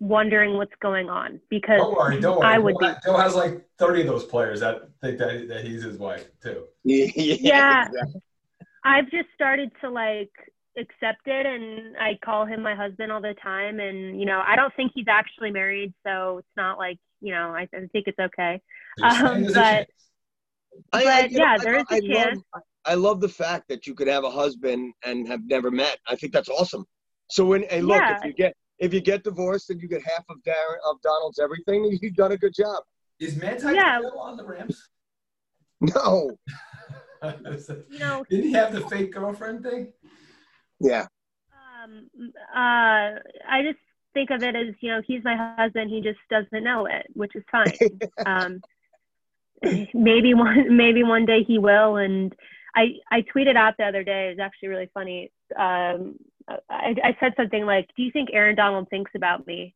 wondering 0.00 0.56
what's 0.56 0.74
going 0.80 1.08
on 1.10 1.40
because 1.48 1.78
Don't 1.78 1.96
worry, 1.96 2.20
don't 2.20 2.38
worry. 2.38 2.46
I 2.54 2.58
would 2.58 2.76
Joe, 2.80 2.88
be. 2.88 2.94
Joe 3.04 3.16
has 3.16 3.34
like 3.34 3.64
30 3.78 4.02
of 4.02 4.06
those 4.08 4.24
players 4.24 4.60
that 4.60 4.82
think 5.02 5.18
that, 5.18 5.48
that 5.48 5.64
he's 5.64 5.82
his 5.82 5.98
wife 5.98 6.28
too. 6.42 6.64
Yeah, 6.84 7.06
Yeah. 7.16 7.86
exactly. 7.88 8.20
I've 8.84 9.10
just 9.10 9.28
started 9.34 9.70
to 9.82 9.90
like 9.90 10.30
accept 10.78 11.26
it 11.26 11.44
and 11.46 11.96
I 11.96 12.18
call 12.24 12.46
him 12.46 12.62
my 12.62 12.74
husband 12.74 13.10
all 13.10 13.20
the 13.20 13.34
time 13.42 13.80
and 13.80 14.18
you 14.20 14.26
know 14.26 14.40
I 14.46 14.54
don't 14.54 14.72
think 14.76 14.92
he's 14.94 15.08
actually 15.08 15.50
married 15.50 15.92
so 16.06 16.38
it's 16.38 16.48
not 16.56 16.78
like 16.78 16.98
you 17.20 17.34
know 17.34 17.50
I, 17.52 17.62
I 17.74 17.86
think 17.92 18.06
it's 18.06 18.18
okay 18.20 18.60
So 18.98 19.04
you're 19.06 19.12
saying 19.14 19.26
Um, 19.26 19.42
there's 19.42 19.52
a 19.52 19.54
but- 19.54 19.62
chance. 19.62 19.90
I, 20.92 21.04
But, 21.04 21.30
you 21.32 21.38
know, 21.38 21.44
yeah, 21.44 21.52
I- 21.54 21.58
there 21.64 21.76
is 21.78 21.84
a 21.90 21.94
I 21.94 22.00
chance. 22.00 22.42
Love, 22.54 22.62
I 22.84 22.94
love 22.94 23.20
the 23.20 23.28
fact 23.28 23.68
that 23.68 23.86
you 23.88 23.94
could 23.94 24.06
have 24.06 24.22
a 24.22 24.30
husband 24.30 24.94
and 25.04 25.26
have 25.26 25.40
never 25.44 25.70
met. 25.72 25.98
I 26.06 26.14
think 26.14 26.32
that's 26.32 26.48
awesome. 26.48 26.84
So 27.28 27.44
when 27.44 27.64
hey, 27.64 27.80
look, 27.82 27.96
Yeah. 28.00 28.16
if 28.18 28.24
you 28.24 28.32
get 28.32 28.54
if 28.78 28.94
you 28.94 29.00
get 29.00 29.24
divorced 29.24 29.70
and 29.70 29.80
you 29.80 29.88
get 29.88 30.02
half 30.02 30.24
of 30.28 30.36
Darren 30.46 30.78
of 30.88 31.00
Donald's 31.02 31.38
everything, 31.38 31.98
you've 32.00 32.14
done 32.14 32.32
a 32.32 32.36
good 32.36 32.54
job. 32.54 32.82
Is 33.20 33.36
Manti 33.36 33.74
Yeah. 33.74 33.98
still 33.98 34.18
on 34.18 34.36
the 34.36 34.44
Rams? 34.44 34.88
No, 35.80 36.38
you 37.22 37.98
know 37.98 38.24
Didn't 38.28 38.44
he 38.46 38.52
have 38.52 38.72
the 38.72 38.80
fake 38.82 39.12
girlfriend 39.12 39.62
thing? 39.62 39.92
yeah, 40.80 41.06
um, 41.84 42.08
uh, 42.54 43.18
I 43.48 43.62
just 43.62 43.78
think 44.14 44.30
of 44.30 44.42
it 44.42 44.56
as 44.56 44.74
you 44.80 44.90
know 44.90 45.02
he's 45.06 45.22
my 45.22 45.36
husband 45.56 45.90
he 45.90 46.00
just 46.00 46.18
doesn't 46.30 46.64
know 46.64 46.86
it 46.86 47.06
which 47.12 47.36
is 47.36 47.44
fine 47.52 47.72
um, 48.26 48.60
maybe 49.94 50.34
one 50.34 50.76
maybe 50.76 51.02
one 51.02 51.26
day 51.26 51.42
he 51.44 51.58
will 51.58 51.96
and 51.96 52.34
I 52.74 52.94
I 53.10 53.22
tweeted 53.22 53.56
out 53.56 53.74
the 53.78 53.84
other 53.84 54.02
day 54.02 54.26
it 54.26 54.30
was 54.30 54.38
actually 54.40 54.68
really 54.70 54.90
funny 54.94 55.30
um, 55.56 56.16
I, 56.70 56.94
I 57.04 57.16
said 57.20 57.34
something 57.36 57.64
like 57.64 57.88
do 57.96 58.02
you 58.02 58.10
think 58.10 58.30
Aaron 58.32 58.56
Donald 58.56 58.88
thinks 58.90 59.10
about 59.14 59.46
me 59.46 59.74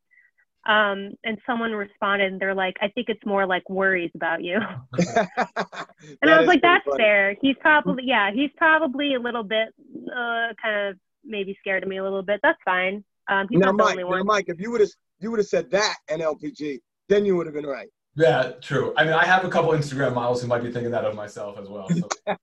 um, 0.64 1.12
and 1.24 1.38
someone 1.44 1.72
responded 1.72 2.32
and 2.32 2.40
they're 2.40 2.54
like 2.54 2.76
I 2.80 2.88
think 2.88 3.08
it's 3.08 3.24
more 3.26 3.46
like 3.46 3.68
worries 3.68 4.10
about 4.14 4.42
you 4.42 4.58
and 4.98 5.28
and 6.22 6.30
I 6.30 6.38
was 6.38 6.46
like 6.46 6.62
that's 6.62 6.86
fair 6.96 7.36
he's 7.40 7.56
probably 7.60 8.04
yeah 8.06 8.30
he's 8.32 8.50
probably 8.56 9.14
a 9.14 9.20
little 9.20 9.44
bit 9.44 9.68
uh, 10.08 10.54
kind 10.62 10.88
of 10.88 10.96
maybe 11.24 11.56
scared 11.60 11.82
of 11.82 11.88
me 11.88 11.98
a 11.98 12.02
little 12.02 12.22
bit 12.22 12.40
that's 12.42 12.58
fine 12.64 13.04
um, 13.28 13.46
he's 13.50 13.60
Now, 13.60 13.72
not 13.72 13.76
the 13.76 13.84
Mike, 13.84 14.04
only 14.04 14.18
now, 14.18 14.24
Mike, 14.24 14.44
if 14.48 14.60
you 14.60 14.70
would 14.70 14.80
have 14.80 14.90
you 15.20 15.30
would 15.30 15.38
have 15.38 15.46
said 15.46 15.70
that 15.70 15.96
and 16.08 16.20
LPG, 16.20 16.80
then 17.08 17.24
you 17.24 17.36
would 17.36 17.46
have 17.46 17.54
been 17.54 17.66
right. 17.66 17.88
Yeah, 18.14 18.52
true. 18.60 18.92
I 18.96 19.04
mean, 19.04 19.14
I 19.14 19.24
have 19.24 19.44
a 19.44 19.48
couple 19.48 19.70
Instagram 19.70 20.14
models 20.14 20.42
who 20.42 20.48
might 20.48 20.62
be 20.62 20.70
thinking 20.70 20.90
that 20.90 21.04
of 21.04 21.14
myself 21.14 21.58
as 21.58 21.68
well. 21.68 21.88
So 21.88 22.08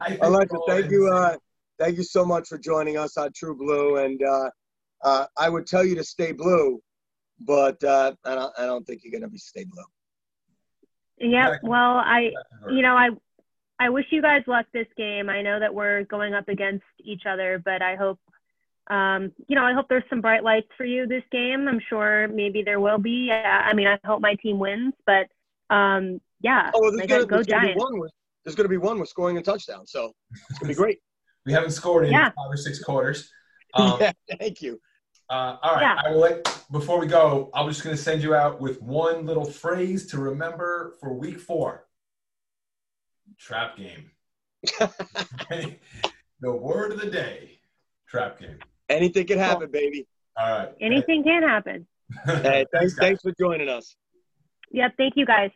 I 0.00 0.10
think 0.10 0.20
Alexa, 0.22 0.56
thank 0.68 0.90
you. 0.90 1.10
Uh, 1.12 1.30
same- 1.30 1.38
thank 1.80 1.96
you 1.96 2.04
so 2.04 2.24
much 2.24 2.46
for 2.48 2.58
joining 2.58 2.96
us 2.98 3.16
on 3.16 3.32
True 3.32 3.56
Blue. 3.56 3.96
And 3.96 4.22
uh, 4.22 4.50
uh, 5.02 5.26
I 5.36 5.48
would 5.48 5.66
tell 5.66 5.84
you 5.84 5.96
to 5.96 6.04
stay 6.04 6.32
blue, 6.32 6.80
but 7.40 7.82
uh, 7.82 8.12
I 8.24 8.34
don't. 8.34 8.52
I 8.58 8.66
don't 8.66 8.86
think 8.86 9.02
you're 9.02 9.12
gonna 9.12 9.30
be 9.30 9.38
stay 9.38 9.64
blue. 9.64 9.82
yeah 11.18 11.56
well 11.62 11.96
I 11.96 12.30
you 12.70 12.82
know, 12.82 12.94
I 12.94 13.08
I 13.78 13.88
wish 13.88 14.04
you 14.10 14.20
guys 14.20 14.42
luck 14.46 14.66
this 14.72 14.86
game. 14.96 15.30
I 15.30 15.42
know 15.42 15.58
that 15.58 15.74
we're 15.74 16.04
going 16.04 16.34
up 16.34 16.48
against 16.48 16.84
each 17.02 17.22
other, 17.26 17.60
but 17.64 17.82
I 17.82 17.96
hope 17.96 18.20
um, 18.90 19.32
you 19.46 19.54
know, 19.54 19.64
I 19.64 19.72
hope 19.72 19.86
there's 19.88 20.04
some 20.10 20.20
bright 20.20 20.42
lights 20.42 20.68
for 20.76 20.84
you 20.84 21.06
this 21.06 21.22
game. 21.30 21.68
I'm 21.68 21.80
sure 21.88 22.26
maybe 22.28 22.62
there 22.62 22.80
will 22.80 22.98
be. 22.98 23.30
Uh, 23.30 23.36
I 23.36 23.72
mean, 23.72 23.86
I 23.86 23.98
hope 24.04 24.20
my 24.20 24.34
team 24.34 24.58
wins, 24.58 24.94
but 25.06 25.28
um, 25.74 26.20
yeah, 26.40 26.72
Oh, 26.74 26.80
well, 26.80 26.90
there's 26.90 27.02
like, 27.02 27.08
gonna, 27.08 27.26
go 27.26 27.36
there's 27.36 27.46
gonna 27.46 27.72
be 27.72 27.78
one. 27.78 28.00
With, 28.00 28.10
there's 28.44 28.56
gonna 28.56 28.68
be 28.68 28.78
one 28.78 28.98
with 28.98 29.08
scoring 29.08 29.38
a 29.38 29.42
touchdown, 29.42 29.86
so 29.86 30.12
it's 30.50 30.58
gonna 30.58 30.68
be 30.68 30.74
great. 30.74 30.98
We 31.46 31.52
haven't 31.52 31.70
scored 31.72 32.06
in 32.06 32.12
Yeah. 32.12 32.30
five 32.30 32.50
or 32.50 32.56
six 32.56 32.82
quarters. 32.82 33.30
Um, 33.72 33.98
yeah, 34.00 34.10
thank 34.40 34.62
you. 34.62 34.80
uh, 35.30 35.56
all 35.62 35.76
right. 35.76 35.82
Yeah. 35.82 36.02
I 36.04 36.10
will 36.10 36.18
let, 36.18 36.42
before 36.72 36.98
we 36.98 37.06
go, 37.06 37.50
I'm 37.54 37.68
just 37.68 37.84
going 37.84 37.94
to 37.94 38.02
send 38.02 38.20
you 38.20 38.34
out 38.34 38.60
with 38.60 38.82
one 38.82 39.26
little 39.26 39.44
phrase 39.44 40.08
to 40.08 40.18
remember 40.18 40.96
for 40.98 41.14
week 41.14 41.38
four 41.38 41.86
trap 43.38 43.76
game. 43.76 44.10
the 44.80 45.76
word 46.50 46.90
of 46.90 47.00
the 47.00 47.08
day 47.08 47.60
trap 48.08 48.40
game. 48.40 48.58
Anything 48.88 49.24
can 49.24 49.38
happen, 49.38 49.70
baby. 49.70 50.08
All 50.36 50.50
right. 50.50 50.70
Anything 50.80 51.22
can 51.22 51.44
happen. 51.44 51.86
Hey, 52.26 52.66
thanks, 52.72 52.96
thanks 52.96 53.22
for 53.22 53.32
joining 53.38 53.68
us. 53.68 53.94
Yep. 54.72 54.94
Thank 54.98 55.12
you 55.16 55.24
guys. 55.26 55.52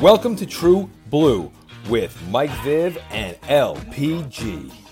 Welcome 0.00 0.34
to 0.34 0.44
True 0.44 0.90
Blue 1.06 1.52
with 1.88 2.16
Mike 2.28 2.50
Viv 2.62 2.98
and 3.10 3.40
LPG. 3.42 4.87